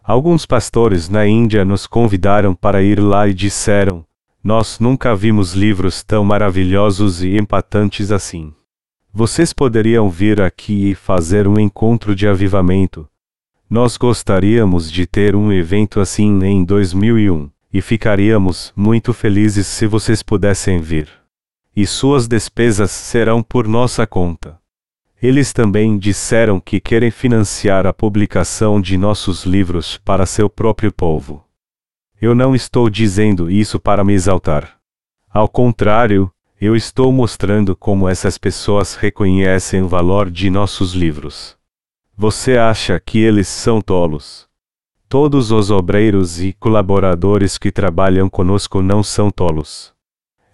Alguns 0.02 0.46
pastores 0.46 1.08
na 1.08 1.26
Índia 1.26 1.64
nos 1.64 1.86
convidaram 1.86 2.54
para 2.54 2.82
ir 2.82 2.98
lá 2.98 3.28
e 3.28 3.34
disseram: 3.34 4.04
Nós 4.42 4.78
nunca 4.78 5.14
vimos 5.14 5.54
livros 5.54 6.02
tão 6.02 6.24
maravilhosos 6.24 7.22
e 7.22 7.36
empatantes 7.36 8.10
assim. 8.10 8.54
Vocês 9.12 9.52
poderiam 9.52 10.08
vir 10.08 10.40
aqui 10.40 10.90
e 10.90 10.94
fazer 10.94 11.48
um 11.48 11.58
encontro 11.58 12.14
de 12.14 12.28
avivamento. 12.28 13.08
Nós 13.68 13.96
gostaríamos 13.96 14.90
de 14.90 15.06
ter 15.06 15.34
um 15.34 15.52
evento 15.52 16.00
assim 16.00 16.38
em 16.42 16.64
2001, 16.64 17.50
e 17.72 17.80
ficaríamos 17.82 18.72
muito 18.74 19.12
felizes 19.12 19.66
se 19.66 19.86
vocês 19.86 20.22
pudessem 20.22 20.80
vir. 20.80 21.08
E 21.76 21.86
suas 21.86 22.26
despesas 22.26 22.90
serão 22.90 23.42
por 23.42 23.68
nossa 23.68 24.06
conta. 24.06 24.58
Eles 25.20 25.52
também 25.52 25.98
disseram 25.98 26.60
que 26.60 26.80
querem 26.80 27.10
financiar 27.10 27.86
a 27.86 27.92
publicação 27.92 28.80
de 28.80 28.96
nossos 28.96 29.44
livros 29.44 29.98
para 29.98 30.26
seu 30.26 30.48
próprio 30.48 30.92
povo. 30.92 31.44
Eu 32.20 32.34
não 32.34 32.54
estou 32.54 32.88
dizendo 32.88 33.50
isso 33.50 33.78
para 33.78 34.02
me 34.02 34.12
exaltar. 34.12 34.78
Ao 35.28 35.48
contrário, 35.48 36.32
eu 36.60 36.74
estou 36.74 37.12
mostrando 37.12 37.76
como 37.76 38.08
essas 38.08 38.38
pessoas 38.38 38.96
reconhecem 38.96 39.82
o 39.82 39.88
valor 39.88 40.30
de 40.30 40.50
nossos 40.50 40.94
livros. 40.94 41.56
Você 42.16 42.56
acha 42.56 42.98
que 42.98 43.18
eles 43.18 43.46
são 43.46 43.80
tolos? 43.80 44.47
Todos 45.08 45.50
os 45.50 45.70
obreiros 45.70 46.38
e 46.38 46.52
colaboradores 46.52 47.56
que 47.56 47.72
trabalham 47.72 48.28
conosco 48.28 48.82
não 48.82 49.02
são 49.02 49.30
tolos. 49.30 49.94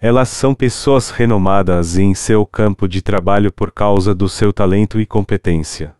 Elas 0.00 0.28
são 0.28 0.54
pessoas 0.54 1.10
renomadas 1.10 1.98
em 1.98 2.14
seu 2.14 2.46
campo 2.46 2.86
de 2.86 3.02
trabalho 3.02 3.50
por 3.50 3.72
causa 3.72 4.14
do 4.14 4.28
seu 4.28 4.52
talento 4.52 5.00
e 5.00 5.06
competência. 5.06 5.96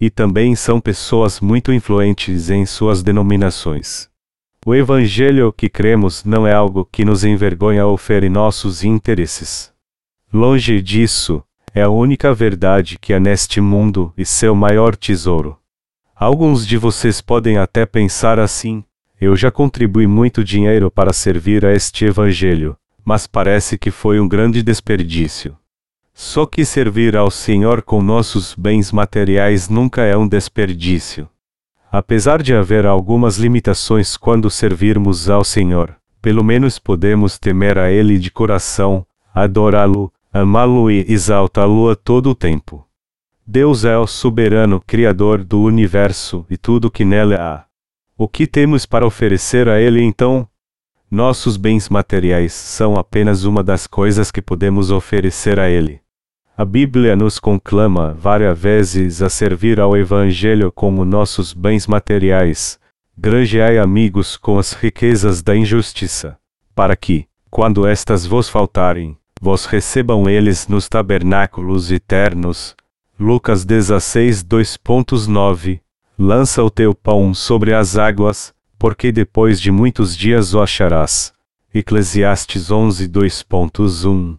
E 0.00 0.08
também 0.08 0.56
são 0.56 0.80
pessoas 0.80 1.40
muito 1.40 1.74
influentes 1.74 2.48
em 2.48 2.64
suas 2.64 3.02
denominações. 3.02 4.08
O 4.64 4.74
Evangelho 4.74 5.52
que 5.52 5.68
cremos 5.68 6.24
não 6.24 6.46
é 6.46 6.54
algo 6.54 6.88
que 6.90 7.04
nos 7.04 7.22
envergonha 7.22 7.84
ou 7.84 7.98
fere 7.98 8.30
nossos 8.30 8.82
interesses. 8.82 9.70
Longe 10.32 10.80
disso, 10.80 11.42
é 11.74 11.82
a 11.82 11.90
única 11.90 12.32
verdade 12.32 12.98
que 12.98 13.12
há 13.12 13.20
neste 13.20 13.60
mundo 13.60 14.10
e 14.16 14.24
seu 14.24 14.54
maior 14.54 14.96
tesouro. 14.96 15.59
Alguns 16.20 16.66
de 16.66 16.76
vocês 16.76 17.22
podem 17.22 17.56
até 17.56 17.86
pensar 17.86 18.38
assim: 18.38 18.84
eu 19.18 19.34
já 19.34 19.50
contribuí 19.50 20.06
muito 20.06 20.44
dinheiro 20.44 20.90
para 20.90 21.14
servir 21.14 21.64
a 21.64 21.72
este 21.72 22.04
Evangelho, 22.04 22.76
mas 23.02 23.26
parece 23.26 23.78
que 23.78 23.90
foi 23.90 24.20
um 24.20 24.28
grande 24.28 24.62
desperdício. 24.62 25.56
Só 26.12 26.44
que 26.44 26.62
servir 26.62 27.16
ao 27.16 27.30
Senhor 27.30 27.80
com 27.80 28.02
nossos 28.02 28.54
bens 28.54 28.92
materiais 28.92 29.70
nunca 29.70 30.02
é 30.02 30.14
um 30.14 30.28
desperdício. 30.28 31.26
Apesar 31.90 32.42
de 32.42 32.54
haver 32.54 32.84
algumas 32.84 33.38
limitações 33.38 34.14
quando 34.18 34.50
servirmos 34.50 35.30
ao 35.30 35.42
Senhor, 35.42 35.96
pelo 36.20 36.44
menos 36.44 36.78
podemos 36.78 37.38
temer 37.38 37.78
a 37.78 37.90
Ele 37.90 38.18
de 38.18 38.30
coração, 38.30 39.06
adorá-lo, 39.34 40.12
amá-lo 40.30 40.90
e 40.90 41.02
exaltá-lo 41.08 41.88
a 41.88 41.96
todo 41.96 42.28
o 42.28 42.34
tempo. 42.34 42.86
Deus 43.52 43.84
é 43.84 43.98
o 43.98 44.06
soberano 44.06 44.80
Criador 44.80 45.42
do 45.42 45.60
universo 45.60 46.46
e 46.48 46.56
tudo 46.56 46.88
que 46.88 47.04
nele 47.04 47.34
há. 47.34 47.64
O 48.16 48.28
que 48.28 48.46
temos 48.46 48.86
para 48.86 49.04
oferecer 49.04 49.68
a 49.68 49.80
Ele 49.80 50.00
então? 50.00 50.46
Nossos 51.10 51.56
bens 51.56 51.88
materiais 51.88 52.52
são 52.52 52.94
apenas 52.94 53.42
uma 53.42 53.64
das 53.64 53.88
coisas 53.88 54.30
que 54.30 54.40
podemos 54.40 54.92
oferecer 54.92 55.58
a 55.58 55.68
Ele. 55.68 56.00
A 56.56 56.64
Bíblia 56.64 57.16
nos 57.16 57.40
conclama 57.40 58.14
várias 58.14 58.56
vezes 58.56 59.20
a 59.20 59.28
servir 59.28 59.80
ao 59.80 59.96
Evangelho 59.96 60.70
como 60.70 61.04
nossos 61.04 61.52
bens 61.52 61.88
materiais, 61.88 62.78
granjeai 63.18 63.78
amigos 63.78 64.36
com 64.36 64.60
as 64.60 64.74
riquezas 64.74 65.42
da 65.42 65.56
injustiça, 65.56 66.38
para 66.72 66.94
que, 66.94 67.26
quando 67.50 67.84
estas 67.84 68.24
vos 68.24 68.48
faltarem, 68.48 69.18
vos 69.40 69.66
recebam 69.66 70.30
eles 70.30 70.68
nos 70.68 70.88
tabernáculos 70.88 71.90
eternos. 71.90 72.76
Lucas 73.22 73.66
16 73.66 74.42
2.9 74.44 75.82
Lança 76.18 76.64
o 76.64 76.70
teu 76.70 76.94
pão 76.94 77.34
sobre 77.34 77.74
as 77.74 77.98
águas, 77.98 78.54
porque 78.78 79.12
depois 79.12 79.60
de 79.60 79.70
muitos 79.70 80.16
dias 80.16 80.54
o 80.54 80.60
acharás. 80.62 81.30
Eclesiastes 81.74 82.70
11 82.70 83.06
2.1 83.10 84.38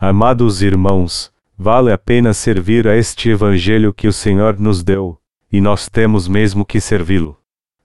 Amados 0.00 0.60
irmãos, 0.60 1.32
Vale 1.56 1.92
a 1.92 1.96
pena 1.96 2.34
servir 2.34 2.88
a 2.88 2.96
este 2.96 3.30
Evangelho 3.30 3.94
que 3.94 4.08
o 4.08 4.12
Senhor 4.12 4.58
nos 4.58 4.82
deu, 4.82 5.20
e 5.50 5.60
nós 5.60 5.88
temos 5.88 6.26
mesmo 6.26 6.66
que 6.66 6.80
servi-lo. 6.80 7.38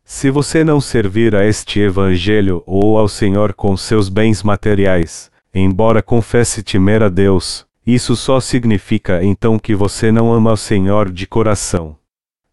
Se 0.04 0.32
você 0.32 0.64
não 0.64 0.82
servir 0.82 1.36
a 1.36 1.46
este 1.46 1.80
Evangelho 1.82 2.64
ou 2.66 2.98
ao 2.98 3.08
Senhor 3.08 3.54
com 3.54 3.78
seus 3.78 4.10
bens 4.10 4.42
materiais, 4.42 5.30
embora 5.54 6.02
confesse 6.02 6.64
temer 6.64 7.04
a 7.04 7.10
Deus, 7.10 7.68
isso 7.86 8.16
só 8.16 8.40
significa 8.40 9.24
então 9.24 9.58
que 9.58 9.74
você 9.74 10.12
não 10.12 10.32
ama 10.32 10.54
o 10.54 10.58
Senhor 10.58 11.12
de 11.12 11.26
coração. 11.26 11.98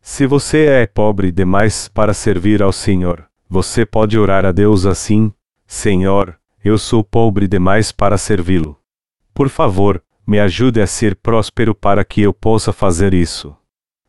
Se 0.00 0.26
você 0.26 0.66
é 0.66 0.86
pobre 0.86 1.30
demais 1.30 1.88
para 1.88 2.14
servir 2.14 2.62
ao 2.62 2.72
Senhor, 2.72 3.26
você 3.48 3.84
pode 3.84 4.18
orar 4.18 4.46
a 4.46 4.52
Deus 4.52 4.86
assim: 4.86 5.32
Senhor, 5.66 6.38
Eu 6.64 6.76
sou 6.76 7.04
pobre 7.04 7.46
demais 7.46 7.92
para 7.92 8.18
servi-lo. 8.18 8.78
Por 9.32 9.48
favor, 9.48 10.02
me 10.26 10.38
ajude 10.38 10.80
a 10.80 10.86
ser 10.86 11.14
próspero 11.14 11.74
para 11.74 12.04
que 12.04 12.20
eu 12.20 12.34
possa 12.34 12.72
fazer 12.72 13.14
isso. 13.14 13.56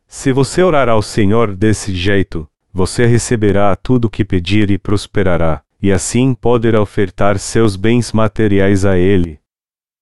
Se 0.06 0.32
você 0.32 0.62
orar 0.62 0.88
ao 0.88 1.00
Senhor 1.00 1.54
desse 1.54 1.94
jeito, 1.94 2.48
você 2.72 3.06
receberá 3.06 3.74
tudo 3.76 4.06
o 4.06 4.10
que 4.10 4.24
pedir 4.24 4.70
e 4.70 4.76
prosperará, 4.76 5.62
e 5.80 5.90
assim 5.90 6.34
poderá 6.34 6.82
ofertar 6.82 7.38
seus 7.38 7.76
bens 7.76 8.12
materiais 8.12 8.84
a 8.84 8.98
Ele. 8.98 9.39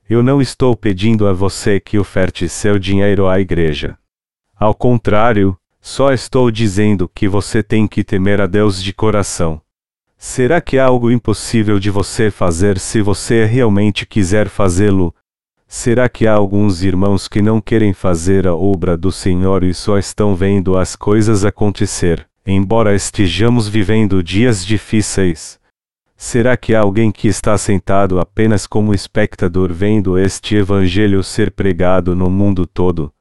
Eu 0.08 0.22
não 0.22 0.40
estou 0.40 0.74
pedindo 0.74 1.28
a 1.28 1.34
você 1.34 1.78
que 1.78 1.98
oferte 1.98 2.48
seu 2.48 2.78
dinheiro 2.78 3.28
à 3.28 3.38
igreja. 3.38 3.98
Ao 4.58 4.74
contrário, 4.74 5.54
só 5.82 6.14
estou 6.14 6.50
dizendo 6.50 7.10
que 7.14 7.28
você 7.28 7.62
tem 7.62 7.86
que 7.86 8.02
temer 8.02 8.40
a 8.40 8.46
Deus 8.46 8.82
de 8.82 8.94
coração. 8.94 9.60
Será 10.16 10.62
que 10.62 10.78
há 10.78 10.86
algo 10.86 11.10
impossível 11.10 11.78
de 11.78 11.90
você 11.90 12.30
fazer 12.30 12.78
se 12.78 13.02
você 13.02 13.44
realmente 13.44 14.06
quiser 14.06 14.48
fazê-lo? 14.48 15.14
Será 15.66 16.08
que 16.08 16.26
há 16.26 16.32
alguns 16.32 16.82
irmãos 16.82 17.28
que 17.28 17.42
não 17.42 17.60
querem 17.60 17.92
fazer 17.92 18.46
a 18.48 18.54
obra 18.54 18.96
do 18.96 19.12
Senhor 19.12 19.62
e 19.62 19.74
só 19.74 19.98
estão 19.98 20.34
vendo 20.34 20.78
as 20.78 20.96
coisas 20.96 21.44
acontecer, 21.44 22.26
embora 22.46 22.94
estejamos 22.94 23.68
vivendo 23.68 24.22
dias 24.22 24.64
difíceis? 24.64 25.57
Será 26.20 26.56
que 26.56 26.74
há 26.74 26.80
alguém 26.80 27.12
que 27.12 27.28
está 27.28 27.56
sentado 27.56 28.18
apenas 28.18 28.66
como 28.66 28.92
espectador 28.92 29.72
vendo 29.72 30.18
este 30.18 30.56
evangelho 30.56 31.22
ser 31.22 31.52
pregado 31.52 32.16
no 32.16 32.28
mundo 32.28 32.66
todo? 32.66 33.12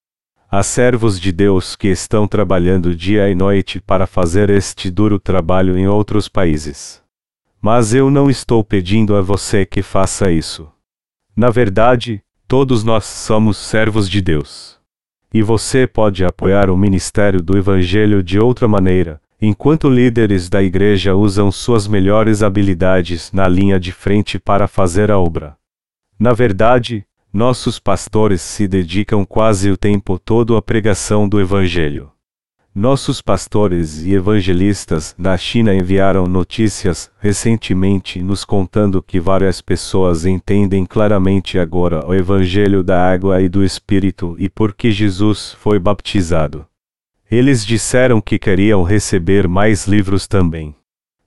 Há 0.49 0.63
servos 0.63 1.19
de 1.19 1.31
Deus 1.31 1.75
que 1.75 1.89
estão 1.89 2.27
trabalhando 2.27 2.95
dia 2.95 3.29
e 3.29 3.35
noite 3.35 3.79
para 3.79 4.07
fazer 4.07 4.49
este 4.49 4.89
duro 4.89 5.19
trabalho 5.19 5.77
em 5.77 5.87
outros 5.87 6.27
países. 6.27 6.99
Mas 7.61 7.93
eu 7.93 8.09
não 8.09 8.31
estou 8.31 8.63
pedindo 8.63 9.15
a 9.15 9.21
você 9.21 9.63
que 9.63 9.83
faça 9.83 10.31
isso. 10.31 10.67
Na 11.35 11.51
verdade, 11.51 12.23
todos 12.47 12.83
nós 12.83 13.05
somos 13.05 13.57
servos 13.57 14.09
de 14.09 14.21
Deus. 14.21 14.79
E 15.31 15.43
você 15.43 15.85
pode 15.85 16.25
apoiar 16.25 16.67
o 16.67 16.75
ministério 16.75 17.43
do 17.43 17.55
Evangelho 17.55 18.23
de 18.23 18.39
outra 18.39 18.67
maneira, 18.67 19.21
enquanto 19.41 19.89
líderes 19.89 20.49
da 20.49 20.63
igreja 20.63 21.15
usam 21.15 21.51
suas 21.51 21.87
melhores 21.87 22.41
habilidades 22.41 23.31
na 23.31 23.47
linha 23.47 23.79
de 23.79 23.91
frente 23.91 24.39
para 24.39 24.67
fazer 24.67 25.11
a 25.11 25.19
obra. 25.19 25.55
Na 26.19 26.33
verdade, 26.33 27.05
nossos 27.31 27.77
pastores 27.77 28.41
se 28.41 28.67
dedicam 28.67 29.23
quase 29.23 29.69
o 29.69 29.77
tempo 29.77 30.17
todo 30.17 30.57
à 30.57 30.61
pregação 30.61 31.29
do 31.29 31.39
Evangelho. 31.39 32.11
Nossos 32.73 33.21
pastores 33.21 34.03
e 34.03 34.13
evangelistas 34.13 35.15
na 35.17 35.35
China 35.35 35.73
enviaram 35.73 36.27
notícias 36.27 37.11
recentemente 37.19 38.21
nos 38.21 38.45
contando 38.45 39.01
que 39.01 39.19
várias 39.19 39.61
pessoas 39.61 40.25
entendem 40.25 40.85
claramente 40.85 41.57
agora 41.57 42.07
o 42.07 42.13
Evangelho 42.13 42.83
da 42.83 43.11
água 43.11 43.41
e 43.41 43.49
do 43.49 43.63
Espírito 43.63 44.35
e 44.37 44.47
por 44.47 44.75
que 44.75 44.91
Jesus 44.91 45.55
foi 45.59 45.79
baptizado. 45.79 46.67
Eles 47.29 47.65
disseram 47.65 48.21
que 48.21 48.39
queriam 48.39 48.83
receber 48.83 49.47
mais 49.47 49.85
livros 49.85 50.27
também. 50.27 50.73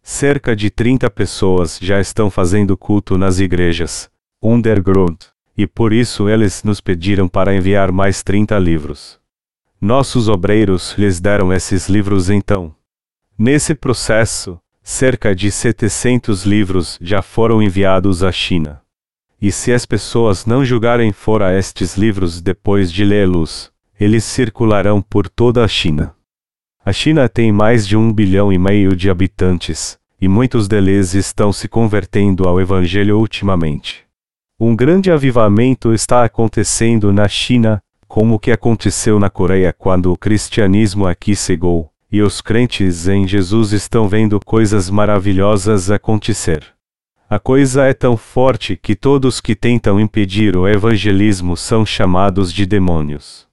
Cerca 0.03 0.57
de 0.57 0.71
30 0.71 1.11
pessoas 1.11 1.79
já 1.81 2.01
estão 2.01 2.31
fazendo 2.31 2.77
culto 2.77 3.19
nas 3.19 3.39
igrejas 3.39 4.11
underground 4.43 5.17
e 5.57 5.67
por 5.67 5.93
isso 5.93 6.27
eles 6.27 6.65
nos 6.65 6.81
pediram 6.81 7.29
para 7.29 7.55
enviar 7.55 7.93
mais 7.93 8.23
30 8.23 8.59
livros. 8.59 9.21
Nossos 9.79 10.27
obreiros 10.27 10.95
lhes 10.97 11.21
deram 11.21 11.53
esses 11.53 11.87
livros 11.87 12.31
então. 12.31 12.75
Nesse 13.39 13.75
processo, 13.75 14.59
cerca 14.83 15.35
de 15.35 15.51
700 15.51 16.47
livros 16.47 16.99
já 17.03 17.21
foram 17.21 17.63
enviados 17.63 18.25
à 18.25 18.33
China. 18.33 18.81
E 19.41 19.53
se 19.53 19.71
as 19.71 19.85
pessoas 19.85 20.47
não 20.47 20.65
julgarem 20.65 21.13
fora 21.13 21.59
estes 21.59 21.97
livros 21.97 22.41
depois 22.41 22.91
de 22.91 23.05
lê-los, 23.05 23.71
eles 24.01 24.25
circularão 24.25 25.03
por 25.03 25.29
toda 25.29 25.63
a 25.63 25.69
China. 25.69 26.15
A 26.83 26.91
China 26.91 27.29
tem 27.29 27.53
mais 27.53 27.87
de 27.87 27.99
um 27.99 28.11
bilhão 28.11 28.51
e 28.51 28.59
meio 28.59 28.97
de 28.97 29.11
habitantes, 29.11 29.99
e 30.19 30.27
muitos 30.27 30.67
deles 30.67 31.13
estão 31.13 31.53
se 31.53 31.69
convertendo 31.69 32.49
ao 32.49 32.59
Evangelho 32.59 33.19
ultimamente. 33.19 34.07
Um 34.59 34.75
grande 34.75 35.11
avivamento 35.11 35.93
está 35.93 36.25
acontecendo 36.25 37.13
na 37.13 37.29
China, 37.29 37.83
como 38.09 38.37
o 38.37 38.39
que 38.39 38.51
aconteceu 38.51 39.19
na 39.19 39.29
Coreia 39.29 39.71
quando 39.71 40.11
o 40.11 40.17
cristianismo 40.17 41.07
aqui 41.07 41.37
cegou, 41.37 41.91
e 42.11 42.23
os 42.23 42.41
crentes 42.41 43.07
em 43.07 43.29
Jesus 43.29 43.73
estão 43.73 44.09
vendo 44.09 44.41
coisas 44.41 44.89
maravilhosas 44.89 45.91
acontecer. 45.91 46.65
A 47.29 47.39
coisa 47.39 47.85
é 47.85 47.93
tão 47.93 48.17
forte 48.17 48.77
que 48.77 48.97
todos 48.97 49.43
que 49.43 49.55
tentam 49.55 50.01
impedir 50.01 50.57
o 50.57 50.67
evangelismo 50.67 51.55
são 51.55 51.85
chamados 51.85 52.51
de 52.51 52.65
demônios. 52.65 53.50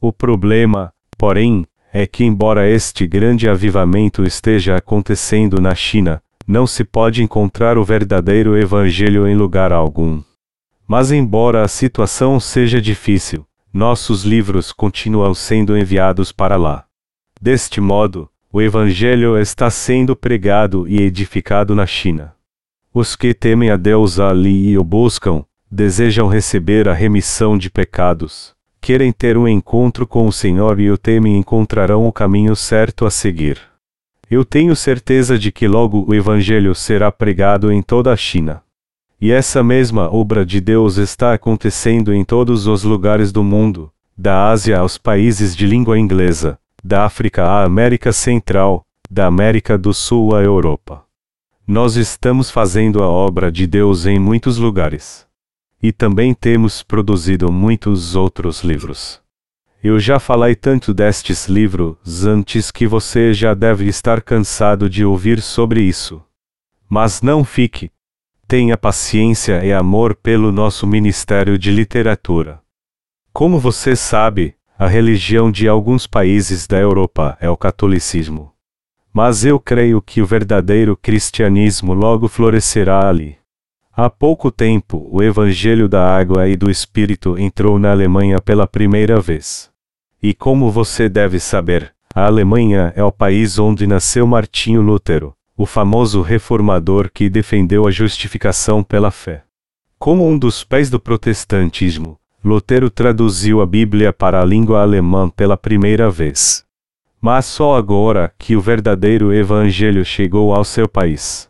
O 0.00 0.12
problema, 0.12 0.92
porém, 1.18 1.66
é 1.92 2.06
que, 2.06 2.24
embora 2.24 2.68
este 2.68 3.06
grande 3.06 3.48
avivamento 3.48 4.24
esteja 4.24 4.76
acontecendo 4.76 5.60
na 5.60 5.74
China, 5.74 6.22
não 6.46 6.66
se 6.66 6.84
pode 6.84 7.22
encontrar 7.22 7.76
o 7.76 7.84
verdadeiro 7.84 8.56
evangelho 8.56 9.28
em 9.28 9.36
lugar 9.36 9.72
algum. 9.72 10.22
Mas, 10.88 11.12
embora 11.12 11.62
a 11.62 11.68
situação 11.68 12.40
seja 12.40 12.80
difícil, 12.80 13.46
nossos 13.72 14.24
livros 14.24 14.72
continuam 14.72 15.34
sendo 15.34 15.76
enviados 15.76 16.32
para 16.32 16.56
lá. 16.56 16.84
Deste 17.40 17.80
modo, 17.80 18.28
o 18.52 18.60
Evangelho 18.60 19.38
está 19.38 19.70
sendo 19.70 20.16
pregado 20.16 20.88
e 20.88 21.00
edificado 21.00 21.74
na 21.74 21.86
China. 21.86 22.34
Os 22.92 23.14
que 23.14 23.32
temem 23.32 23.70
a 23.70 23.76
Deus 23.76 24.18
ali 24.18 24.70
e 24.70 24.78
o 24.78 24.82
buscam, 24.82 25.44
desejam 25.70 26.26
receber 26.26 26.88
a 26.88 26.92
remissão 26.92 27.56
de 27.56 27.70
pecados, 27.70 28.56
querem 28.80 29.12
ter 29.12 29.36
um 29.36 29.46
encontro 29.46 30.06
com 30.06 30.26
o 30.26 30.32
Senhor 30.32 30.80
e 30.80 30.90
o 30.90 30.96
temem 30.98 31.36
encontrarão 31.36 32.06
o 32.06 32.12
caminho 32.12 32.56
certo 32.56 33.04
a 33.04 33.10
seguir. 33.10 33.60
Eu 34.30 34.44
tenho 34.44 34.76
certeza 34.76 35.38
de 35.38 35.50
que 35.50 35.66
logo 35.66 36.04
o 36.08 36.14
Evangelho 36.14 36.74
será 36.74 37.10
pregado 37.10 37.72
em 37.72 37.82
toda 37.82 38.12
a 38.12 38.16
China. 38.16 38.62
E 39.20 39.30
essa 39.30 39.62
mesma 39.62 40.08
obra 40.14 40.46
de 40.46 40.60
Deus 40.60 40.96
está 40.96 41.34
acontecendo 41.34 42.14
em 42.14 42.24
todos 42.24 42.66
os 42.66 42.84
lugares 42.84 43.32
do 43.32 43.44
mundo, 43.44 43.92
da 44.16 44.48
Ásia 44.48 44.78
aos 44.78 44.96
países 44.96 45.54
de 45.54 45.66
língua 45.66 45.98
inglesa, 45.98 46.58
da 46.82 47.04
África 47.04 47.44
à 47.44 47.64
América 47.64 48.12
Central, 48.12 48.86
da 49.10 49.26
América 49.26 49.76
do 49.76 49.92
Sul 49.92 50.34
à 50.34 50.42
Europa. 50.42 51.04
Nós 51.66 51.96
estamos 51.96 52.50
fazendo 52.50 53.02
a 53.02 53.08
obra 53.08 53.52
de 53.52 53.66
Deus 53.66 54.06
em 54.06 54.18
muitos 54.18 54.56
lugares. 54.56 55.26
E 55.82 55.92
também 55.92 56.34
temos 56.34 56.82
produzido 56.82 57.50
muitos 57.50 58.14
outros 58.14 58.62
livros. 58.62 59.20
Eu 59.82 59.98
já 59.98 60.18
falei 60.18 60.54
tanto 60.54 60.92
destes 60.92 61.48
livros 61.48 62.26
antes 62.26 62.70
que 62.70 62.86
você 62.86 63.32
já 63.32 63.54
deve 63.54 63.86
estar 63.86 64.20
cansado 64.20 64.90
de 64.90 65.04
ouvir 65.04 65.40
sobre 65.40 65.80
isso. 65.80 66.22
Mas 66.86 67.22
não 67.22 67.44
fique, 67.44 67.90
tenha 68.46 68.76
paciência 68.76 69.64
e 69.64 69.72
amor 69.72 70.14
pelo 70.14 70.52
nosso 70.52 70.86
Ministério 70.86 71.56
de 71.56 71.70
Literatura. 71.70 72.60
Como 73.32 73.58
você 73.58 73.96
sabe, 73.96 74.54
a 74.76 74.86
religião 74.86 75.50
de 75.50 75.68
alguns 75.68 76.06
países 76.06 76.66
da 76.66 76.76
Europa 76.76 77.38
é 77.40 77.48
o 77.48 77.56
catolicismo. 77.56 78.52
Mas 79.12 79.44
eu 79.44 79.58
creio 79.58 80.02
que 80.02 80.20
o 80.20 80.26
verdadeiro 80.26 80.96
cristianismo 80.96 81.94
logo 81.94 82.28
florescerá 82.28 83.08
ali. 83.08 83.39
Há 83.92 84.08
pouco 84.08 84.52
tempo, 84.52 85.08
o 85.10 85.20
Evangelho 85.20 85.88
da 85.88 86.16
Água 86.16 86.48
e 86.48 86.56
do 86.56 86.70
Espírito 86.70 87.36
entrou 87.36 87.78
na 87.78 87.90
Alemanha 87.90 88.40
pela 88.40 88.66
primeira 88.66 89.20
vez. 89.20 89.68
E 90.22 90.32
como 90.32 90.70
você 90.70 91.08
deve 91.08 91.40
saber, 91.40 91.92
a 92.14 92.26
Alemanha 92.26 92.92
é 92.94 93.02
o 93.02 93.10
país 93.10 93.58
onde 93.58 93.88
nasceu 93.88 94.26
Martinho 94.28 94.80
Lutero, 94.80 95.34
o 95.56 95.66
famoso 95.66 96.22
reformador 96.22 97.10
que 97.12 97.28
defendeu 97.28 97.86
a 97.86 97.90
justificação 97.90 98.82
pela 98.82 99.10
fé. 99.10 99.42
Como 99.98 100.26
um 100.26 100.38
dos 100.38 100.62
pés 100.62 100.88
do 100.88 101.00
protestantismo, 101.00 102.16
Lutero 102.44 102.90
traduziu 102.90 103.60
a 103.60 103.66
Bíblia 103.66 104.12
para 104.12 104.40
a 104.40 104.44
língua 104.44 104.82
alemã 104.82 105.28
pela 105.28 105.56
primeira 105.56 106.08
vez. 106.08 106.64
Mas 107.20 107.44
só 107.44 107.76
agora 107.76 108.32
que 108.38 108.56
o 108.56 108.60
verdadeiro 108.60 109.34
evangelho 109.34 110.04
chegou 110.04 110.54
ao 110.54 110.64
seu 110.64 110.88
país. 110.88 111.49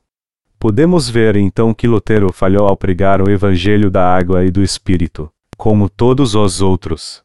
Podemos 0.61 1.09
ver 1.09 1.37
então 1.37 1.73
que 1.73 1.89
Lutero 1.89 2.31
falhou 2.35 2.69
ao 2.69 2.77
pregar 2.77 3.23
o 3.23 3.31
evangelho 3.31 3.91
da 3.91 4.15
água 4.15 4.45
e 4.45 4.51
do 4.51 4.63
espírito, 4.63 5.33
como 5.57 5.89
todos 5.89 6.35
os 6.35 6.61
outros. 6.61 7.25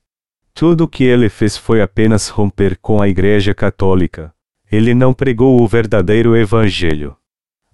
Tudo 0.53 0.85
o 0.85 0.87
que 0.87 1.03
ele 1.03 1.27
fez 1.27 1.57
foi 1.57 1.81
apenas 1.81 2.29
romper 2.29 2.77
com 2.81 3.01
a 3.01 3.09
Igreja 3.09 3.53
Católica, 3.53 4.33
ele 4.71 4.93
não 4.93 5.13
pregou 5.13 5.61
o 5.61 5.67
verdadeiro 5.67 6.33
evangelho. 6.33 7.13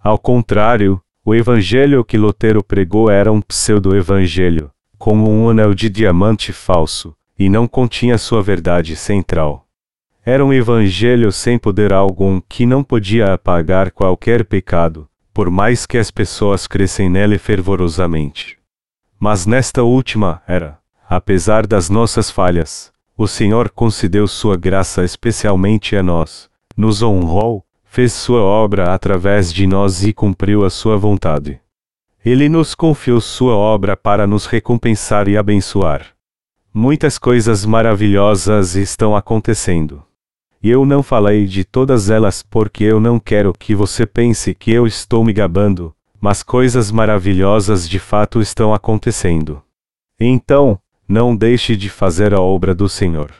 Ao 0.03 0.17
contrário, 0.17 0.99
o 1.23 1.35
evangelho 1.35 2.03
que 2.03 2.17
Lutero 2.17 2.63
pregou 2.63 3.07
era 3.07 3.31
um 3.31 3.39
pseudo-evangelho, 3.39 4.71
como 4.97 5.29
um 5.29 5.47
anel 5.47 5.75
de 5.75 5.91
diamante 5.91 6.51
falso, 6.51 7.15
e 7.37 7.49
não 7.49 7.67
continha 7.67 8.17
sua 8.17 8.41
verdade 8.41 8.95
central. 8.95 9.67
Era 10.25 10.43
um 10.43 10.51
evangelho 10.51 11.31
sem 11.31 11.59
poder 11.59 11.93
algum 11.93 12.41
que 12.41 12.65
não 12.65 12.83
podia 12.83 13.35
apagar 13.35 13.91
qualquer 13.91 14.43
pecado, 14.43 15.07
por 15.33 15.49
mais 15.49 15.85
que 15.85 15.97
as 15.97 16.11
pessoas 16.11 16.67
crescem 16.67 17.09
nele 17.09 17.37
fervorosamente. 17.37 18.57
Mas 19.19 19.45
nesta 19.45 19.83
última 19.83 20.41
era, 20.47 20.79
apesar 21.09 21.65
das 21.67 21.89
nossas 21.89 22.29
falhas, 22.29 22.91
o 23.17 23.27
Senhor 23.27 23.69
concedeu 23.69 24.27
sua 24.27 24.57
graça 24.57 25.03
especialmente 25.03 25.95
a 25.95 26.01
nós, 26.01 26.49
nos 26.75 27.03
honrou, 27.03 27.65
fez 27.83 28.13
sua 28.13 28.41
obra 28.41 28.93
através 28.93 29.53
de 29.53 29.67
nós 29.67 30.03
e 30.03 30.13
cumpriu 30.13 30.65
a 30.65 30.69
sua 30.69 30.97
vontade. 30.97 31.59
Ele 32.23 32.47
nos 32.47 32.73
confiou 32.73 33.19
sua 33.19 33.55
obra 33.55 33.97
para 33.97 34.25
nos 34.25 34.45
recompensar 34.45 35.27
e 35.27 35.37
abençoar. 35.37 36.07
Muitas 36.73 37.17
coisas 37.17 37.65
maravilhosas 37.65 38.75
estão 38.75 39.15
acontecendo. 39.15 40.03
E 40.63 40.69
eu 40.69 40.85
não 40.85 41.01
falei 41.01 41.45
de 41.45 41.63
todas 41.63 42.09
elas 42.09 42.43
porque 42.43 42.83
eu 42.83 42.99
não 42.99 43.19
quero 43.19 43.51
que 43.53 43.73
você 43.73 44.05
pense 44.05 44.53
que 44.53 44.71
eu 44.71 44.85
estou 44.85 45.23
me 45.23 45.33
gabando, 45.33 45.93
mas 46.19 46.43
coisas 46.43 46.91
maravilhosas 46.91 47.89
de 47.89 47.97
fato 47.97 48.39
estão 48.39 48.71
acontecendo. 48.71 49.61
Então, 50.19 50.79
não 51.07 51.35
deixe 51.35 51.75
de 51.75 51.89
fazer 51.89 52.33
a 52.33 52.39
obra 52.39 52.75
do 52.75 52.87
Senhor. 52.87 53.31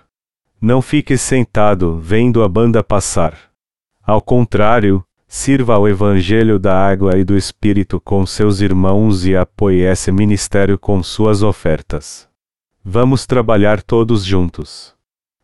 Não 0.59 0.81
fique 0.81 1.15
sentado 1.15 1.99
vendo 1.99 2.43
a 2.43 2.49
banda 2.49 2.83
passar. 2.83 3.37
Ao 4.03 4.19
contrário, 4.19 5.03
sirva 5.27 5.75
ao 5.75 5.87
Evangelho 5.87 6.57
da 6.57 6.75
Água 6.75 7.17
e 7.17 7.23
do 7.23 7.37
Espírito 7.37 8.01
com 8.01 8.25
seus 8.25 8.61
irmãos 8.61 9.25
e 9.25 9.35
apoie 9.35 9.81
esse 9.81 10.11
ministério 10.11 10.77
com 10.77 11.01
suas 11.03 11.43
ofertas. 11.43 12.27
Vamos 12.83 13.27
trabalhar 13.27 13.81
todos 13.81 14.25
juntos. 14.25 14.93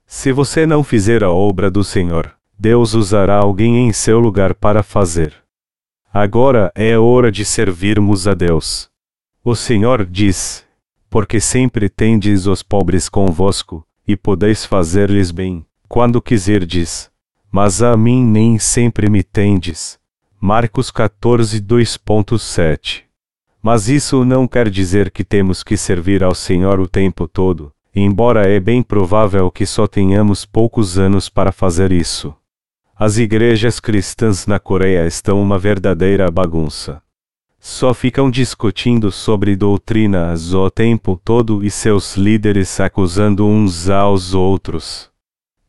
Se 0.09 0.31
você 0.31 0.65
não 0.65 0.83
fizer 0.83 1.21
a 1.21 1.29
obra 1.29 1.69
do 1.69 1.83
Senhor, 1.83 2.33
Deus 2.57 2.93
usará 2.93 3.35
alguém 3.35 3.87
em 3.87 3.91
seu 3.91 4.19
lugar 4.19 4.55
para 4.55 4.81
fazer. 4.81 5.33
Agora 6.13 6.71
é 6.73 6.97
hora 6.97 7.29
de 7.29 7.43
servirmos 7.43 8.25
a 8.25 8.33
Deus. 8.33 8.89
O 9.43 9.53
Senhor 9.53 10.05
diz: 10.05 10.65
Porque 11.09 11.41
sempre 11.41 11.89
tendes 11.89 12.47
os 12.47 12.63
pobres 12.63 13.09
convosco, 13.09 13.85
e 14.07 14.15
podeis 14.15 14.65
fazer-lhes 14.65 15.29
bem, 15.29 15.65
quando 15.89 16.21
quiserdes. 16.21 17.11
Mas 17.51 17.83
a 17.83 17.95
mim 17.97 18.25
nem 18.25 18.57
sempre 18.57 19.09
me 19.09 19.23
tendes. 19.23 19.99
Marcos 20.39 20.89
14, 20.89 21.61
2.7 21.61 23.07
mas 23.61 23.89
isso 23.89 24.23
não 24.23 24.47
quer 24.47 24.69
dizer 24.69 25.11
que 25.11 25.25
temos 25.25 25.61
que 25.61 25.75
servir 25.75 26.23
ao 26.23 26.33
Senhor 26.33 26.79
o 26.79 26.87
tempo 26.87 27.27
todo, 27.27 27.73
embora 27.99 28.47
é 28.47 28.59
bem 28.59 28.83
provável 28.83 29.49
que 29.49 29.65
só 29.65 29.87
tenhamos 29.87 30.45
poucos 30.45 30.97
anos 30.97 31.29
para 31.29 31.51
fazer 31.51 31.91
isso. 31.91 32.35
As 32.95 33.17
igrejas 33.17 33.79
cristãs 33.79 34.47
na 34.47 34.59
Coreia 34.59 35.05
estão 35.05 35.41
uma 35.41 35.57
verdadeira 35.57 36.29
bagunça. 36.31 37.01
Só 37.59 37.93
ficam 37.93 38.29
discutindo 38.29 39.11
sobre 39.11 39.55
doutrinas 39.55 40.53
o 40.53 40.69
tempo 40.69 41.19
todo 41.23 41.63
e 41.63 41.71
seus 41.71 42.15
líderes 42.15 42.79
acusando 42.79 43.45
uns 43.45 43.89
aos 43.89 44.33
outros. 44.33 45.09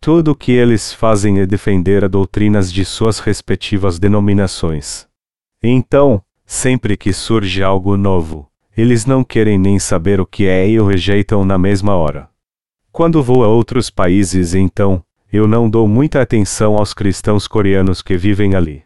Tudo 0.00 0.32
o 0.32 0.34
que 0.34 0.52
eles 0.52 0.92
fazem 0.92 1.40
é 1.40 1.46
defender 1.46 2.04
as 2.04 2.10
doutrinas 2.10 2.72
de 2.72 2.84
suas 2.84 3.18
respectivas 3.18 3.98
denominações. 3.98 5.06
Então, 5.62 6.22
Sempre 6.50 6.96
que 6.96 7.12
surge 7.12 7.62
algo 7.62 7.94
novo, 7.94 8.47
eles 8.78 9.04
não 9.04 9.24
querem 9.24 9.58
nem 9.58 9.76
saber 9.76 10.20
o 10.20 10.24
que 10.24 10.46
é 10.46 10.68
e 10.68 10.78
o 10.78 10.86
rejeitam 10.86 11.44
na 11.44 11.58
mesma 11.58 11.96
hora. 11.96 12.30
Quando 12.92 13.20
vou 13.20 13.42
a 13.42 13.48
outros 13.48 13.90
países, 13.90 14.54
então, 14.54 15.02
eu 15.32 15.48
não 15.48 15.68
dou 15.68 15.88
muita 15.88 16.22
atenção 16.22 16.76
aos 16.76 16.94
cristãos 16.94 17.48
coreanos 17.48 18.02
que 18.02 18.16
vivem 18.16 18.54
ali. 18.54 18.84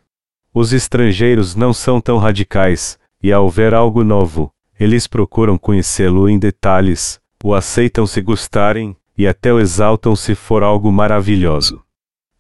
Os 0.55 0.73
estrangeiros 0.73 1.55
não 1.55 1.75
são 1.75 2.01
tão 2.01 2.17
radicais, 2.17 2.99
e 3.23 3.31
ao 3.31 3.51
ver 3.51 3.75
algo 3.75 4.03
novo, 4.03 4.51
eles 4.81 5.07
procuram 5.07 5.59
conhecê-lo 5.59 6.27
em 6.27 6.39
detalhes, 6.39 7.21
o 7.45 7.55
aceitam 7.55 8.07
se 8.07 8.23
gostarem, 8.23 8.97
e 9.17 9.27
até 9.27 9.53
o 9.53 9.61
exaltam 9.61 10.17
se 10.17 10.35
for 10.35 10.63
algo 10.63 10.91
maravilhoso. 10.91 11.83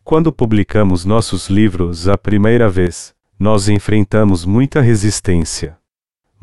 Quando 0.03 0.32
publicamos 0.32 1.05
nossos 1.05 1.50
livros 1.50 2.09
a 2.09 2.16
primeira 2.16 2.66
vez, 2.70 3.14
nós 3.38 3.68
enfrentamos 3.68 4.46
muita 4.46 4.80
resistência. 4.80 5.82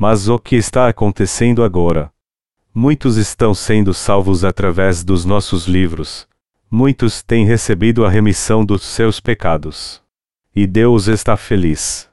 Mas 0.02 0.30
o 0.30 0.38
que 0.38 0.56
está 0.56 0.88
acontecendo 0.88 1.62
agora? 1.62 2.10
Muitos 2.72 3.18
estão 3.18 3.52
sendo 3.52 3.92
salvos 3.92 4.46
através 4.46 5.04
dos 5.04 5.26
nossos 5.26 5.66
livros. 5.66 6.26
Muitos 6.70 7.22
têm 7.22 7.44
recebido 7.44 8.06
a 8.06 8.08
remissão 8.08 8.64
dos 8.64 8.80
seus 8.82 9.20
pecados. 9.20 10.00
E 10.56 10.66
Deus 10.66 11.06
está 11.06 11.36
feliz. 11.36 12.08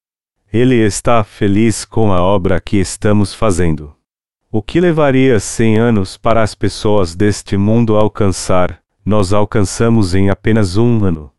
Ele 0.51 0.75
está 0.75 1.23
feliz 1.23 1.85
com 1.85 2.11
a 2.11 2.21
obra 2.21 2.59
que 2.59 2.75
estamos 2.75 3.33
fazendo. 3.33 3.95
O 4.51 4.61
que 4.61 4.81
levaria 4.81 5.39
cem 5.39 5.77
anos 5.77 6.17
para 6.17 6.43
as 6.43 6.53
pessoas 6.53 7.15
deste 7.15 7.55
mundo 7.55 7.95
alcançar, 7.95 8.81
nós 9.05 9.31
alcançamos 9.31 10.13
em 10.13 10.29
apenas 10.29 10.75
um 10.75 11.05
ano. 11.05 11.31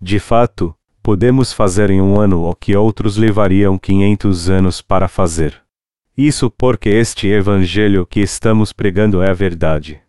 De 0.00 0.20
fato, 0.20 0.72
podemos 1.02 1.52
fazer 1.52 1.90
em 1.90 2.00
um 2.00 2.20
ano 2.20 2.44
o 2.44 2.54
que 2.54 2.76
outros 2.76 3.16
levariam 3.16 3.76
500 3.76 4.48
anos 4.48 4.80
para 4.80 5.08
fazer. 5.08 5.60
Isso 6.18 6.50
porque 6.50 6.88
este 6.88 7.28
evangelho 7.28 8.04
que 8.04 8.18
estamos 8.18 8.72
pregando 8.72 9.22
é 9.22 9.30
a 9.30 9.32
verdade. 9.32 10.00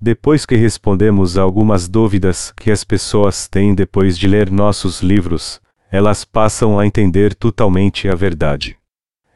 Depois 0.00 0.44
que 0.44 0.56
respondemos 0.56 1.38
algumas 1.38 1.86
dúvidas 1.86 2.52
que 2.56 2.72
as 2.72 2.82
pessoas 2.82 3.46
têm 3.46 3.72
depois 3.72 4.18
de 4.18 4.26
ler 4.26 4.50
nossos 4.50 5.00
livros, 5.00 5.60
elas 5.92 6.24
passam 6.24 6.76
a 6.76 6.84
entender 6.84 7.36
totalmente 7.36 8.08
a 8.08 8.16
verdade. 8.16 8.76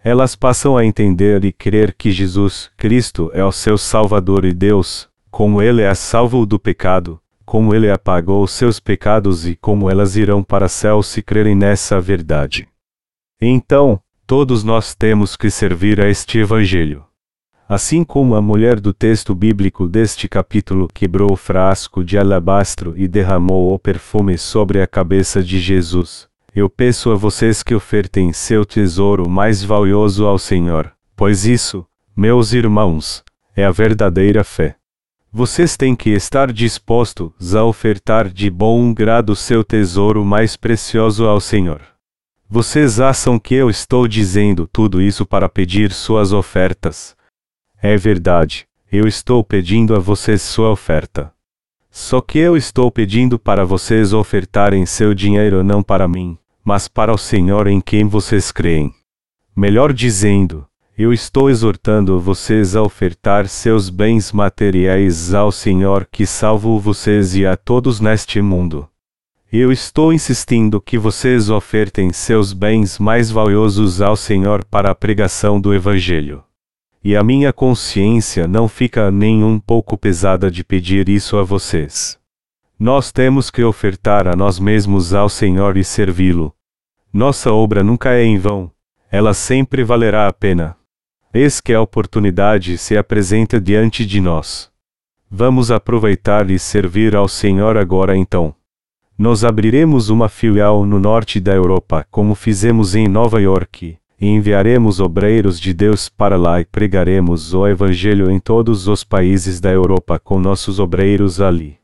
Elas 0.02 0.34
passam 0.34 0.76
a 0.76 0.84
entender 0.84 1.44
e 1.44 1.52
crer 1.52 1.94
que 1.94 2.10
Jesus 2.10 2.68
Cristo 2.76 3.30
é 3.32 3.44
o 3.44 3.52
seu 3.52 3.78
Salvador 3.78 4.44
e 4.44 4.52
Deus, 4.52 5.08
como 5.30 5.62
Ele 5.62 5.82
é 5.82 5.94
salvo 5.94 6.44
do 6.44 6.58
pecado, 6.58 7.20
como 7.46 7.72
ele 7.72 7.88
apagou 7.88 8.44
seus 8.48 8.80
pecados 8.80 9.46
e 9.46 9.54
como 9.54 9.88
elas 9.88 10.16
irão 10.16 10.42
para 10.42 10.68
céu 10.68 11.00
se 11.00 11.22
crerem 11.22 11.54
nessa 11.54 12.00
verdade. 12.00 12.66
Então, 13.40 14.02
todos 14.28 14.62
nós 14.62 14.94
temos 14.94 15.36
que 15.36 15.48
servir 15.48 15.98
a 16.02 16.06
este 16.06 16.38
Evangelho. 16.38 17.02
Assim 17.66 18.04
como 18.04 18.34
a 18.34 18.42
mulher 18.42 18.78
do 18.78 18.92
texto 18.92 19.34
bíblico 19.34 19.88
deste 19.88 20.28
capítulo 20.28 20.86
quebrou 20.92 21.32
o 21.32 21.36
frasco 21.36 22.04
de 22.04 22.18
alabastro 22.18 22.92
e 22.94 23.08
derramou 23.08 23.72
o 23.72 23.78
perfume 23.78 24.36
sobre 24.36 24.82
a 24.82 24.86
cabeça 24.86 25.42
de 25.42 25.58
Jesus, 25.58 26.28
eu 26.54 26.68
peço 26.68 27.10
a 27.10 27.14
vocês 27.14 27.62
que 27.62 27.74
ofertem 27.74 28.30
seu 28.30 28.66
tesouro 28.66 29.26
mais 29.26 29.64
valioso 29.64 30.26
ao 30.26 30.38
Senhor, 30.38 30.92
pois 31.16 31.46
isso, 31.46 31.86
meus 32.14 32.52
irmãos, 32.52 33.24
é 33.56 33.64
a 33.64 33.70
verdadeira 33.70 34.44
fé. 34.44 34.76
Vocês 35.32 35.74
têm 35.74 35.96
que 35.96 36.10
estar 36.10 36.52
dispostos 36.52 37.54
a 37.54 37.64
ofertar 37.64 38.28
de 38.28 38.50
bom 38.50 38.92
grado 38.92 39.34
seu 39.34 39.64
tesouro 39.64 40.22
mais 40.22 40.54
precioso 40.54 41.26
ao 41.26 41.40
Senhor. 41.40 41.80
Vocês 42.50 42.98
acham 42.98 43.38
que 43.38 43.54
eu 43.54 43.68
estou 43.68 44.08
dizendo 44.08 44.66
tudo 44.66 45.02
isso 45.02 45.26
para 45.26 45.50
pedir 45.50 45.92
suas 45.92 46.32
ofertas? 46.32 47.14
É 47.82 47.94
verdade, 47.94 48.66
eu 48.90 49.06
estou 49.06 49.44
pedindo 49.44 49.94
a 49.94 49.98
vocês 49.98 50.40
sua 50.40 50.70
oferta. 50.70 51.30
Só 51.90 52.22
que 52.22 52.38
eu 52.38 52.56
estou 52.56 52.90
pedindo 52.90 53.38
para 53.38 53.66
vocês 53.66 54.14
ofertarem 54.14 54.86
seu 54.86 55.12
dinheiro 55.12 55.62
não 55.62 55.82
para 55.82 56.08
mim, 56.08 56.38
mas 56.64 56.88
para 56.88 57.12
o 57.12 57.18
Senhor 57.18 57.66
em 57.66 57.82
quem 57.82 58.06
vocês 58.06 58.50
creem. 58.50 58.94
Melhor 59.54 59.92
dizendo, 59.92 60.66
eu 60.96 61.12
estou 61.12 61.50
exortando 61.50 62.18
vocês 62.18 62.74
a 62.74 62.80
ofertar 62.80 63.46
seus 63.46 63.90
bens 63.90 64.32
materiais 64.32 65.34
ao 65.34 65.52
Senhor 65.52 66.08
que 66.10 66.24
salvou 66.24 66.80
vocês 66.80 67.36
e 67.36 67.44
a 67.44 67.58
todos 67.58 68.00
neste 68.00 68.40
mundo. 68.40 68.88
Eu 69.50 69.72
estou 69.72 70.12
insistindo 70.12 70.78
que 70.78 70.98
vocês 70.98 71.48
ofertem 71.48 72.12
seus 72.12 72.52
bens 72.52 72.98
mais 72.98 73.30
valiosos 73.30 74.02
ao 74.02 74.14
Senhor 74.14 74.62
para 74.62 74.90
a 74.90 74.94
pregação 74.94 75.58
do 75.58 75.72
Evangelho. 75.72 76.44
E 77.02 77.16
a 77.16 77.24
minha 77.24 77.50
consciência 77.50 78.46
não 78.46 78.68
fica 78.68 79.10
nem 79.10 79.42
um 79.42 79.58
pouco 79.58 79.96
pesada 79.96 80.50
de 80.50 80.62
pedir 80.62 81.08
isso 81.08 81.38
a 81.38 81.42
vocês. 81.42 82.18
Nós 82.78 83.10
temos 83.10 83.50
que 83.50 83.64
ofertar 83.64 84.28
a 84.28 84.36
nós 84.36 84.58
mesmos 84.58 85.14
ao 85.14 85.30
Senhor 85.30 85.78
e 85.78 85.82
servi-lo. 85.82 86.54
Nossa 87.10 87.50
obra 87.50 87.82
nunca 87.82 88.12
é 88.12 88.22
em 88.22 88.36
vão, 88.36 88.70
ela 89.10 89.32
sempre 89.32 89.82
valerá 89.82 90.28
a 90.28 90.32
pena. 90.32 90.76
Eis 91.32 91.58
que 91.58 91.72
a 91.72 91.80
oportunidade 91.80 92.76
se 92.76 92.98
apresenta 92.98 93.58
diante 93.58 94.04
de 94.04 94.20
nós. 94.20 94.70
Vamos 95.30 95.70
aproveitar 95.70 96.50
e 96.50 96.58
servir 96.58 97.16
ao 97.16 97.26
Senhor 97.26 97.78
agora 97.78 98.14
então. 98.14 98.57
Nós 99.18 99.42
abriremos 99.42 100.10
uma 100.10 100.28
filial 100.28 100.86
no 100.86 101.00
norte 101.00 101.40
da 101.40 101.52
Europa, 101.52 102.06
como 102.08 102.36
fizemos 102.36 102.94
em 102.94 103.08
Nova 103.08 103.40
York, 103.40 103.98
e 104.20 104.28
enviaremos 104.28 105.00
obreiros 105.00 105.58
de 105.58 105.74
Deus 105.74 106.08
para 106.08 106.36
lá 106.36 106.60
e 106.60 106.64
pregaremos 106.64 107.52
o 107.52 107.66
Evangelho 107.66 108.30
em 108.30 108.38
todos 108.38 108.86
os 108.86 109.02
países 109.02 109.60
da 109.60 109.72
Europa 109.72 110.20
com 110.20 110.38
nossos 110.38 110.78
obreiros 110.78 111.40
ali. 111.40 111.78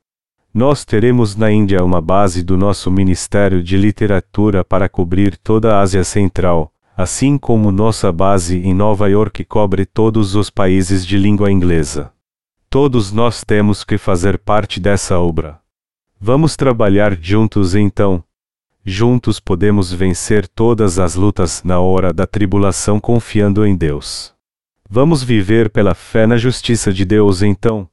Nós 0.55 0.85
teremos 0.85 1.35
na 1.35 1.51
Índia 1.51 1.83
uma 1.83 2.01
base 2.01 2.41
do 2.41 2.57
nosso 2.57 2.89
Ministério 2.89 3.65
de 3.65 3.77
Literatura 3.77 4.63
para 4.65 4.89
cobrir 4.89 5.37
toda 5.37 5.75
a 5.75 5.81
Ásia 5.81 6.05
Central, 6.05 6.71
assim 6.97 7.37
como 7.37 7.73
nossa 7.73 8.13
base 8.13 8.59
em 8.59 8.73
Nova 8.73 9.09
York 9.09 9.45
cobre 9.47 9.85
todos 9.85 10.37
os 10.37 10.51
países 10.51 11.05
de 11.05 11.19
língua 11.19 11.51
inglesa. 11.51 12.13
Todos 12.71 13.11
nós 13.11 13.43
temos 13.43 13.83
que 13.83 13.99
fazer 13.99 14.39
parte 14.39 14.79
dessa 14.79 15.19
obra. 15.19 15.64
Vamos 16.27 16.57
trabalhar 16.57 17.19
juntos 17.21 17.75
então. 17.75 18.25
Juntos 18.83 19.39
podemos 19.39 19.93
vencer 19.93 20.49
todas 20.49 20.99
as 20.99 21.15
lutas 21.17 21.63
na 21.63 21.81
hora 21.81 22.15
da 22.15 22.27
tribulação 22.27 22.99
confiando 22.99 23.67
em 23.67 23.77
Deus. 23.77 24.33
Vamos 24.89 25.23
viver 25.23 25.69
pela 25.69 25.95
fé 25.95 26.27
na 26.27 26.39
justiça 26.39 26.91
de 26.95 27.05
Deus 27.05 27.43
então. 27.43 27.87